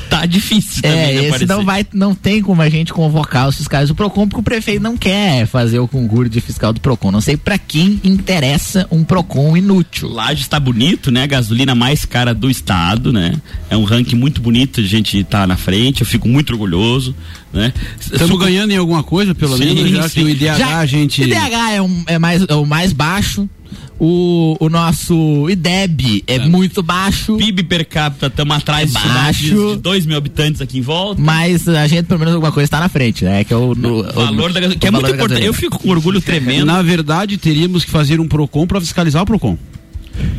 tá 0.09 0.25
difícil 0.25 0.81
também 0.81 0.97
É, 0.99 1.19
de 1.21 1.25
esse 1.27 1.45
não 1.45 1.63
vai, 1.65 1.85
não 1.93 2.13
tem 2.15 2.41
como 2.41 2.61
a 2.61 2.69
gente 2.69 2.93
convocar 2.93 3.47
os 3.47 3.55
fiscais 3.57 3.89
do 3.89 3.95
Procon, 3.95 4.27
porque 4.27 4.39
o 4.39 4.43
prefeito 4.43 4.81
não 4.81 4.97
quer 4.97 5.45
fazer 5.45 5.79
o 5.79 5.87
concurso 5.87 6.29
de 6.29 6.41
fiscal 6.41 6.71
do 6.73 6.79
Procon. 6.81 7.11
Não 7.11 7.21
sei 7.21 7.35
pra 7.37 7.57
quem 7.57 7.99
interessa 8.03 8.87
um 8.91 9.03
Procon 9.03 9.55
inútil. 9.57 10.09
Laje 10.09 10.41
está 10.41 10.59
bonito, 10.59 11.11
né? 11.11 11.23
A 11.23 11.27
gasolina 11.27 11.75
mais 11.75 12.05
cara 12.05 12.33
do 12.33 12.49
estado, 12.49 13.11
né? 13.13 13.33
É 13.69 13.75
um 13.77 13.83
ranking 13.83 14.15
muito 14.15 14.41
bonito, 14.41 14.79
a 14.79 14.83
gente 14.83 15.23
tá 15.23 15.45
na 15.45 15.57
frente, 15.57 16.01
eu 16.01 16.07
fico 16.07 16.27
muito 16.27 16.51
orgulhoso, 16.53 17.15
né? 17.53 17.73
Estamos 17.99 18.27
Suco- 18.27 18.43
ganhando 18.43 18.71
em 18.71 18.77
alguma 18.77 19.03
coisa, 19.03 19.33
pelo 19.35 19.57
Sim, 19.57 19.73
menos, 19.75 19.91
já 19.91 20.09
sim. 20.09 20.19
que 20.21 20.23
o 20.25 20.29
IDH 20.29 20.57
Já- 20.57 20.77
a 20.79 20.85
gente. 20.85 21.21
IDH 21.23 21.71
é, 21.75 21.81
um, 21.81 22.03
é, 22.07 22.17
mais, 22.19 22.43
é 22.47 22.53
o 22.55 22.65
mais 22.65 22.93
baixo. 22.93 23.49
O, 23.99 24.55
o 24.59 24.69
nosso 24.69 25.49
IDEB 25.49 26.23
é, 26.27 26.39
muito 26.47 26.83
baixo. 26.83 27.35
PIB 27.37 27.63
per 27.63 27.85
capita, 27.87 28.27
estamos 28.27 28.55
atrás 28.57 28.93
É 28.95 28.99
baixo. 28.99 29.75
de 29.75 29.81
2 29.81 30.05
mil 30.05 30.17
habitantes 30.17 30.61
aqui 30.61 30.77
em 30.77 30.81
volta. 30.81 31.19
Mas 31.21 31.67
a 31.67 31.87
gente, 31.87 32.05
pelo 32.05 32.19
menos, 32.19 32.33
alguma 32.35 32.51
coisa 32.51 32.65
está 32.65 32.79
na 32.79 32.89
frente, 32.89 33.25
né? 33.25 33.43
Que 33.43 33.53
é 33.53 33.57
o, 33.57 33.73
no- 33.73 33.99
O 34.01 34.13
valor 34.13 34.51
o- 34.51 34.53
da 34.53 34.59
gasolina, 34.59 34.75
o 34.75 34.79
que 34.79 34.87
é 34.87 34.91
muito 34.91 35.09
importante. 35.09 35.43
Eu 35.45 35.53
fico 35.53 35.79
com 35.79 35.89
orgulho 35.89 36.21
tremendo. 36.21 36.65
Na 36.65 36.81
verdade, 36.81 37.37
teríamos 37.37 37.83
que 37.83 37.89
fazer 37.91 38.19
um 38.19 38.27
PROCON 38.27 38.67
para 38.67 38.79
fiscalizar 38.79 39.23
o 39.23 39.25
PROCON. 39.25 39.57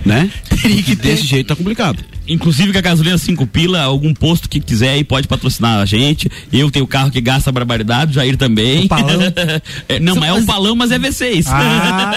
Né? 0.05 0.31
Teria 0.63 0.83
que 0.83 0.97
ter. 0.97 1.09
Desse 1.09 1.27
jeito 1.27 1.49
tá 1.49 1.57
complicado. 1.57 2.03
Inclusive 2.27 2.73
com 2.73 2.79
a 2.79 2.83
gasolina 2.83 3.17
5 3.17 3.47
pila, 3.47 3.81
algum 3.83 4.13
posto 4.13 4.49
que 4.49 4.61
quiser 4.61 4.91
aí 4.91 5.05
pode 5.05 5.27
patrocinar 5.29 5.79
a 5.81 5.87
gente. 5.87 6.31
Eu 6.53 6.71
tenho 6.71 6.87
carro 6.87 7.11
que 7.11 7.21
gasta 7.21 7.51
barbaridade, 7.53 8.11
o 8.11 8.15
Jair 8.15 8.37
também. 8.37 8.85
O 8.85 8.89
palão. 8.89 9.19
É, 9.89 9.99
não, 9.99 10.15
mas 10.17 10.29
é 10.31 10.33
um 10.35 10.45
palão, 10.45 10.75
mas 10.77 10.91
é 10.91 10.99
V6. 10.99 11.47
Ah, 11.49 12.13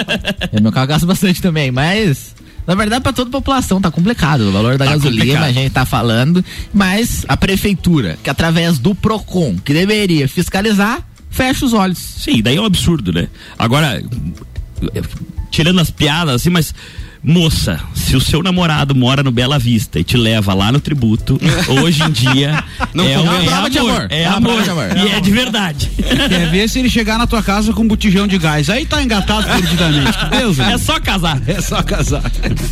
É, 0.51 0.59
meu 0.59 0.71
carro 0.71 0.87
gasta 0.87 1.05
bastante 1.07 1.41
também, 1.41 1.71
mas. 1.71 2.35
Na 2.67 2.75
verdade, 2.75 3.01
para 3.01 3.11
toda 3.13 3.29
a 3.29 3.31
população 3.31 3.81
tá 3.81 3.89
complicado. 3.89 4.41
O 4.41 4.51
valor 4.51 4.77
da 4.77 4.85
Tá 4.85 4.91
gasolina 4.91 5.21
complicado. 5.23 5.43
a 5.45 5.51
gente 5.51 5.71
tá 5.71 5.85
falando, 5.85 6.43
mas 6.73 7.25
a 7.27 7.35
prefeitura, 7.35 8.17
que 8.23 8.29
através 8.29 8.77
do 8.77 8.93
PROCON, 8.93 9.57
que 9.57 9.73
deveria 9.73 10.27
fiscalizar, 10.27 11.01
fecha 11.29 11.65
os 11.65 11.73
olhos. 11.73 11.97
Sim, 11.97 12.41
daí 12.41 12.57
é 12.57 12.61
um 12.61 12.65
absurdo, 12.65 13.11
né? 13.11 13.27
Agora, 13.57 14.01
tirando 15.49 15.79
as 15.79 15.89
piadas 15.89 16.35
assim, 16.35 16.49
mas. 16.49 16.73
Moça, 17.23 17.79
se 17.93 18.15
o 18.15 18.19
seu 18.21 18.41
namorado 18.41 18.95
mora 18.95 19.21
no 19.21 19.29
Bela 19.31 19.59
Vista 19.59 19.99
e 19.99 20.03
te 20.03 20.17
leva 20.17 20.55
lá 20.55 20.71
no 20.71 20.79
tributo, 20.79 21.39
hoje 21.69 22.01
em 22.03 22.09
dia 22.09 22.63
Não 22.95 23.03
é, 23.03 23.09
um, 23.19 23.21
É 23.25 23.29
uma 23.29 23.37
é 23.37 23.45
prova 23.45 23.69
de 23.69 23.77
amor. 23.77 24.07
É, 24.09 24.23
É 24.23 24.27
uma 24.29 24.37
amor. 24.37 24.63
de 24.63 24.69
amor. 24.71 24.85
E 24.97 25.07
é 25.11 25.19
de 25.19 25.29
verdade. 25.31 25.91
Quer 25.97 26.49
ver 26.49 26.67
se 26.67 26.79
ele 26.79 26.89
chegar 26.89 27.19
na 27.19 27.27
tua 27.27 27.43
casa 27.43 27.73
com 27.73 27.83
um 27.83 27.87
botijão 27.87 28.25
de 28.25 28.39
gás. 28.39 28.71
Aí 28.71 28.87
tá 28.87 29.03
engatado 29.03 29.45
perdidamente. 29.47 30.17
Deus, 30.31 30.57
É 30.59 30.77
só 30.79 30.99
casar. 30.99 31.39
é 31.47 31.61
só 31.61 31.83
casar. 31.83 32.23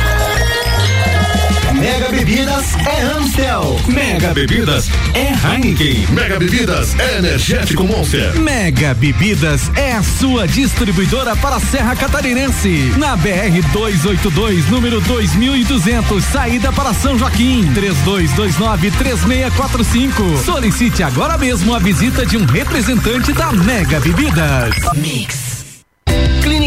Mega 1.81 2.09
Bebidas 2.11 2.75
é 2.85 3.01
Amstel. 3.01 3.79
Mega 3.87 4.31
Bebidas 4.35 4.87
é 5.15 5.33
Heineken. 5.33 6.05
Mega 6.11 6.37
Bebidas 6.37 6.95
é 6.99 7.17
Energético 7.17 7.85
Monster. 7.85 8.39
Mega 8.39 8.93
Bebidas 8.93 9.71
é 9.75 9.93
a 9.93 10.03
sua 10.03 10.47
distribuidora 10.47 11.35
para 11.35 11.55
a 11.55 11.59
Serra 11.59 11.95
Catarinense. 11.95 12.93
Na 12.99 13.15
BR 13.15 13.63
282, 13.73 14.69
número 14.69 15.01
2200, 15.01 16.23
saída 16.23 16.71
para 16.71 16.93
São 16.93 17.17
Joaquim. 17.17 17.67
3229-3645. 17.73 20.37
Solicite 20.45 21.01
agora 21.01 21.35
mesmo 21.35 21.73
a 21.73 21.79
visita 21.79 22.27
de 22.27 22.37
um 22.37 22.45
representante 22.45 23.33
da 23.33 23.51
Mega 23.51 23.99
Bebidas. 23.99 24.75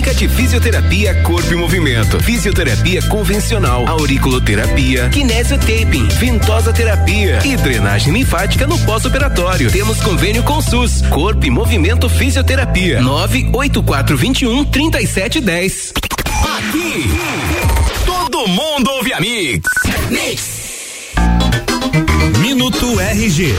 Clínica 0.04 0.14
de 0.14 0.28
Fisioterapia 0.28 1.14
Corpo 1.22 1.50
e 1.50 1.56
Movimento. 1.56 2.22
Fisioterapia 2.22 3.00
convencional, 3.08 3.88
auriculoterapia, 3.88 5.08
kinesiotaping, 5.08 6.06
ventosa 6.08 6.72
terapia 6.74 7.40
e 7.42 7.56
drenagem 7.56 8.12
linfática 8.12 8.66
no 8.66 8.78
pós-operatório. 8.80 9.70
Temos 9.70 10.00
convênio 10.02 10.42
com 10.42 10.60
SUS. 10.60 11.00
Corpo 11.08 11.46
e 11.46 11.50
Movimento 11.50 12.08
Fisioterapia. 12.10 13.00
98421 13.00 14.64
3710. 14.66 15.92
Aqui, 16.58 17.04
todo 18.04 18.46
mundo 18.46 18.90
ouve 18.90 19.12
a 19.12 19.20
Mix. 19.20 19.62
Minuto 22.64 22.98
RG. 22.98 23.54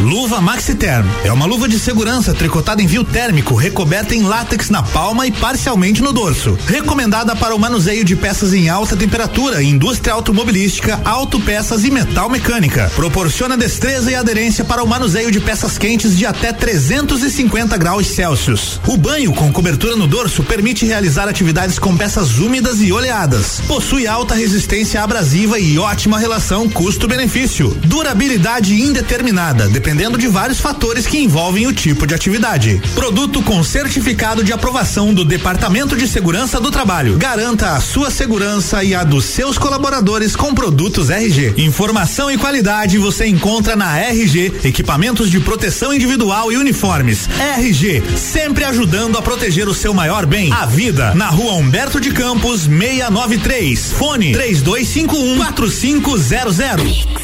Luva 0.00 0.40
Maxiterm 0.40 1.06
é 1.24 1.32
uma 1.32 1.44
luva 1.44 1.68
de 1.68 1.78
segurança 1.78 2.32
tricotada 2.32 2.80
em 2.80 2.86
fio 2.86 3.02
térmico, 3.02 3.54
recoberta 3.54 4.14
em 4.14 4.22
látex 4.22 4.70
na 4.70 4.82
palma 4.82 5.26
e 5.26 5.32
parcialmente 5.32 6.00
no 6.00 6.12
dorso. 6.12 6.56
Recomendada 6.66 7.34
para 7.34 7.54
o 7.54 7.58
manuseio 7.58 8.04
de 8.04 8.14
peças 8.14 8.52
em 8.52 8.68
alta 8.68 8.96
temperatura, 8.96 9.62
indústria 9.62 10.14
automobilística, 10.14 11.00
autopeças 11.04 11.84
e 11.84 11.90
metal 11.90 12.28
mecânica. 12.28 12.90
Proporciona 12.94 13.56
destreza 13.56 14.10
e 14.10 14.14
aderência 14.14 14.64
para 14.64 14.84
o 14.84 14.86
manuseio 14.86 15.32
de 15.32 15.40
peças 15.40 15.76
quentes 15.76 16.16
de 16.16 16.24
até 16.24 16.52
350 16.52 17.76
graus 17.76 18.06
Celsius. 18.06 18.80
O 18.86 18.96
banho 18.96 19.32
com 19.32 19.52
cobertura 19.52 19.96
no 19.96 20.06
dorso 20.06 20.44
permite 20.44 20.86
realizar 20.86 21.28
atividades 21.28 21.78
com 21.78 21.96
peças 21.96 22.38
úmidas 22.38 22.80
e 22.80 22.92
oleadas. 22.92 23.60
Possui 23.66 24.06
alta 24.06 24.34
resistência 24.34 25.02
abrasiva 25.02 25.58
e 25.58 25.76
ótima 25.76 26.18
relação 26.18 26.68
custo-benefício. 26.68 27.70
Durabilidade 27.84 28.43
indeterminada, 28.74 29.68
dependendo 29.68 30.18
de 30.18 30.28
vários 30.28 30.60
fatores 30.60 31.06
que 31.06 31.18
envolvem 31.18 31.66
o 31.66 31.72
tipo 31.72 32.06
de 32.06 32.14
atividade. 32.14 32.80
Produto 32.94 33.42
com 33.42 33.62
certificado 33.64 34.44
de 34.44 34.52
aprovação 34.52 35.14
do 35.14 35.24
Departamento 35.24 35.96
de 35.96 36.06
Segurança 36.06 36.60
do 36.60 36.70
Trabalho. 36.70 37.16
Garanta 37.16 37.70
a 37.70 37.80
sua 37.80 38.10
segurança 38.10 38.84
e 38.84 38.94
a 38.94 39.02
dos 39.02 39.24
seus 39.24 39.56
colaboradores 39.56 40.36
com 40.36 40.54
produtos 40.54 41.10
RG. 41.10 41.54
Informação 41.56 42.30
e 42.30 42.36
qualidade 42.36 42.98
você 42.98 43.26
encontra 43.26 43.76
na 43.76 43.98
RG, 43.98 44.52
equipamentos 44.64 45.30
de 45.30 45.40
proteção 45.40 45.92
individual 45.92 46.52
e 46.52 46.56
uniformes. 46.56 47.28
RG, 47.56 48.02
sempre 48.16 48.64
ajudando 48.64 49.16
a 49.16 49.22
proteger 49.22 49.68
o 49.68 49.74
seu 49.74 49.94
maior 49.94 50.26
bem, 50.26 50.52
a 50.52 50.66
vida. 50.66 51.14
Na 51.14 51.28
rua 51.28 51.54
Humberto 51.54 52.00
de 52.00 52.10
Campos, 52.10 52.62
693. 52.62 53.92
Fone 53.92 54.32
3251 54.32 55.36
4500. 55.38 57.23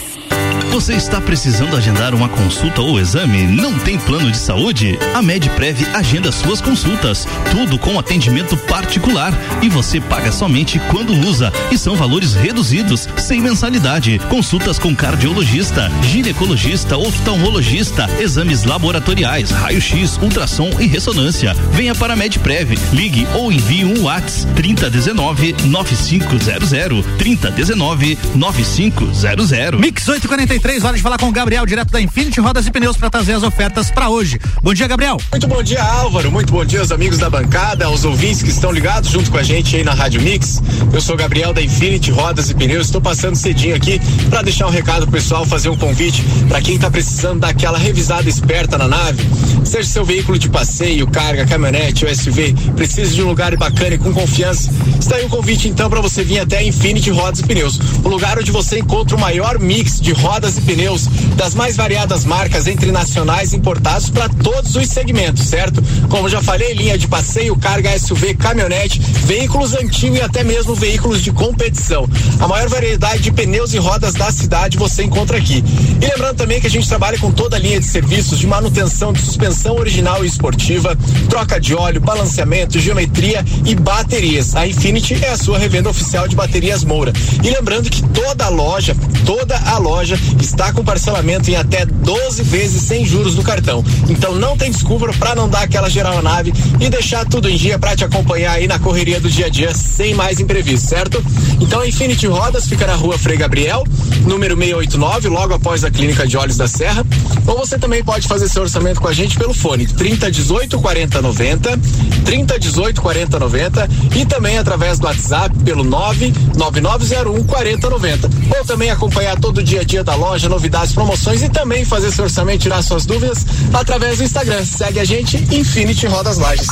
Você 0.70 0.94
está 0.94 1.20
precisando 1.20 1.76
agendar 1.76 2.14
uma 2.14 2.28
consulta 2.28 2.80
ou 2.80 2.98
exame? 3.00 3.42
Não 3.42 3.76
tem 3.76 3.98
plano 3.98 4.30
de 4.30 4.38
saúde? 4.38 4.96
A 5.12 5.20
MedPrev 5.20 5.84
agenda 5.92 6.30
suas 6.30 6.60
consultas, 6.60 7.26
tudo 7.50 7.76
com 7.76 7.98
atendimento 7.98 8.56
particular 8.56 9.34
e 9.60 9.68
você 9.68 10.00
paga 10.00 10.30
somente 10.30 10.78
quando 10.90 11.12
usa 11.12 11.52
e 11.72 11.76
são 11.76 11.96
valores 11.96 12.34
reduzidos, 12.34 13.08
sem 13.16 13.40
mensalidade. 13.40 14.20
Consultas 14.30 14.78
com 14.78 14.94
cardiologista, 14.94 15.90
ginecologista, 16.02 16.96
oftalmologista, 16.96 18.08
exames 18.20 18.62
laboratoriais, 18.62 19.50
raio-x, 19.50 20.18
ultrassom 20.22 20.70
e 20.78 20.86
ressonância. 20.86 21.52
Venha 21.72 21.96
para 21.96 22.12
a 22.12 22.16
MedPrev, 22.16 22.78
ligue 22.92 23.26
ou 23.34 23.50
envie 23.50 23.84
um 23.84 24.04
WhatsApp 24.04 24.54
3019 24.54 25.56
9500 25.64 27.04
3019 27.18 28.18
9500. 28.36 29.80
Mix 29.80 30.08
843, 30.08 30.59
hora 30.90 30.96
de 30.96 31.02
falar 31.02 31.18
com 31.18 31.28
o 31.28 31.32
Gabriel, 31.32 31.64
direto 31.64 31.90
da 31.90 32.00
Infinity 32.00 32.40
Rodas 32.40 32.66
e 32.66 32.70
Pneus, 32.70 32.96
para 32.96 33.08
trazer 33.08 33.32
as 33.32 33.42
ofertas 33.42 33.90
para 33.90 34.08
hoje. 34.08 34.38
Bom 34.62 34.74
dia, 34.74 34.86
Gabriel. 34.86 35.16
Muito 35.30 35.46
bom 35.46 35.62
dia, 35.62 35.82
Álvaro. 35.82 36.30
Muito 36.30 36.52
bom 36.52 36.64
dia 36.64 36.80
aos 36.80 36.92
amigos 36.92 37.18
da 37.18 37.30
bancada, 37.30 37.86
aos 37.86 38.04
ouvintes 38.04 38.42
que 38.42 38.50
estão 38.50 38.70
ligados 38.70 39.10
junto 39.10 39.30
com 39.30 39.38
a 39.38 39.42
gente 39.42 39.76
aí 39.76 39.84
na 39.84 39.94
Rádio 39.94 40.20
Mix. 40.20 40.62
Eu 40.92 41.00
sou 41.00 41.14
o 41.14 41.18
Gabriel 41.18 41.52
da 41.52 41.62
Infinity 41.62 42.10
Rodas 42.10 42.50
e 42.50 42.54
Pneus. 42.54 42.86
Estou 42.86 43.00
passando 43.00 43.36
cedinho 43.36 43.74
aqui 43.74 44.00
para 44.28 44.42
deixar 44.42 44.66
um 44.66 44.70
recado 44.70 45.02
pro 45.02 45.12
pessoal, 45.12 45.46
fazer 45.46 45.68
um 45.68 45.76
convite 45.76 46.22
para 46.48 46.60
quem 46.60 46.74
está 46.74 46.90
precisando 46.90 47.40
daquela 47.40 47.78
revisada 47.78 48.28
esperta 48.28 48.76
na 48.76 48.88
nave. 48.88 49.22
Seja 49.64 49.88
seu 49.88 50.04
veículo 50.04 50.38
de 50.38 50.48
passeio, 50.48 51.06
carga, 51.06 51.46
caminhonete 51.46 52.04
ou 52.04 52.14
SUV, 52.14 52.54
precisa 52.74 53.14
de 53.14 53.22
um 53.22 53.28
lugar 53.28 53.56
bacana 53.56 53.94
e 53.94 53.98
com 53.98 54.12
confiança. 54.12 54.70
Está 54.98 55.16
aí 55.16 55.24
o 55.24 55.26
um 55.26 55.30
convite 55.30 55.68
então 55.68 55.88
para 55.88 56.00
você 56.00 56.24
vir 56.24 56.40
até 56.40 56.58
a 56.58 56.62
Infinity 56.62 57.10
Rodas 57.10 57.40
e 57.40 57.44
Pneus, 57.44 57.78
o 58.04 58.08
lugar 58.08 58.38
onde 58.38 58.50
você 58.50 58.78
encontra 58.78 59.16
o 59.16 59.20
maior 59.20 59.58
mix 59.58 60.00
de 60.00 60.12
rodas 60.12 60.49
e 60.58 60.60
pneus 60.62 61.06
das 61.36 61.54
mais 61.54 61.76
variadas 61.76 62.24
marcas 62.24 62.66
entre 62.66 62.92
nacionais 62.92 63.52
e 63.52 63.56
importados 63.56 64.10
para 64.10 64.28
todos 64.28 64.74
os 64.76 64.88
segmentos, 64.88 65.44
certo? 65.44 65.82
Como 66.08 66.28
já 66.28 66.42
falei, 66.42 66.74
linha 66.74 66.98
de 66.98 67.08
passeio, 67.08 67.56
carga 67.56 67.98
SUV, 67.98 68.34
caminhonete, 68.34 69.00
veículos 69.24 69.74
antigos 69.74 70.18
e 70.18 70.22
até 70.22 70.42
mesmo 70.44 70.74
veículos 70.74 71.22
de 71.22 71.32
competição. 71.32 72.08
A 72.38 72.48
maior 72.48 72.68
variedade 72.68 73.22
de 73.22 73.32
pneus 73.32 73.74
e 73.74 73.78
rodas 73.78 74.14
da 74.14 74.30
cidade 74.30 74.78
você 74.78 75.02
encontra 75.02 75.38
aqui. 75.38 75.62
E 76.00 76.06
lembrando 76.06 76.36
também 76.36 76.60
que 76.60 76.66
a 76.66 76.70
gente 76.70 76.88
trabalha 76.88 77.18
com 77.18 77.30
toda 77.30 77.56
a 77.56 77.58
linha 77.58 77.80
de 77.80 77.86
serviços 77.86 78.38
de 78.38 78.46
manutenção 78.46 79.12
de 79.12 79.20
suspensão 79.20 79.76
original 79.76 80.24
e 80.24 80.28
esportiva, 80.28 80.96
troca 81.28 81.60
de 81.60 81.74
óleo, 81.74 82.00
balanceamento, 82.00 82.78
geometria 82.78 83.44
e 83.64 83.74
baterias. 83.74 84.54
A 84.56 84.66
Infinity 84.66 85.14
é 85.22 85.30
a 85.30 85.36
sua 85.36 85.58
revenda 85.58 85.90
oficial 85.90 86.26
de 86.26 86.34
baterias 86.36 86.84
Moura. 86.84 87.12
E 87.42 87.50
lembrando 87.50 87.90
que 87.90 88.02
toda 88.08 88.46
a 88.46 88.48
loja, 88.48 88.96
toda 89.24 89.56
a 89.58 89.78
loja 89.78 90.18
está 90.40 90.72
com 90.72 90.84
parcelamento 90.84 91.50
em 91.50 91.56
até 91.56 91.84
12 91.84 92.42
vezes 92.42 92.82
sem 92.82 93.04
juros 93.04 93.34
no 93.34 93.42
cartão. 93.42 93.84
Então 94.08 94.34
não 94.34 94.56
tem 94.56 94.70
desculpa 94.70 95.12
para 95.18 95.34
não 95.34 95.48
dar 95.48 95.62
aquela 95.62 95.88
geral 95.88 96.14
na 96.16 96.22
nave 96.22 96.52
e 96.80 96.88
deixar 96.88 97.24
tudo 97.24 97.48
em 97.48 97.56
dia 97.56 97.78
para 97.78 97.96
te 97.96 98.04
acompanhar 98.04 98.52
aí 98.52 98.66
na 98.66 98.78
correria 98.78 99.20
do 99.20 99.28
dia 99.28 99.46
a 99.46 99.48
dia 99.48 99.74
sem 99.74 100.14
mais 100.14 100.40
imprevisto, 100.40 100.88
certo? 100.88 101.22
Então 101.60 101.80
a 101.80 101.86
Infinity 101.86 102.26
Rodas 102.26 102.66
fica 102.66 102.86
na 102.86 102.94
rua 102.94 103.18
Frei 103.18 103.36
Gabriel, 103.36 103.84
número 104.26 104.56
689, 104.56 105.28
logo 105.28 105.54
após 105.54 105.84
a 105.84 105.90
Clínica 105.90 106.26
de 106.26 106.36
Olhos 106.36 106.56
da 106.56 106.68
Serra. 106.68 107.04
Ou 107.46 107.58
você 107.58 107.78
também 107.78 108.02
pode 108.02 108.26
fazer 108.26 108.48
seu 108.48 108.62
orçamento 108.62 109.00
com 109.00 109.08
a 109.08 109.12
gente 109.12 109.36
pelo 109.36 109.52
fone 109.52 109.86
3018 109.86 110.78
4090, 110.80 111.78
3018 112.24 113.02
4090 113.02 113.88
e 114.16 114.24
também 114.24 114.58
através 114.58 114.98
do 114.98 115.06
WhatsApp 115.06 115.56
pelo 115.64 115.84
99901 115.84 117.44
4090. 117.44 118.30
Ou 118.58 118.64
também 118.64 118.90
acompanhar 118.90 119.38
todo 119.38 119.58
o 119.58 119.62
dia 119.62 119.80
a 119.80 119.84
dia 119.84 120.04
da 120.04 120.14
loja, 120.14 120.29
novidades, 120.48 120.92
promoções 120.92 121.42
e 121.42 121.48
também 121.48 121.84
fazer 121.84 122.10
seu 122.10 122.24
orçamento 122.24 122.62
tirar 122.62 122.82
suas 122.82 123.04
dúvidas 123.04 123.44
através 123.72 124.18
do 124.18 124.24
Instagram. 124.24 124.64
Segue 124.64 125.00
a 125.00 125.04
gente, 125.04 125.36
Infinity 125.54 126.06
Rodas 126.06 126.38
Lages. 126.38 126.68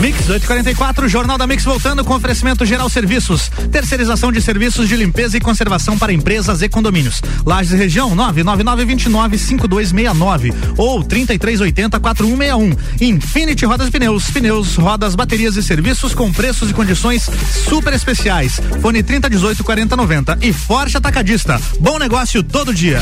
Mix 0.00 0.28
844, 0.28 1.08
Jornal 1.08 1.38
da 1.38 1.46
Mix 1.46 1.62
voltando 1.64 2.04
com 2.04 2.12
oferecimento 2.14 2.66
geral 2.66 2.88
serviços. 2.88 3.48
Terceirização 3.70 4.32
de 4.32 4.42
serviços 4.42 4.88
de 4.88 4.96
limpeza 4.96 5.36
e 5.36 5.40
conservação 5.40 5.96
para 5.96 6.12
empresas 6.12 6.60
e 6.62 6.68
condomínios. 6.68 7.22
Lages 7.46 7.70
Região 7.72 8.10
999295269 8.16 10.52
ou 10.76 11.04
33804161. 11.04 12.76
Infinity 13.00 13.64
Rodas 13.64 13.90
Pneus, 13.90 14.28
pneus, 14.30 14.74
rodas, 14.76 15.14
baterias 15.14 15.54
e 15.56 15.62
serviços 15.62 16.12
com 16.14 16.32
preços 16.32 16.70
e 16.70 16.74
condições 16.74 17.30
super 17.68 17.92
especiais. 17.92 18.60
Fone 18.82 19.00
3018 19.02 19.64
4090 19.64 20.38
e 20.42 20.52
Forte 20.52 20.96
Atacadista. 20.96 21.60
Bom 21.80 21.98
negócio 21.98 22.42
todo 22.42 22.74
dia. 22.74 23.00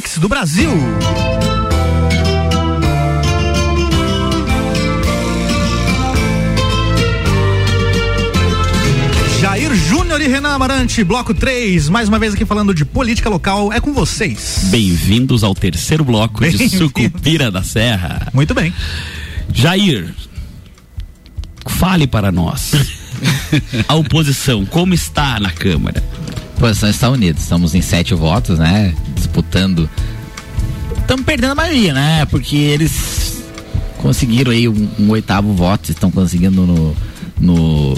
Mix 0.00 0.16
do 0.16 0.30
Brasil. 0.30 0.70
Jair 9.38 9.74
Júnior 9.74 10.22
e 10.22 10.26
Renan 10.26 10.54
Amarante, 10.54 11.04
bloco 11.04 11.34
3, 11.34 11.90
mais 11.90 12.08
uma 12.08 12.18
vez 12.18 12.32
aqui 12.32 12.46
falando 12.46 12.72
de 12.72 12.86
política 12.86 13.28
local, 13.28 13.70
é 13.74 13.78
com 13.78 13.92
vocês. 13.92 14.68
Bem-vindos 14.70 15.44
ao 15.44 15.54
terceiro 15.54 16.02
bloco 16.02 16.48
de 16.48 16.70
Sucupira 16.70 17.50
da 17.50 17.62
Serra. 17.62 18.28
Muito 18.32 18.54
bem. 18.54 18.72
Jair, 19.52 20.14
fale 21.66 22.06
para 22.06 22.32
nós. 22.32 22.72
A 23.86 23.94
oposição, 23.96 24.64
como 24.64 24.94
está 24.94 25.38
na 25.38 25.50
Câmara? 25.50 26.02
A 26.54 26.56
oposição 26.56 26.88
está 26.88 27.10
unida. 27.10 27.38
Estamos 27.38 27.74
em 27.74 27.82
sete 27.82 28.14
votos, 28.14 28.58
né? 28.58 28.94
Disputando. 29.30 29.88
Estamos 30.98 31.24
perdendo 31.24 31.52
a 31.52 31.54
maioria, 31.54 31.94
né? 31.94 32.26
Porque 32.26 32.56
eles 32.56 33.44
conseguiram 33.98 34.50
aí 34.50 34.68
um, 34.68 34.88
um 34.98 35.10
oitavo 35.10 35.52
voto, 35.54 35.88
estão 35.88 36.10
conseguindo 36.10 36.66
no, 36.66 36.96
no 37.38 37.94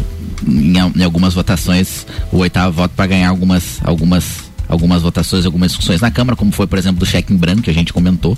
em, 0.46 0.76
em, 0.76 1.02
algumas 1.02 1.32
votações 1.32 2.06
o 2.30 2.38
oitavo 2.38 2.72
voto 2.72 2.92
para 2.94 3.06
ganhar 3.06 3.30
algumas 3.30 3.80
algumas 3.82 4.50
algumas 4.68 5.00
votações, 5.00 5.46
algumas 5.46 5.70
discussões 5.70 6.00
na 6.00 6.10
Câmara, 6.10 6.36
como 6.36 6.52
foi, 6.52 6.66
por 6.66 6.78
exemplo, 6.78 7.00
do 7.00 7.06
cheque 7.06 7.32
em 7.32 7.36
branco 7.36 7.62
que 7.62 7.70
a 7.70 7.74
gente 7.74 7.92
comentou, 7.92 8.36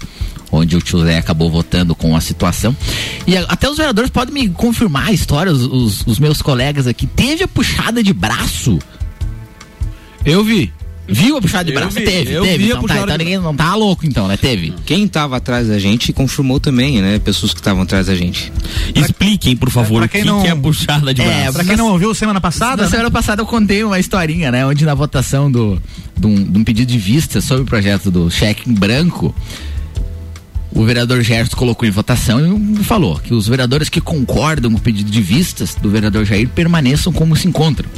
onde 0.52 0.76
o 0.76 0.80
tio 0.80 1.02
Zé 1.02 1.18
acabou 1.18 1.50
votando 1.50 1.94
com 1.94 2.16
a 2.16 2.20
situação. 2.20 2.76
E 3.26 3.36
até 3.36 3.68
os 3.68 3.76
vereadores 3.76 4.10
podem 4.10 4.34
me 4.34 4.48
confirmar 4.48 5.08
a 5.08 5.12
história, 5.12 5.52
os, 5.52 5.62
os, 5.62 6.06
os 6.06 6.18
meus 6.18 6.42
colegas 6.42 6.86
aqui. 6.86 7.06
Teve 7.06 7.44
a 7.44 7.48
puxada 7.48 8.02
de 8.02 8.12
braço? 8.12 8.78
Eu 10.24 10.44
vi. 10.44 10.72
Viu 11.06 11.36
a 11.36 11.40
puxada 11.42 11.64
de 11.64 11.72
Eu 11.72 11.80
braço? 11.80 11.96
vi, 11.98 12.04
teve, 12.04 12.32
eu 12.32 12.42
teve. 12.42 12.56
vi 12.58 12.64
a 12.64 12.66
Então, 12.66 12.76
tá, 12.76 12.80
puxada 12.82 13.02
então 13.04 13.18
ninguém 13.18 13.38
não 13.38 13.54
tá 13.54 13.74
louco, 13.74 14.06
então, 14.06 14.26
né? 14.26 14.36
Teve. 14.38 14.72
Quem 14.86 15.04
estava 15.04 15.36
atrás 15.36 15.68
da 15.68 15.78
gente 15.78 16.12
confirmou 16.14 16.58
também, 16.58 17.02
né? 17.02 17.18
Pessoas 17.18 17.52
que 17.52 17.60
estavam 17.60 17.82
atrás 17.82 18.06
da 18.06 18.14
gente. 18.14 18.50
Expliquem, 18.94 19.54
por 19.54 19.70
favor, 19.70 19.98
Pra 19.98 20.06
o 20.06 20.08
que, 20.08 20.18
quem 20.18 20.24
não- 20.24 20.40
que 20.42 20.48
é 20.48 20.54
puxada 20.54 21.12
de 21.12 21.20
braço. 21.22 21.38
É, 21.38 21.52
pra 21.52 21.64
quem 21.64 21.76
não 21.76 21.88
ouviu 21.90 22.14
semana 22.14 22.40
passada, 22.40 22.76
Na 22.78 22.82
né? 22.84 22.88
semana 22.88 23.10
passada 23.10 23.42
eu 23.42 23.46
contei 23.46 23.84
uma 23.84 23.98
historinha, 24.00 24.50
né? 24.50 24.64
Onde 24.66 24.84
na 24.86 24.94
votação 24.94 25.50
do, 25.52 25.80
de, 26.16 26.26
um, 26.26 26.42
de 26.42 26.58
um 26.58 26.64
pedido 26.64 26.90
de 26.90 26.98
vista 26.98 27.40
sobre 27.42 27.64
o 27.64 27.66
projeto 27.66 28.10
do 28.10 28.30
cheque 28.30 28.70
em 28.70 28.72
branco, 28.72 29.34
o 30.72 30.84
vereador 30.84 31.20
Gerson 31.22 31.54
colocou 31.56 31.86
em 31.86 31.90
votação 31.90 32.40
e 32.80 32.82
falou 32.82 33.20
que 33.20 33.32
os 33.34 33.46
vereadores 33.46 33.88
que 33.90 34.00
concordam 34.00 34.70
com 34.72 34.78
o 34.78 34.80
pedido 34.80 35.10
de 35.10 35.20
vistas 35.20 35.76
do 35.80 35.88
vereador 35.90 36.24
Jair 36.24 36.48
permaneçam 36.48 37.12
como 37.12 37.36
se 37.36 37.46
encontram. 37.46 37.88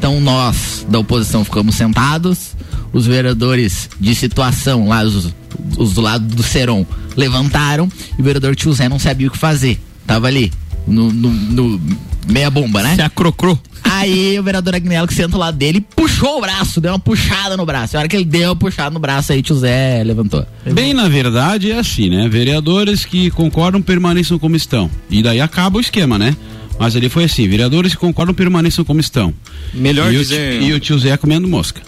Então 0.00 0.18
nós 0.18 0.86
da 0.88 0.98
oposição 0.98 1.44
ficamos 1.44 1.74
sentados, 1.74 2.56
os 2.90 3.04
vereadores 3.06 3.90
de 4.00 4.14
situação 4.14 4.88
lá, 4.88 5.02
os, 5.04 5.28
os 5.76 5.92
do 5.92 6.00
lado 6.00 6.24
do 6.34 6.42
Seron, 6.42 6.86
levantaram 7.14 7.86
e 8.18 8.22
o 8.22 8.24
vereador 8.24 8.56
Tio 8.56 8.72
Zé 8.72 8.88
não 8.88 8.98
sabia 8.98 9.28
o 9.28 9.30
que 9.30 9.36
fazer. 9.36 9.78
Tava 10.06 10.26
ali, 10.26 10.50
no, 10.86 11.12
no- 11.12 11.30
no 11.30 11.80
meia 12.26 12.50
bomba, 12.50 12.82
né? 12.82 12.94
Se 12.94 13.02
acrocrou. 13.02 13.58
Aí 13.84 14.38
o 14.38 14.42
vereador 14.42 14.74
Agnello 14.74 15.06
que 15.06 15.12
senta 15.12 15.36
lado 15.36 15.58
dele 15.58 15.82
puxou 15.82 16.38
o 16.38 16.40
braço, 16.40 16.80
deu 16.80 16.92
uma 16.92 16.98
puxada 16.98 17.54
no 17.58 17.66
braço. 17.66 17.96
A 17.96 18.00
hora 18.00 18.08
que 18.08 18.16
ele 18.16 18.24
deu 18.24 18.48
uma 18.50 18.56
puxada 18.56 18.88
no 18.90 18.98
braço 19.00 19.32
aí, 19.32 19.42
tio 19.42 19.56
Zé 19.56 20.02
levantou. 20.02 20.46
Bem, 20.72 20.94
na 20.94 21.08
verdade, 21.10 21.70
é 21.72 21.78
assim, 21.78 22.08
né? 22.08 22.26
Vereadores 22.26 23.04
que 23.04 23.30
concordam 23.32 23.82
permaneçam 23.82 24.38
como 24.38 24.56
estão. 24.56 24.90
E 25.10 25.22
daí 25.22 25.42
acaba 25.42 25.76
o 25.76 25.80
esquema, 25.80 26.18
né? 26.18 26.34
Mas 26.80 26.96
ali 26.96 27.08
foi 27.08 27.24
assim: 27.24 27.46
vereadores 27.46 27.92
que 27.94 28.00
concordam 28.00 28.34
permaneçam 28.34 28.84
como 28.84 28.98
estão. 29.00 29.32
Melhor 29.72 30.12
e 30.12 30.16
o, 30.16 30.20
dizer- 30.20 30.58
ti- 30.60 30.66
e 30.66 30.72
o 30.72 30.80
tio 30.80 30.98
Zé 30.98 31.16
comendo 31.16 31.46
mosca. 31.46 31.82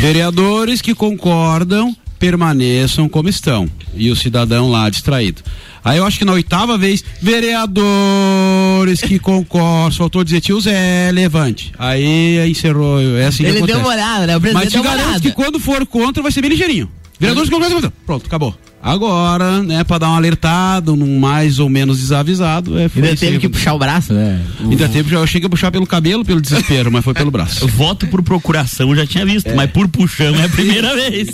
Vereadores 0.00 0.80
que 0.82 0.94
concordam 0.94 1.94
permaneçam 2.18 3.08
como 3.08 3.28
estão. 3.28 3.68
E 3.94 4.10
o 4.10 4.16
cidadão 4.16 4.70
lá 4.70 4.88
distraído. 4.90 5.42
Aí 5.84 5.96
eu 5.98 6.04
acho 6.04 6.18
que 6.18 6.24
na 6.24 6.32
oitava 6.32 6.76
vez, 6.76 7.02
vereadores 7.20 9.00
que 9.00 9.18
concordam, 9.18 9.90
faltou 9.92 10.22
dizer 10.24 10.40
tio 10.40 10.60
Zé, 10.60 11.10
levante. 11.12 11.72
Aí 11.78 12.48
encerrou, 12.50 13.00
é 13.16 13.26
assim 13.26 13.42
que 13.44 13.48
Ele 13.48 13.58
acontece. 13.58 13.78
deu 13.78 13.86
uma 13.86 13.94
olhada, 13.94 14.26
né? 14.26 14.36
O 14.36 14.40
presidente 14.40 14.64
Mas 14.64 14.72
te 14.72 14.86
garanto 14.86 15.22
que 15.22 15.32
quando 15.32 15.58
for 15.58 15.86
contra 15.86 16.22
vai 16.22 16.30
ser 16.32 16.40
bem 16.42 16.50
ligeirinho. 16.50 16.90
Vereadores 17.20 17.50
concordam. 17.50 17.92
Pronto, 18.06 18.26
acabou. 18.26 18.54
Agora, 18.82 19.62
né, 19.62 19.84
pra 19.84 19.98
dar 19.98 20.08
um 20.08 20.14
alertado, 20.14 20.96
num 20.96 21.18
mais 21.18 21.58
ou 21.58 21.68
menos 21.68 21.98
desavisado, 21.98 22.78
é 22.78 22.90
Ainda 22.96 23.14
teve 23.14 23.38
que 23.38 23.46
puxar 23.46 23.74
o 23.74 23.78
braço, 23.78 24.14
né? 24.14 24.40
Ainda 24.58 24.88
teve, 24.88 25.14
eu 25.14 25.26
cheguei 25.26 25.46
a 25.46 25.50
puxar 25.50 25.70
pelo 25.70 25.86
cabelo, 25.86 26.24
pelo 26.24 26.40
desespero, 26.40 26.90
mas 26.90 27.04
foi 27.04 27.12
pelo 27.12 27.30
braço. 27.30 27.68
Voto 27.68 28.06
por 28.06 28.22
procuração 28.22 28.88
eu 28.88 28.96
já 28.96 29.06
tinha 29.06 29.26
visto, 29.26 29.54
mas 29.54 29.70
por 29.70 29.86
puxão 29.86 30.34
é 30.34 30.44
a 30.44 30.48
primeira 30.48 30.94
vez. 30.96 31.28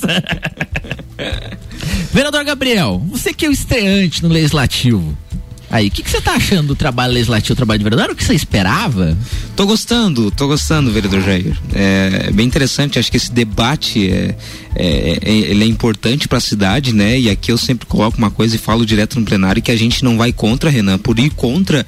Vereador 2.13 2.45
Gabriel, 2.45 3.01
você 3.09 3.33
que 3.33 3.47
é 3.47 3.49
o 3.49 3.53
estreante 3.53 4.25
no 4.25 4.29
Legislativo. 4.29 5.17
Aí, 5.77 5.89
o 5.89 5.91
que, 5.91 6.09
você 6.09 6.23
tá 6.23 6.33
achando 6.33 6.69
do 6.69 6.75
trabalho 6.75 7.13
legislativo, 7.13 7.55
do 7.55 7.57
trabalho 7.59 7.79
de 7.79 7.85
vereador? 7.85 8.05
Era 8.05 8.13
o 8.15 8.17
que 8.17 8.25
você 8.25 8.33
esperava? 8.33 9.15
Tô 9.55 9.67
gostando, 9.67 10.31
tô 10.31 10.47
gostando, 10.47 10.91
vereador 10.91 11.21
Jair. 11.21 11.55
É, 11.75 12.29
é 12.29 12.31
bem 12.31 12.47
interessante, 12.47 12.99
acho 12.99 13.11
que 13.11 13.19
esse 13.19 13.31
debate 13.31 14.11
é, 14.11 14.35
é, 14.75 15.19
é- 15.23 15.31
ele 15.51 15.65
é 15.65 15.67
importante 15.67 16.29
para 16.29 16.39
a 16.39 16.41
cidade, 16.41 16.95
né? 16.95 17.21
E 17.21 17.29
aqui 17.29 17.53
eu 17.53 17.59
sempre 17.59 17.87
coloco 17.87 18.17
uma 18.17 18.31
coisa 18.31 18.57
e 18.57 18.59
falo 18.59 18.87
direto 18.87 19.21
no 19.21 19.27
plenário 19.27 19.61
que 19.61 19.71
a 19.71 19.77
gente 19.77 20.03
não 20.03 20.17
vai 20.17 20.33
contra, 20.33 20.71
Renan, 20.71 20.97
por 20.97 21.19
ir 21.19 21.29
contra 21.29 21.87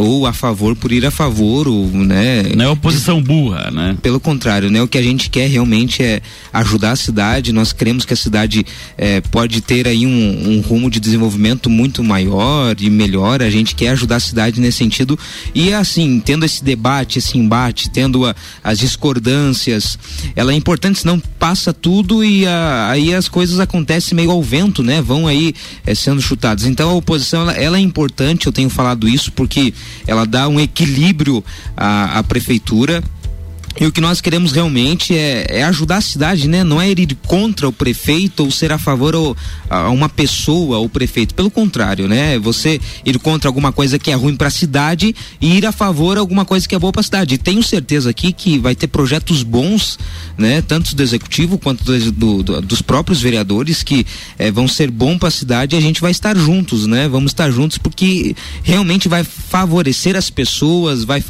ou 0.00 0.26
a 0.26 0.32
favor 0.32 0.74
por 0.74 0.90
ir 0.92 1.04
a 1.04 1.10
favor, 1.10 1.68
ou, 1.68 1.86
né? 1.88 2.42
Não 2.56 2.64
é 2.64 2.68
oposição 2.68 3.22
burra, 3.22 3.70
né? 3.70 3.96
Pelo 4.02 4.18
contrário, 4.18 4.70
né? 4.70 4.82
O 4.82 4.88
que 4.88 4.96
a 4.96 5.02
gente 5.02 5.28
quer 5.28 5.48
realmente 5.48 6.02
é 6.02 6.20
ajudar 6.52 6.92
a 6.92 6.96
cidade. 6.96 7.52
Nós 7.52 7.72
queremos 7.72 8.04
que 8.04 8.14
a 8.14 8.16
cidade 8.16 8.64
eh, 8.96 9.20
pode 9.30 9.60
ter 9.60 9.86
aí 9.86 10.06
um, 10.06 10.56
um 10.56 10.60
rumo 10.60 10.90
de 10.90 10.98
desenvolvimento 10.98 11.68
muito 11.68 12.02
maior 12.02 12.74
e 12.80 12.88
melhor. 12.88 13.42
A 13.42 13.50
gente 13.50 13.74
quer 13.74 13.88
ajudar 13.88 14.16
a 14.16 14.20
cidade 14.20 14.60
nesse 14.60 14.78
sentido. 14.78 15.18
E 15.54 15.72
assim, 15.72 16.20
tendo 16.24 16.44
esse 16.44 16.64
debate, 16.64 17.18
esse 17.18 17.36
embate, 17.36 17.90
tendo 17.90 18.24
a- 18.24 18.34
as 18.64 18.78
discordâncias, 18.78 19.98
ela 20.34 20.52
é 20.52 20.54
importante, 20.56 21.00
senão 21.00 21.20
passa 21.38 21.72
tudo 21.72 22.24
e 22.24 22.46
a- 22.46 22.88
aí 22.90 23.12
as 23.14 23.28
coisas 23.28 23.60
acontecem 23.60 24.16
meio 24.16 24.30
ao 24.30 24.42
vento, 24.42 24.82
né? 24.82 25.02
Vão 25.02 25.26
aí 25.26 25.54
eh, 25.86 25.94
sendo 25.94 26.22
chutadas. 26.22 26.64
Então 26.64 26.88
a 26.90 26.94
oposição 26.94 27.42
ela, 27.42 27.52
ela 27.52 27.76
é 27.76 27.80
importante. 27.80 28.46
Eu 28.46 28.52
tenho 28.52 28.70
falado 28.70 29.08
isso 29.08 29.30
porque 29.32 29.74
ela 30.06 30.26
dá 30.26 30.48
um 30.48 30.58
equilíbrio 30.58 31.44
à, 31.76 32.18
à 32.18 32.22
prefeitura. 32.22 33.02
E 33.78 33.86
o 33.86 33.92
que 33.92 34.00
nós 34.00 34.20
queremos 34.20 34.52
realmente 34.52 35.16
é, 35.16 35.46
é 35.48 35.62
ajudar 35.64 35.98
a 35.98 36.00
cidade, 36.00 36.48
né? 36.48 36.64
Não 36.64 36.80
é 36.80 36.90
ir 36.90 37.16
contra 37.26 37.68
o 37.68 37.72
prefeito 37.72 38.40
ou 38.44 38.50
ser 38.50 38.72
a 38.72 38.78
favor 38.78 39.14
ou, 39.14 39.36
a 39.70 39.88
uma 39.90 40.08
pessoa 40.08 40.78
ou 40.78 40.88
prefeito. 40.88 41.34
Pelo 41.34 41.50
contrário, 41.50 42.08
né? 42.08 42.38
Você 42.40 42.80
ir 43.06 43.18
contra 43.20 43.48
alguma 43.48 43.72
coisa 43.72 43.98
que 43.98 44.10
é 44.10 44.14
ruim 44.14 44.34
para 44.36 44.48
a 44.48 44.50
cidade 44.50 45.14
e 45.40 45.56
ir 45.56 45.64
a 45.64 45.72
favor 45.72 46.14
de 46.14 46.20
alguma 46.20 46.44
coisa 46.44 46.68
que 46.68 46.74
é 46.74 46.78
boa 46.78 46.92
para 46.92 47.00
a 47.00 47.04
cidade. 47.04 47.34
E 47.36 47.38
tenho 47.38 47.62
certeza 47.62 48.10
aqui 48.10 48.32
que 48.32 48.58
vai 48.58 48.74
ter 48.74 48.88
projetos 48.88 49.42
bons, 49.42 49.98
né? 50.36 50.60
Tanto 50.60 50.94
do 50.94 51.02
executivo 51.02 51.56
quanto 51.56 51.84
do- 51.84 52.12
do- 52.12 52.42
do- 52.42 52.60
dos 52.62 52.82
próprios 52.82 53.20
vereadores 53.22 53.82
que 53.82 54.04
eh, 54.38 54.50
vão 54.50 54.66
ser 54.66 54.90
bom 54.90 55.16
para 55.16 55.28
a 55.28 55.30
cidade 55.30 55.76
e 55.76 55.78
a 55.78 55.82
gente 55.82 56.00
vai 56.00 56.10
estar 56.10 56.36
juntos, 56.36 56.86
né? 56.86 57.08
Vamos 57.08 57.30
estar 57.30 57.50
juntos 57.50 57.78
porque 57.78 58.34
realmente 58.62 59.08
vai 59.08 59.22
favorecer 59.24 60.16
as 60.16 60.28
pessoas, 60.28 61.04
vai 61.04 61.22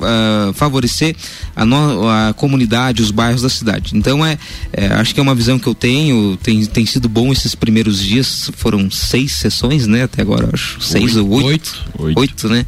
ah, 0.00 0.52
favorecer 0.54 1.16
a, 1.56 1.61
no- 1.64 2.08
a 2.08 2.32
comunidade, 2.34 3.02
os 3.02 3.10
bairros 3.10 3.42
da 3.42 3.48
cidade. 3.48 3.92
Então 3.96 4.24
é, 4.24 4.38
é, 4.72 4.86
acho 4.86 5.12
que 5.14 5.20
é 5.20 5.22
uma 5.22 5.34
visão 5.34 5.58
que 5.58 5.66
eu 5.66 5.74
tenho. 5.74 6.36
Tem, 6.42 6.64
tem 6.66 6.86
sido 6.86 7.08
bom 7.08 7.32
esses 7.32 7.54
primeiros 7.54 8.00
dias. 8.00 8.50
Foram 8.56 8.90
seis 8.90 9.32
sessões, 9.32 9.86
né? 9.86 10.04
Até 10.04 10.22
agora, 10.22 10.50
acho. 10.52 10.80
Seis 10.80 11.16
ou 11.16 11.28
oito. 11.44 11.74
Oito, 12.20 12.48
né? 12.48 12.66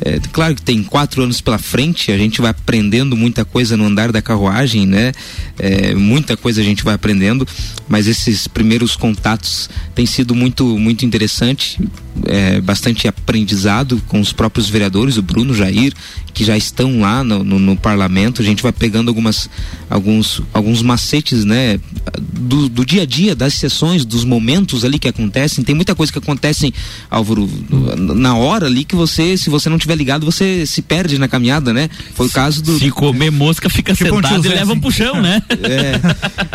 É, 0.00 0.18
claro 0.32 0.54
que 0.54 0.62
tem 0.62 0.82
quatro 0.82 1.22
anos 1.22 1.40
pela 1.40 1.58
frente, 1.58 2.12
a 2.12 2.18
gente 2.18 2.40
vai 2.40 2.50
aprendendo 2.50 3.16
muita 3.16 3.44
coisa 3.44 3.76
no 3.76 3.84
andar 3.84 4.12
da 4.12 4.22
carruagem, 4.22 4.86
né? 4.86 5.12
É, 5.58 5.94
muita 5.94 6.36
coisa 6.36 6.60
a 6.60 6.64
gente 6.64 6.84
vai 6.84 6.94
aprendendo, 6.94 7.46
mas 7.88 8.06
esses 8.06 8.46
primeiros 8.46 8.94
contatos 8.94 9.68
têm 9.94 10.06
sido 10.06 10.34
muito, 10.34 10.64
muito 10.78 11.04
interessante, 11.04 11.78
é, 12.26 12.60
bastante 12.60 13.08
aprendizado 13.08 14.02
com 14.06 14.20
os 14.20 14.32
próprios 14.32 14.68
vereadores, 14.68 15.16
o 15.16 15.22
Bruno, 15.22 15.54
Jair, 15.54 15.92
que 16.32 16.44
já 16.44 16.56
estão 16.56 17.00
lá 17.00 17.24
no, 17.24 17.42
no, 17.42 17.58
no 17.58 17.76
parlamento. 17.76 18.40
A 18.40 18.44
gente 18.44 18.62
vai 18.62 18.72
pegando 18.72 19.08
algumas, 19.08 19.50
alguns, 19.90 20.40
alguns 20.52 20.82
macetes, 20.82 21.44
né? 21.44 21.80
Do, 22.18 22.68
do 22.68 22.84
dia 22.84 23.02
a 23.02 23.06
dia, 23.06 23.34
das 23.34 23.54
sessões, 23.54 24.04
dos 24.04 24.24
momentos 24.24 24.84
ali 24.84 24.98
que 24.98 25.08
acontecem. 25.08 25.64
Tem 25.64 25.74
muita 25.74 25.94
coisa 25.94 26.12
que 26.12 26.18
acontece, 26.18 26.72
Álvaro, 27.10 27.48
na 27.96 28.36
hora 28.36 28.66
ali 28.66 28.84
que 28.84 28.94
você, 28.94 29.36
se 29.36 29.50
você 29.50 29.68
não 29.68 29.78
tiver 29.78 29.87
ligado, 29.94 30.24
você 30.24 30.66
se 30.66 30.82
perde 30.82 31.18
na 31.18 31.28
caminhada, 31.28 31.72
né? 31.72 31.88
Foi 32.14 32.26
o 32.26 32.30
caso 32.30 32.62
do. 32.62 32.78
Se 32.78 32.90
comer 32.90 33.30
mosca, 33.30 33.68
fica 33.68 33.94
Tipo 33.94 34.12
um 34.12 34.16
sentado 34.16 34.38
e 34.38 34.42
tio 34.42 34.50
Zé, 34.50 34.56
leva 34.56 34.72
assim. 34.72 34.78
um 34.78 34.80
puxão, 34.80 35.20
né? 35.20 35.42
É. 35.68 36.00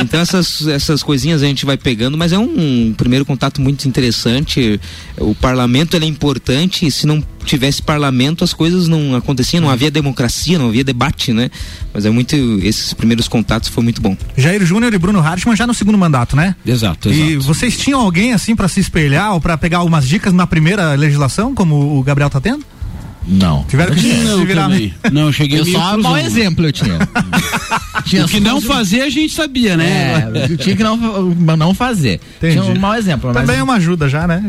Então 0.01 0.19
essas, 0.19 0.65
essas 0.67 1.03
coisinhas 1.03 1.43
a 1.43 1.45
gente 1.45 1.65
vai 1.65 1.77
pegando, 1.77 2.17
mas 2.17 2.31
é 2.31 2.37
um 2.37 2.93
primeiro 2.95 3.25
contato 3.25 3.61
muito 3.61 3.87
interessante. 3.87 4.79
O 5.17 5.35
parlamento 5.35 5.95
ele 5.95 6.05
é 6.05 6.07
importante, 6.07 6.85
e 6.87 6.91
se 6.91 7.05
não 7.05 7.23
tivesse 7.45 7.81
parlamento 7.81 8.43
as 8.43 8.53
coisas 8.53 8.87
não 8.87 9.15
aconteciam, 9.15 9.61
não 9.61 9.69
havia 9.69 9.91
democracia, 9.91 10.57
não 10.57 10.69
havia 10.69 10.83
debate, 10.83 11.33
né? 11.33 11.51
Mas 11.93 12.05
é 12.05 12.09
muito 12.09 12.35
esses 12.63 12.93
primeiros 12.93 13.27
contatos 13.27 13.69
foi 13.69 13.83
muito 13.83 14.01
bom. 14.01 14.15
Jair 14.37 14.65
Júnior 14.65 14.93
e 14.93 14.97
Bruno 14.97 15.19
Hartmann 15.19 15.55
já 15.55 15.67
no 15.67 15.73
segundo 15.73 15.97
mandato, 15.97 16.35
né? 16.35 16.55
Exato, 16.65 17.11
E 17.11 17.37
vocês 17.37 17.77
tinham 17.77 17.99
alguém 17.99 18.33
assim 18.33 18.55
pra 18.55 18.67
se 18.67 18.79
espelhar 18.79 19.33
ou 19.33 19.41
pra 19.41 19.57
pegar 19.57 19.79
algumas 19.79 20.07
dicas 20.07 20.33
na 20.33 20.47
primeira 20.47 20.93
legislação, 20.95 21.53
como 21.53 21.99
o 21.99 22.03
Gabriel 22.03 22.29
tá 22.29 22.39
tendo? 22.39 22.65
Não. 23.27 23.63
Tiveram 23.63 23.93
que 23.95 24.01
se 24.01 24.07
Não, 24.23 24.45
virar, 24.45 24.63
também. 24.69 24.87
né? 25.03 25.09
Não, 25.11 25.21
eu 25.23 25.33
cheguei 25.33 25.59
Eu 25.59 25.65
só 25.65 25.95
um 25.95 26.01
mau 26.01 26.17
exemplo 26.17 26.65
eu 26.65 26.71
tinha. 26.71 26.97
O 28.23 28.27
que 28.27 28.39
não 28.39 28.59
fazer 28.61 29.01
a 29.01 29.09
gente 29.09 29.33
sabia, 29.33 29.77
né? 29.77 30.29
É, 30.35 30.51
eu 30.51 30.57
tinha 30.57 30.75
que 30.75 30.83
não, 30.83 30.97
não 31.57 31.73
fazer. 31.73 32.19
Entendi. 32.37 32.59
Tinha 32.59 32.63
um 32.73 32.77
mau 32.79 32.93
exemplo. 32.95 33.31
mas- 33.33 33.41
Também 33.43 33.59
é 33.59 33.63
uma 33.63 33.75
ajuda 33.75 34.09
já, 34.09 34.27
né? 34.27 34.43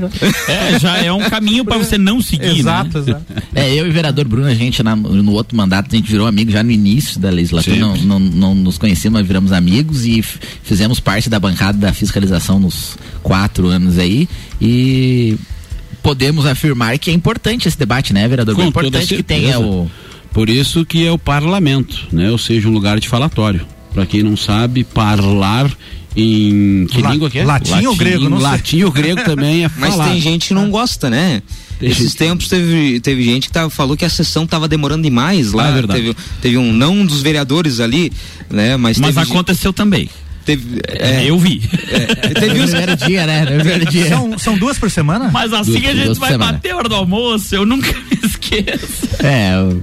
É, 0.49 0.79
já 0.79 0.99
é 0.99 1.11
um 1.13 1.21
caminho 1.31 1.65
pra 1.65 1.79
você 1.79 1.97
não 1.97 2.21
seguir, 2.21 2.59
Exato, 2.59 2.99
né? 2.99 3.05
exato. 3.09 3.25
É, 3.55 3.73
eu 3.73 3.87
e 3.87 3.91
o 3.91 3.93
vereador 3.93 4.27
Bruno, 4.27 4.47
a 4.49 4.55
gente 4.55 4.83
na- 4.83 4.97
no 4.97 5.33
outro 5.33 5.57
mandato, 5.57 5.89
a 5.93 5.97
gente 5.97 6.11
virou 6.11 6.27
amigo 6.27 6.51
já 6.51 6.63
no 6.63 6.71
início 6.71 7.19
da 7.21 7.31
legislatura, 7.31 7.77
não, 7.77 7.97
não, 7.97 8.19
não 8.21 8.55
nos 8.55 8.77
conhecíamos, 8.77 9.21
mas 9.21 9.27
viramos 9.27 9.53
amigos 9.53 10.05
e 10.05 10.21
fizemos 10.63 10.99
parte 10.99 11.31
da 11.31 11.39
bancada 11.39 11.79
da 11.79 11.93
fiscalização 11.93 12.59
nos 12.59 12.99
quatro 13.23 13.69
anos 13.69 13.99
aí 13.99 14.29
e 14.61 15.37
podemos 16.05 16.47
afirmar 16.47 16.97
que 16.99 17.11
é 17.11 17.15
importante 17.15 17.67
esse 17.67 17.77
debate, 17.79 18.13
né, 18.13 18.29
vereador? 18.29 18.53
é 18.55 18.57
Com 18.57 18.71
toda 18.71 18.87
importante 18.87 19.17
que 19.17 19.23
tenha 19.23 19.59
o... 19.59 19.91
Por 20.33 20.49
isso 20.51 20.85
que 20.85 21.07
é 21.07 21.11
o 21.11 21.19
parlamento, 21.19 22.07
né? 22.13 22.31
Ou 22.31 22.39
seja, 22.39 22.69
um 22.69 22.73
lugar 22.73 23.01
de 23.01 23.09
falatório. 23.09 23.65
Para 23.93 24.05
quem 24.05 24.23
não 24.23 24.37
sabe, 24.37 24.83
parlar 24.85 25.71
em 26.17 26.87
que 26.91 27.01
La- 27.03 27.11
língua 27.13 27.31
que 27.31 27.39
é? 27.39 27.45
latim 27.45 27.87
ou 27.87 27.97
grego, 27.97 28.29
não 28.29 28.39
sei. 28.39 28.47
Latim 28.47 28.83
ou 28.83 28.91
grego 28.93 29.23
também 29.25 29.65
é 29.65 29.71
Mas 29.79 29.95
falar. 29.95 30.11
tem 30.11 30.21
gente 30.21 30.49
que 30.49 30.55
não 30.55 30.71
gosta, 30.71 31.09
né? 31.09 31.41
Tem 31.79 31.89
Esses 31.89 32.05
gente- 32.09 32.17
tempos 32.17 32.49
teve, 32.49 33.01
teve 33.01 33.23
gente 33.25 33.47
que 33.49 33.53
tava, 33.53 33.71
falou 33.71 33.97
que 33.97 34.05
a 34.05 34.09
sessão 34.09 34.47
tava 34.47 34.69
demorando 34.69 35.03
demais 35.03 35.53
lá. 35.53 35.67
Ah, 35.67 35.69
é 35.71 35.73
verdade. 35.73 36.01
Teve, 36.03 36.17
teve 36.43 36.59
um, 36.59 36.73
não 36.73 37.05
dos 37.07 37.21
vereadores 37.23 37.81
ali, 37.81 38.13
né? 38.51 38.77
Mas, 38.77 38.99
Mas 38.99 39.17
aconteceu 39.17 39.73
também. 39.73 40.09
Teve, 40.45 40.81
É, 40.89 41.23
é, 41.25 41.31
eu 41.31 41.39
vi. 41.39 41.61
teve 42.39 42.55
No 42.59 42.65
uns, 42.65 42.71
primeiro 42.71 42.97
dia, 42.97 43.27
né? 43.27 43.47
Primeiro 43.47 43.87
dia. 43.87 44.09
São, 44.09 44.39
são 44.39 44.59
duas 44.59 44.79
por 44.79 44.91
semana? 44.91 45.31
Mas 45.33 45.53
assim 45.53 45.73
Duas- 45.81 45.87
a 45.87 45.95
gente 45.95 46.19
vai 46.21 46.33
semanas. 46.33 46.55
bater 46.57 46.71
a 46.73 46.77
hora 46.77 46.89
do 46.89 46.95
almoço, 46.95 47.55
eu 47.55 47.65
nunca 47.67 47.93
me 48.11 48.19
esqueço. 48.23 49.09
É, 49.23 49.57
o 49.61 49.83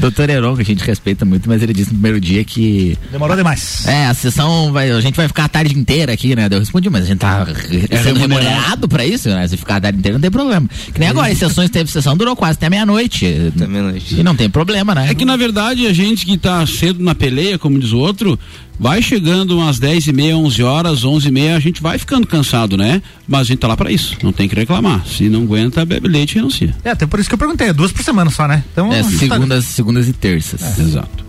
doutor 0.00 0.28
Heron, 0.28 0.56
que 0.56 0.62
a 0.62 0.64
gente 0.64 0.84
respeita 0.84 1.24
muito, 1.24 1.48
mas 1.48 1.62
ele 1.62 1.72
disse 1.72 1.90
no 1.90 1.94
primeiro 1.94 2.20
dia 2.20 2.42
que 2.44 2.98
Demorou 3.10 3.36
demais. 3.36 3.86
É, 3.86 4.06
a 4.06 4.14
sessão 4.14 4.72
vai. 4.72 4.90
A 4.90 5.00
gente 5.00 5.14
vai 5.14 5.28
ficar 5.28 5.44
a 5.44 5.48
tarde 5.48 5.78
inteira 5.78 6.12
aqui, 6.12 6.34
né? 6.34 6.48
Eu 6.50 6.58
respondi, 6.58 6.90
mas 6.90 7.04
a 7.04 7.06
gente 7.06 7.18
tá 7.18 7.44
re- 7.44 7.54
sendo 7.54 8.18
remunerado. 8.18 8.18
remunerado 8.18 8.88
pra 8.88 9.06
isso, 9.06 9.28
né? 9.28 9.46
Se 9.46 9.56
ficar 9.56 9.76
a 9.76 9.80
tarde 9.80 9.98
inteira 9.98 10.14
não 10.18 10.20
tem 10.22 10.30
problema. 10.30 10.68
Que 10.92 10.98
nem 10.98 11.08
agora, 11.08 11.30
as 11.32 11.38
sessões 11.38 11.70
teve 11.70 11.90
sessão, 11.90 12.16
durou 12.16 12.34
quase 12.34 12.54
até 12.54 12.68
meia-noite. 12.68 13.26
Até 13.54 13.66
meia-noite. 13.66 14.18
E 14.18 14.22
não 14.22 14.34
tem 14.34 14.50
problema, 14.50 14.94
né? 14.94 15.08
É 15.10 15.14
que 15.14 15.24
na 15.24 15.36
verdade 15.36 15.86
a 15.86 15.92
gente 15.92 16.26
que 16.26 16.36
tá 16.36 16.66
cedo 16.66 17.02
na 17.02 17.14
peleia, 17.14 17.56
como 17.58 17.78
diz 17.78 17.92
o 17.92 17.98
outro, 17.98 18.38
vai 18.82 19.00
chegando 19.00 19.56
umas 19.56 19.78
10 19.78 20.08
e 20.08 20.12
meia, 20.12 20.36
11 20.36 20.60
horas, 20.62 21.04
11 21.04 21.28
e 21.28 21.30
meia, 21.30 21.56
a 21.56 21.60
gente 21.60 21.80
vai 21.80 21.96
ficando 21.98 22.26
cansado, 22.26 22.76
né? 22.76 23.00
Mas 23.28 23.42
a 23.42 23.44
gente 23.44 23.58
tá 23.60 23.68
lá 23.68 23.76
pra 23.76 23.92
isso, 23.92 24.16
não 24.24 24.32
tem 24.32 24.48
que 24.48 24.56
reclamar. 24.56 25.06
Se 25.06 25.28
não 25.28 25.42
aguenta, 25.44 25.84
bebe 25.84 26.08
leite 26.08 26.32
e 26.32 26.34
renuncia. 26.34 26.74
É, 26.84 26.90
até 26.90 27.06
por 27.06 27.20
isso 27.20 27.28
que 27.28 27.34
eu 27.34 27.38
perguntei, 27.38 27.68
é 27.68 27.72
duas 27.72 27.92
por 27.92 28.02
semana 28.02 28.28
só, 28.28 28.48
né? 28.48 28.64
Então, 28.72 28.92
É, 28.92 28.98
a 28.98 29.02
gente 29.02 29.28
tá- 29.28 29.34
segundas, 29.36 29.64
segundas 29.66 30.08
e 30.08 30.12
terças. 30.12 30.78
Exato. 30.80 31.24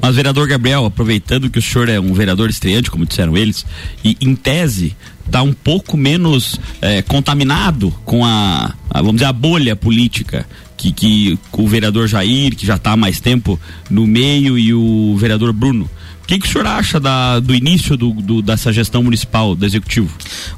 Mas, 0.00 0.14
vereador 0.14 0.46
Gabriel, 0.46 0.84
aproveitando 0.84 1.50
que 1.50 1.58
o 1.58 1.62
senhor 1.62 1.88
é 1.88 1.98
um 1.98 2.14
vereador 2.14 2.48
estreante, 2.48 2.90
como 2.92 3.04
disseram 3.04 3.36
eles, 3.36 3.66
e 4.04 4.16
em 4.20 4.36
tese 4.36 4.96
está 5.26 5.42
um 5.42 5.52
pouco 5.52 5.96
menos 5.96 6.60
eh, 6.80 7.02
contaminado 7.02 7.90
com 8.04 8.24
a, 8.24 8.72
a, 8.88 8.98
vamos 8.98 9.14
dizer, 9.16 9.24
a 9.24 9.32
bolha 9.32 9.74
política 9.74 10.46
que, 10.76 10.92
que 10.92 11.38
o 11.50 11.66
vereador 11.66 12.06
Jair, 12.06 12.54
que 12.54 12.64
já 12.66 12.76
está 12.76 12.92
há 12.92 12.96
mais 12.96 13.18
tempo 13.20 13.58
no 13.90 14.06
meio, 14.06 14.56
e 14.56 14.72
o 14.72 15.16
vereador 15.18 15.52
Bruno. 15.52 15.90
O 16.24 16.26
que, 16.26 16.38
que 16.38 16.48
o 16.48 16.50
senhor 16.50 16.66
acha 16.66 16.98
da- 16.98 17.38
do 17.38 17.54
início 17.54 17.98
do- 17.98 18.12
do- 18.14 18.40
dessa 18.40 18.72
gestão 18.72 19.02
municipal, 19.02 19.54
do 19.54 19.66
executivo? 19.66 20.08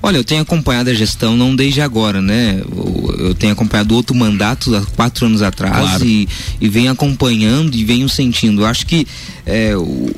Olha, 0.01 0.17
eu 0.17 0.23
tenho 0.23 0.41
acompanhado 0.43 0.91
a 0.91 0.95
gestão 0.95 1.37
não 1.37 1.57
desde 1.57 1.81
agora, 1.81 2.23
né? 2.23 2.63
Eu, 2.71 3.17
eu 3.19 3.35
tenho 3.35 3.53
acompanhado 3.53 3.93
outro 3.95 4.15
mandato 4.15 4.75
há 4.77 4.83
quatro 4.95 5.27
anos 5.27 5.43
atrás 5.43 5.77
Claro. 5.77 6.05
e, 6.07 6.29
e 6.61 6.69
venho 6.69 6.93
acompanhando 6.93 7.75
e 7.77 7.85
venho 7.85 8.09
sentindo. 8.09 8.63
Eu 8.63 8.67
acho 8.67 8.87
que 8.87 9.09
é, 9.45 9.77
o, 9.77 10.09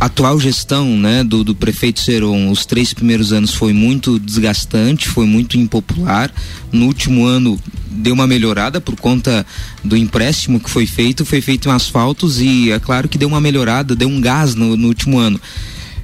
atual 0.00 0.40
gestão 0.40 0.86
né, 0.96 1.22
do, 1.22 1.44
do 1.44 1.54
prefeito 1.54 2.00
Seron, 2.00 2.50
os 2.50 2.64
três 2.64 2.94
primeiros 2.94 3.32
anos 3.34 3.52
foi 3.52 3.72
muito 3.74 4.18
desgastante, 4.18 5.08
foi 5.08 5.26
muito 5.26 5.58
impopular. 5.58 6.30
No 6.72 6.86
último 6.86 7.24
ano 7.26 7.58
deu 7.86 8.14
uma 8.14 8.26
melhorada 8.26 8.80
por 8.80 8.96
conta 8.96 9.46
do 9.82 9.96
empréstimo 9.96 10.60
que 10.60 10.70
foi 10.70 10.86
feito, 10.86 11.24
foi 11.24 11.40
feito 11.40 11.68
em 11.68 11.72
asfaltos 11.72 12.40
e 12.40 12.70
é 12.70 12.78
claro 12.78 13.08
que 13.08 13.18
deu 13.18 13.28
uma 13.28 13.40
melhorada, 13.40 13.94
deu 13.94 14.08
um 14.08 14.20
gás 14.20 14.54
no, 14.54 14.76
no 14.76 14.88
último 14.88 15.18
ano. 15.18 15.40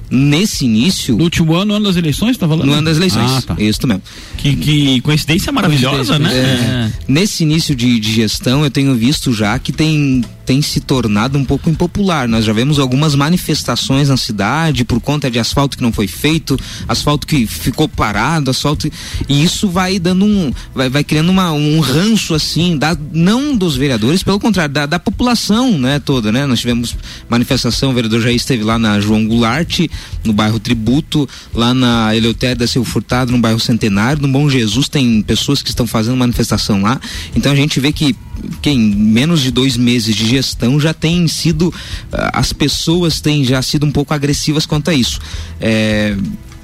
Nesse 0.09 0.65
início. 0.65 1.17
No 1.17 1.23
último 1.23 1.55
ano, 1.55 1.73
ano 1.73 1.85
das 1.85 1.95
eleições, 1.95 2.37
tá 2.37 2.47
falando? 2.47 2.67
No 2.67 2.73
ano 2.73 2.83
das 2.83 2.97
eleições. 2.97 3.31
Ah, 3.31 3.41
tá. 3.41 3.55
Isso 3.57 3.87
mesmo. 3.87 4.03
Que, 4.37 4.55
que 4.55 5.01
coincidência 5.01 5.51
maravilhosa, 5.51 6.19
né? 6.19 6.31
É, 6.31 6.91
nesse 7.07 7.41
início 7.41 7.75
de, 7.75 7.99
de 7.99 8.13
gestão, 8.13 8.63
eu 8.63 8.69
tenho 8.69 8.93
visto 8.93 9.33
já 9.33 9.57
que 9.57 9.71
tem 9.71 10.23
tem 10.45 10.61
se 10.61 10.79
tornado 10.79 11.37
um 11.37 11.45
pouco 11.45 11.69
impopular. 11.69 12.27
Nós 12.27 12.45
já 12.45 12.53
vemos 12.53 12.79
algumas 12.79 13.15
manifestações 13.15 14.09
na 14.09 14.17
cidade 14.17 14.83
por 14.83 14.99
conta 14.99 15.29
de 15.29 15.39
asfalto 15.39 15.77
que 15.77 15.83
não 15.83 15.91
foi 15.91 16.07
feito, 16.07 16.57
asfalto 16.87 17.25
que 17.25 17.45
ficou 17.45 17.87
parado, 17.87 18.51
asfalto 18.51 18.89
e 19.27 19.43
isso 19.43 19.69
vai 19.69 19.99
dando 19.99 20.25
um, 20.25 20.51
vai, 20.73 20.89
vai 20.89 21.03
criando 21.03 21.29
uma, 21.29 21.51
um 21.51 21.79
ranço 21.79 22.33
assim, 22.33 22.77
da, 22.77 22.97
não 23.11 23.55
dos 23.55 23.75
vereadores, 23.75 24.23
pelo 24.23 24.39
contrário, 24.39 24.73
da, 24.73 24.85
da 24.85 24.99
população, 24.99 25.77
né, 25.77 25.99
toda, 25.99 26.31
né? 26.31 26.45
Nós 26.45 26.59
tivemos 26.59 26.95
manifestação, 27.29 27.91
o 27.91 27.93
vereador 27.93 28.21
já 28.21 28.31
esteve 28.31 28.63
lá 28.63 28.77
na 28.77 28.99
João 28.99 29.25
Goulart, 29.25 29.81
no 30.23 30.33
bairro 30.33 30.59
Tributo, 30.59 31.27
lá 31.53 31.73
na 31.73 32.15
Eleutério 32.15 32.57
da 32.57 32.67
Silva 32.67 32.89
Furtado, 32.89 33.31
no 33.31 33.37
bairro 33.39 33.59
Centenário, 33.59 34.21
no 34.21 34.27
Bom 34.27 34.49
Jesus 34.49 34.87
tem 34.87 35.21
pessoas 35.21 35.61
que 35.61 35.69
estão 35.69 35.87
fazendo 35.87 36.17
manifestação 36.17 36.81
lá. 36.81 36.99
Então 37.35 37.51
a 37.51 37.55
gente 37.55 37.79
vê 37.79 37.91
que, 37.91 38.15
que 38.61 38.69
em 38.69 38.79
menos 38.79 39.41
de 39.41 39.51
dois 39.51 39.77
meses 39.77 40.15
de 40.15 40.27
gestão 40.27 40.79
já 40.79 40.93
tem 40.93 41.27
sido, 41.27 41.73
ah, 42.11 42.31
as 42.33 42.53
pessoas 42.53 43.21
têm 43.21 43.43
já 43.43 43.61
sido 43.61 43.85
um 43.85 43.91
pouco 43.91 44.13
agressivas 44.13 44.65
quanto 44.65 44.89
a 44.89 44.93
isso. 44.93 45.19
É, 45.59 46.15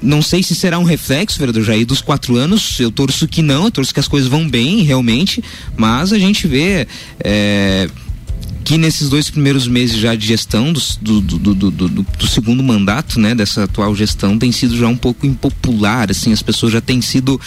não 0.02 0.22
sei 0.22 0.42
se 0.42 0.54
será 0.54 0.78
um 0.78 0.84
reflexo, 0.84 1.38
vereador 1.38 1.62
Jair, 1.62 1.86
dos 1.86 2.00
quatro 2.00 2.36
anos. 2.36 2.80
Eu 2.80 2.90
torço 2.90 3.28
que 3.28 3.42
não, 3.42 3.64
eu 3.64 3.70
torço 3.70 3.92
que 3.92 4.00
as 4.00 4.08
coisas 4.08 4.28
vão 4.28 4.48
bem, 4.48 4.82
realmente. 4.82 5.44
Mas 5.76 6.12
a 6.12 6.18
gente 6.18 6.46
vê 6.46 6.86
é, 7.22 7.88
que 8.64 8.78
nesses 8.78 9.08
dois 9.08 9.28
primeiros 9.28 9.66
meses 9.66 9.96
já 9.96 10.14
de 10.14 10.26
gestão 10.26 10.72
do, 10.72 10.80
do, 11.20 11.54
do, 11.54 11.70
do 11.90 12.26
segundo 12.26 12.62
mandato, 12.62 13.20
né, 13.20 13.34
dessa 13.34 13.64
atual 13.64 13.94
gestão, 13.94 14.38
tem 14.38 14.50
sido 14.52 14.76
já 14.76 14.88
um 14.88 14.96
pouco 14.96 15.26
impopular. 15.26 16.10
Assim, 16.10 16.32
as 16.32 16.42
pessoas 16.42 16.72
já 16.72 16.80
têm 16.80 17.02
sido 17.02 17.38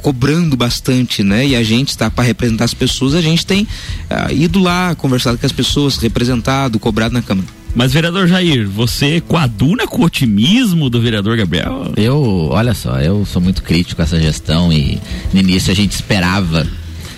cobrando 0.00 0.56
bastante, 0.56 1.22
né? 1.22 1.46
E 1.46 1.56
a 1.56 1.62
gente 1.62 1.88
está 1.88 2.10
para 2.10 2.24
representar 2.24 2.64
as 2.64 2.74
pessoas, 2.74 3.14
a 3.14 3.20
gente 3.20 3.46
tem 3.46 3.66
ah, 4.08 4.32
ido 4.32 4.58
lá, 4.58 4.94
conversado 4.94 5.38
com 5.38 5.46
as 5.46 5.52
pessoas, 5.52 5.96
representado, 5.96 6.78
cobrado 6.78 7.14
na 7.14 7.22
Câmara. 7.22 7.46
Mas, 7.74 7.92
vereador 7.92 8.26
Jair, 8.26 8.68
você 8.68 9.20
coaduna 9.20 9.86
com 9.86 10.02
o 10.02 10.04
otimismo 10.04 10.90
do 10.90 11.00
vereador 11.00 11.36
Gabriel? 11.36 11.92
Eu, 11.96 12.48
olha 12.50 12.74
só, 12.74 12.98
eu 13.00 13.24
sou 13.24 13.40
muito 13.40 13.62
crítico 13.62 13.96
com 13.96 14.02
essa 14.02 14.20
gestão 14.20 14.72
e 14.72 15.00
no 15.32 15.38
início 15.38 15.70
a 15.70 15.74
gente 15.74 15.92
esperava 15.92 16.66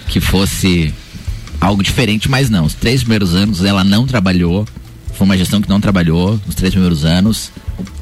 que 0.09 0.20
fosse 0.20 0.93
algo 1.59 1.83
diferente, 1.83 2.28
mas 2.28 2.51
não. 2.51 2.66
Os 2.66 2.74
três 2.74 3.01
primeiros 3.01 3.35
anos 3.35 3.64
ela 3.64 3.83
não 3.83 4.07
trabalhou, 4.07 4.66
foi 5.14 5.24
uma 5.24 5.39
gestão 5.39 5.61
que 5.61 5.68
não 5.68 5.80
trabalhou 5.80 6.39
nos 6.45 6.55
três 6.55 6.72
primeiros 6.72 7.05
anos. 7.05 7.51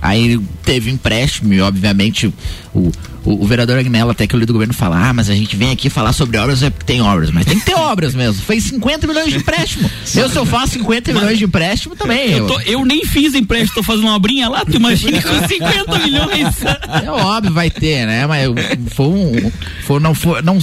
Aí 0.03 0.39
teve 0.65 0.91
empréstimo 0.91 1.53
e, 1.53 1.61
obviamente, 1.61 2.33
o, 2.75 2.91
o, 3.25 3.43
o 3.43 3.47
vereador 3.47 3.79
Agnello, 3.79 4.11
até 4.11 4.27
que 4.27 4.35
o 4.35 4.39
líder 4.39 4.47
do 4.47 4.53
governo 4.55 4.73
fala: 4.75 5.09
ah, 5.09 5.13
mas 5.13 5.29
a 5.29 5.35
gente 5.35 5.55
vem 5.57 5.71
aqui 5.71 5.91
falar 5.91 6.13
sobre 6.13 6.39
obras, 6.39 6.63
é 6.63 6.71
porque 6.71 6.87
tem 6.87 7.01
obras. 7.03 7.31
Mas 7.31 7.45
tem 7.45 7.59
que 7.59 7.67
ter 7.67 7.75
obras 7.75 8.15
mesmo. 8.15 8.43
Fez 8.43 8.65
50 8.65 9.07
milhões 9.07 9.31
de 9.31 9.37
empréstimo. 9.39 9.91
eu, 10.17 10.29
se 10.29 10.37
eu 10.37 10.47
faço 10.47 10.73
50 10.75 11.13
milhões 11.13 11.39
de 11.39 11.45
empréstimo, 11.45 11.95
também. 11.95 12.33
Eu, 12.33 12.47
tô- 12.47 12.61
eu 12.63 12.85
nem 12.85 13.05
fiz 13.05 13.35
empréstimo, 13.35 13.75
tô 13.75 13.83
fazendo 13.83 14.05
uma 14.05 14.17
obrinha 14.17 14.49
lá, 14.49 14.65
tu 14.65 14.77
imagina 14.77 15.21
com 15.23 15.47
50 15.49 15.99
milhões. 15.99 16.55
É 17.05 17.11
óbvio, 17.11 17.53
vai 17.53 17.71
ter, 17.71 18.07
né? 18.07 18.27
Mas 18.27 18.49
foi 18.93 19.07
um. 19.07 19.53
Foi, 19.85 20.01
não 20.01 20.15
foi. 20.15 20.43
Não, 20.43 20.59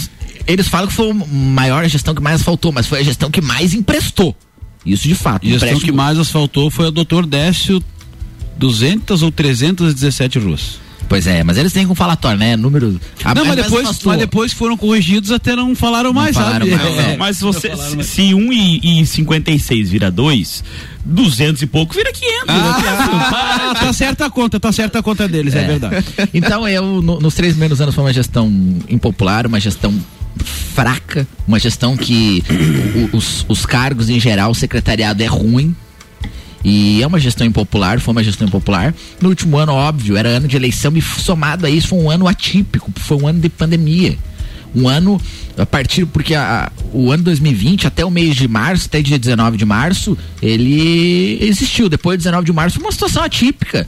eles 0.46 0.68
falam 0.68 0.88
que 0.88 0.94
foi 0.94 1.10
a 1.10 1.14
maior 1.14 1.88
gestão 1.88 2.14
que 2.14 2.22
mais 2.22 2.42
faltou, 2.42 2.72
mas 2.72 2.86
foi 2.88 3.00
a 3.00 3.04
gestão 3.04 3.30
que 3.32 3.42
mais 3.42 3.74
emprestou. 3.74 4.36
Isso 4.86 5.08
de 5.08 5.16
fato. 5.16 5.46
A 5.46 5.50
gestão 5.50 5.80
que 5.80 5.92
mais 5.92 6.18
asfaltou 6.18 6.70
foi 6.72 6.88
a 6.88 6.90
doutor 6.90 7.26
Décio 7.26 7.84
200 8.58 9.22
ou 9.24 9.32
317 9.32 10.40
ruas. 10.40 10.80
Pois 11.10 11.26
é, 11.26 11.42
mas 11.42 11.58
eles 11.58 11.72
têm 11.72 11.88
com 11.88 11.96
falatório, 11.96 12.38
né? 12.38 12.58
Número. 12.58 13.00
a- 13.24 13.34
não, 13.34 13.46
mas 13.46 13.56
mas 13.56 13.66
depois, 13.66 14.00
mas 14.04 14.20
depois 14.20 14.52
foram 14.52 14.76
corrigidos 14.76 15.32
até 15.32 15.56
não 15.56 15.74
falaram 15.74 16.12
mais, 16.12 16.36
falaram 16.36 16.68
sabe? 16.68 16.72
mais, 16.84 16.98
É. 16.98 17.12
não. 17.12 17.18
Mas 17.18 17.40
você, 17.40 17.72
se, 17.78 18.04
se 18.04 18.34
1 18.34 18.52
e, 18.52 19.02
e 19.02 19.06
56 19.06 19.90
vira 19.90 20.12
2, 20.12 20.64
200 21.06 21.62
e 21.62 21.66
pouco 21.68 21.94
vira 21.94 22.12
500. 22.12 22.44
Ah, 22.50 23.74
tá 23.80 23.94
certa 23.94 24.26
a 24.26 24.30
conta, 24.30 24.60
tá 24.60 24.70
certa 24.74 25.00
a 25.00 25.04
conta 25.04 25.30
deles, 25.30 25.56
é, 25.56 25.66
verdade. 25.66 26.06
Então, 26.34 26.68
eu, 26.68 27.02
no- 27.02 27.22
nos 27.22 27.34
três 27.36 27.54
primeiros 27.54 27.80
anos 27.80 27.96
foi 27.96 28.04
uma 28.04 28.12
gestão 28.14 28.52
impopular, 28.90 29.48
uma 29.48 29.62
gestão 29.62 29.94
fraca, 30.74 31.26
uma 31.48 31.58
gestão 31.58 31.96
que 31.96 32.44
os, 33.14 33.46
os 33.48 33.66
cargos 33.66 34.10
em 34.10 34.20
geral, 34.20 34.52
o 34.52 34.56
secretariado 34.56 35.24
é 35.24 35.26
ruim. 35.26 35.74
E 36.64 37.02
é 37.02 37.08
uma 37.08 37.20
gestão 37.20 37.46
impopular, 37.46 38.00
foi 38.00 38.12
uma 38.12 38.24
gestão 38.24 38.48
impopular. 38.48 38.94
No 39.22 39.30
último 39.30 39.58
ano, 39.58 39.74
óbvio, 39.74 40.18
era 40.18 40.30
ano 40.30 40.48
de 40.48 40.56
eleição 40.56 40.96
e 40.98 41.02
somado 41.02 41.66
a 41.66 41.70
isso 41.70 41.90
foi 41.90 42.00
um 42.00 42.10
ano 42.10 42.28
atípico, 42.28 42.92
foi 42.96 43.18
um 43.18 43.28
ano 43.28 43.40
de 43.40 43.50
pandemia. 43.50 44.18
Um 44.76 44.88
ano, 44.88 45.20
a 45.58 45.66
partir, 45.66 46.06
porque 46.06 46.36
a- 46.36 46.72
o 46.92 47.12
ano 47.12 47.24
2020, 47.24 47.88
até 47.88 48.04
o 48.04 48.12
mês 48.12 48.36
de 48.36 48.48
março, 48.48 48.88
até 48.88 49.02
dia 49.02 49.18
19 49.18 49.58
de 49.58 49.66
março, 49.66 50.18
ele 50.42 51.38
existiu. 51.42 51.88
Depois 51.90 52.18
de 52.18 52.24
19 52.26 52.46
de 52.46 52.54
março, 52.54 52.80
uma 52.80 52.92
situação 52.92 53.24
atípica. 53.24 53.88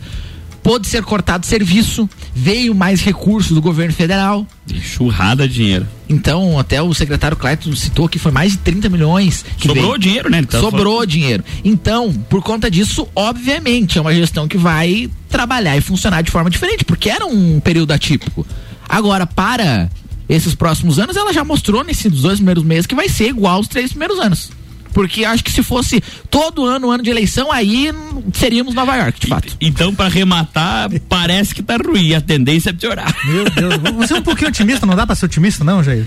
Pôde 0.64 0.88
ser 0.88 1.04
cortado 1.04 1.46
serviço, 1.46 2.10
veio 2.34 2.76
mais 2.76 3.02
recursos 3.02 3.52
do 3.54 3.62
governo 3.62 3.94
federal. 3.94 4.46
Churrada 4.82 5.48
de 5.48 5.54
dinheiro. 5.56 5.88
Então, 6.08 6.60
até 6.60 6.82
o 6.82 6.94
secretário 6.94 7.38
Clayton 7.38 7.76
citou 7.76 8.08
que 8.10 8.20
foi 8.20 8.32
mais 8.32 8.54
de 8.54 8.58
30 8.60 8.90
milhões. 8.90 9.46
Sobrou 9.58 9.92
veio. 9.92 9.98
dinheiro, 9.98 10.30
né? 10.30 10.44
Tava 10.44 10.64
Sobrou 10.64 10.96
falando. 10.96 11.10
dinheiro. 11.10 11.44
Então, 11.64 12.12
por 12.30 12.42
conta 12.42 12.70
disso, 12.70 13.08
obviamente, 13.16 13.98
é 13.98 14.02
uma 14.02 14.14
gestão 14.14 14.48
que 14.48 14.58
vai 14.58 15.10
trabalhar 15.30 15.78
e 15.78 15.82
funcionar 15.82 16.22
de 16.22 16.32
forma 16.32 16.50
diferente, 16.50 16.84
porque 16.84 17.10
era 17.10 17.26
um 17.26 17.60
período 17.60 17.92
atípico. 17.92 18.46
Agora, 18.88 19.26
para 19.28 19.90
esses 20.28 20.54
próximos 20.56 21.00
anos, 21.00 21.16
ela 21.16 21.34
já 21.34 21.44
mostrou 21.44 21.84
nesses 21.84 22.12
dois 22.22 22.38
primeiros 22.38 22.64
meses 22.64 22.86
que 22.86 22.96
vai 22.96 23.08
ser 23.10 23.30
igual 23.30 23.56
aos 23.58 23.68
três 23.68 23.92
primeiros 23.92 24.20
anos. 24.20 24.52
Porque 25.00 25.24
acho 25.24 25.42
que 25.46 25.52
se 25.54 25.64
fosse 25.64 26.04
todo 26.30 26.66
ano, 26.66 26.92
ano 26.92 27.02
de 27.02 27.10
eleição, 27.10 27.50
aí 27.54 27.90
seríamos 28.34 28.76
Nova 28.76 28.98
York, 28.98 29.18
de 29.18 29.28
fato. 29.28 29.56
Então, 29.62 29.96
pra 29.96 30.08
arrematar, 30.08 30.90
parece 31.08 31.56
que 31.56 31.64
tá 31.64 31.78
ruim. 31.78 32.14
A 32.14 32.20
tendência 32.20 32.72
é 32.72 32.74
piorar. 32.74 33.16
Meu 33.26 33.50
Deus, 33.50 33.76
você 33.96 34.16
é 34.16 34.18
um 34.18 34.22
pouquinho 34.22 34.50
otimista, 34.50 34.86
não 34.86 34.98
dá 34.98 35.06
pra 35.08 35.16
ser 35.16 35.28
otimista, 35.28 35.64
não, 35.64 35.82
Jair? 35.82 36.06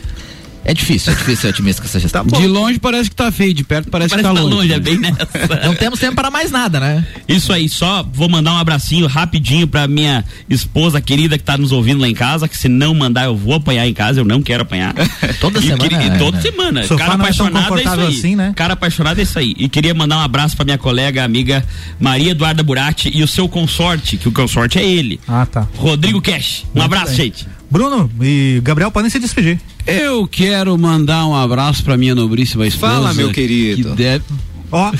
É 0.64 0.72
difícil, 0.72 1.12
é 1.12 1.16
difícil 1.16 1.36
ser 1.42 1.48
otimista 1.48 1.82
com 1.82 1.88
essa 1.88 1.98
gestão. 1.98 2.24
De 2.24 2.46
longe 2.46 2.78
parece 2.78 3.10
que 3.10 3.16
tá 3.16 3.32
feio, 3.32 3.52
de 3.52 3.64
perto 3.64 3.90
parece, 3.90 4.10
Parece 4.10 4.28
que 4.28 4.34
tá 4.34 4.40
tá 4.40 4.44
longe. 4.48 4.56
longe, 4.56 4.72
é 4.72 4.78
bem 4.78 4.96
nessa. 4.98 5.26
Não 5.64 5.74
temos 5.74 5.98
tempo 5.98 6.14
para 6.14 6.30
mais 6.30 6.50
nada, 6.52 6.78
né? 6.78 7.04
Isso 7.28 7.52
aí, 7.52 7.68
só 7.68 8.02
vou 8.12 8.28
mandar 8.28 8.52
um 8.52 8.58
abracinho 8.58 9.06
rapidinho 9.08 9.66
pra 9.66 9.88
minha 9.88 10.24
esposa 10.48 11.00
querida 11.00 11.36
que 11.36 11.42
tá 11.42 11.58
nos 11.58 11.72
ouvindo 11.72 12.00
lá 12.00 12.08
em 12.08 12.14
casa, 12.14 12.46
que 12.46 12.56
se 12.56 12.68
não 12.68 12.94
mandar 12.94 13.24
eu 13.24 13.36
vou 13.36 13.54
apanhar 13.54 13.86
em 13.88 13.92
casa, 13.94 14.20
eu 14.20 14.24
não 14.24 14.40
quero 14.40 14.62
apanhar. 14.62 14.94
Toda 15.40 15.58
E 15.58 15.62
semana, 15.62 15.82
queria- 15.82 16.02
e 16.06 16.10
né? 16.10 16.18
toda 16.18 16.40
semana. 16.40 16.82
Sofá 16.84 16.96
Cara 17.06 17.16
não 17.16 17.24
é 17.24 17.28
apaixonado 17.28 17.78
é 17.78 17.82
isso 17.82 18.00
aí. 18.00 18.06
assim, 18.18 18.36
né? 18.36 18.52
Cara 18.54 18.74
apaixonado 18.74 19.18
é 19.18 19.22
isso 19.22 19.38
aí. 19.38 19.54
E 19.58 19.68
queria 19.68 19.92
mandar 19.94 20.18
um 20.18 20.22
abraço 20.22 20.54
pra 20.54 20.64
minha 20.64 20.78
colega, 20.78 21.24
amiga 21.24 21.64
Maria 21.98 22.30
Eduarda 22.30 22.62
Burati 22.62 23.10
e 23.12 23.22
o 23.22 23.26
seu 23.28 23.48
consorte, 23.48 24.16
que 24.16 24.28
o 24.28 24.32
consorte 24.32 24.78
é 24.78 24.84
ele. 24.84 25.18
Ah, 25.26 25.44
tá. 25.44 25.66
Rodrigo 25.76 26.20
Cash. 26.22 26.62
Um 26.74 26.78
Muito 26.78 26.84
abraço, 26.84 27.06
bem. 27.08 27.16
gente. 27.16 27.46
Bruno 27.72 28.10
e 28.20 28.60
Gabriel 28.62 28.90
podem 28.90 29.08
se 29.10 29.18
despedir. 29.18 29.58
Eu 29.86 30.26
quero 30.28 30.76
mandar 30.76 31.26
um 31.26 31.34
abraço 31.34 31.82
pra 31.82 31.96
minha 31.96 32.14
nobríssima 32.14 32.66
esposa. 32.66 32.92
Fala, 32.92 33.14
meu 33.14 33.30
querido. 33.30 33.90
Que 33.90 33.96
deve... 33.96 34.24
Ó, 34.70 34.90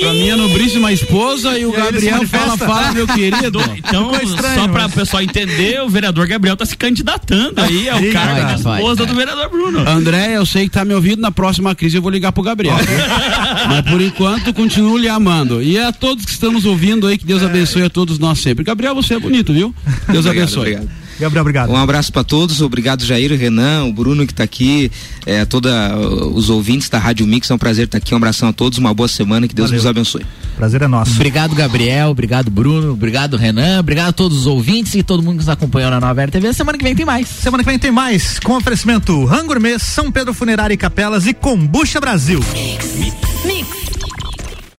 pra 0.00 0.12
minha 0.12 0.36
nobríssima 0.36 0.92
esposa 0.92 1.58
e 1.58 1.64
o 1.66 1.70
E 1.72 1.76
Gabriel 1.76 2.26
fala, 2.26 2.56
fala, 2.58 2.92
meu 2.92 3.06
querido. 3.06 3.58
Então, 3.76 4.12
Ficou 4.12 4.28
estranho, 4.30 4.54
só 4.60 4.68
pra 4.68 4.80
o 4.80 4.82
mas- 4.84 4.94
pessoal 4.94 5.22
entender, 5.22 5.80
o 5.82 5.88
vereador 5.88 6.26
Gabriel 6.26 6.56
tá 6.56 6.64
se 6.66 6.76
candidatando 6.76 7.58
aí 7.60 7.88
ao 7.88 8.02
Ih, 8.02 8.12
cargo 8.12 8.62
vai, 8.62 8.78
esposa 8.80 9.04
vai. 9.04 9.06
do 9.06 9.14
vereador 9.14 9.48
Bruno. 9.50 9.78
André, 9.88 10.36
eu 10.36 10.44
sei 10.44 10.64
que 10.64 10.70
tá 10.70 10.84
me 10.84 10.92
ouvindo, 10.94 11.20
na 11.22 11.30
próxima 11.30 11.74
crise 11.74 11.96
eu 11.96 12.02
vou 12.02 12.10
ligar 12.10 12.32
pro 12.32 12.42
Gabriel. 12.42 12.76
Mas 13.68 13.82
por 13.90 14.00
enquanto, 14.00 14.52
continuo 14.52 14.98
lhe 14.98 15.08
amando. 15.08 15.62
E 15.62 15.78
a 15.78 15.90
todos 15.92 16.24
que 16.26 16.32
estamos 16.32 16.64
ouvindo 16.66 17.06
aí, 17.06 17.16
que 17.16 17.24
Deus 17.26 17.42
abençoe 17.42 17.82
a 17.82 17.90
todos 17.90 18.18
nós 18.18 18.40
sempre. 18.40 18.62
Gabriel, 18.64 18.94
você 18.94 19.14
é 19.14 19.18
bonito, 19.18 19.52
viu? 19.54 19.74
Deus 20.08 20.26
Obrigado, 20.26 20.28
abençoe. 20.36 20.60
obrigado. 20.74 21.05
Gabriel, 21.18 21.40
obrigado. 21.42 21.70
Um 21.70 21.76
abraço 21.76 22.12
para 22.12 22.22
todos, 22.22 22.60
obrigado 22.60 23.04
Jair, 23.04 23.32
Renan, 23.38 23.84
o 23.84 23.92
Bruno 23.92 24.26
que 24.26 24.32
está 24.32 24.44
aqui, 24.44 24.90
é, 25.24 25.44
toda 25.44 25.96
uh, 25.96 26.34
os 26.34 26.50
ouvintes 26.50 26.88
da 26.88 26.98
Rádio 26.98 27.26
Mix, 27.26 27.50
é 27.50 27.54
um 27.54 27.58
prazer 27.58 27.86
estar 27.86 27.98
aqui, 27.98 28.12
um 28.14 28.16
abração 28.16 28.48
a 28.48 28.52
todos, 28.52 28.78
uma 28.78 28.92
boa 28.92 29.08
semana, 29.08 29.48
que 29.48 29.54
Deus 29.54 29.70
Valeu. 29.70 29.82
nos 29.82 29.86
abençoe. 29.86 30.26
Prazer 30.56 30.82
é 30.82 30.88
nosso. 30.88 31.12
Obrigado, 31.12 31.54
Gabriel. 31.54 32.08
Obrigado, 32.08 32.50
Bruno. 32.50 32.92
Obrigado, 32.92 33.36
Renan. 33.36 33.80
Obrigado 33.80 34.08
a 34.08 34.12
todos 34.12 34.38
os 34.38 34.46
ouvintes 34.46 34.94
e 34.94 35.02
todo 35.02 35.22
mundo 35.22 35.32
que 35.32 35.38
nos 35.38 35.48
acompanhou 35.50 35.90
na 35.90 36.00
Nova 36.00 36.24
RTV. 36.24 36.54
Semana 36.54 36.78
que 36.78 36.84
vem 36.84 36.94
tem 36.94 37.04
mais. 37.04 37.28
Semana 37.28 37.62
que 37.62 37.68
vem 37.68 37.78
tem 37.78 37.90
mais, 37.90 38.38
com 38.38 38.56
oferecimento 38.56 39.24
Rangourmet, 39.24 39.78
São 39.78 40.10
Pedro 40.10 40.32
Funerária 40.32 40.72
e 40.72 40.78
Capelas 40.78 41.26
e 41.26 41.34
Combucha 41.34 42.00
Brasil. 42.00 42.40
Mix. 43.44 43.85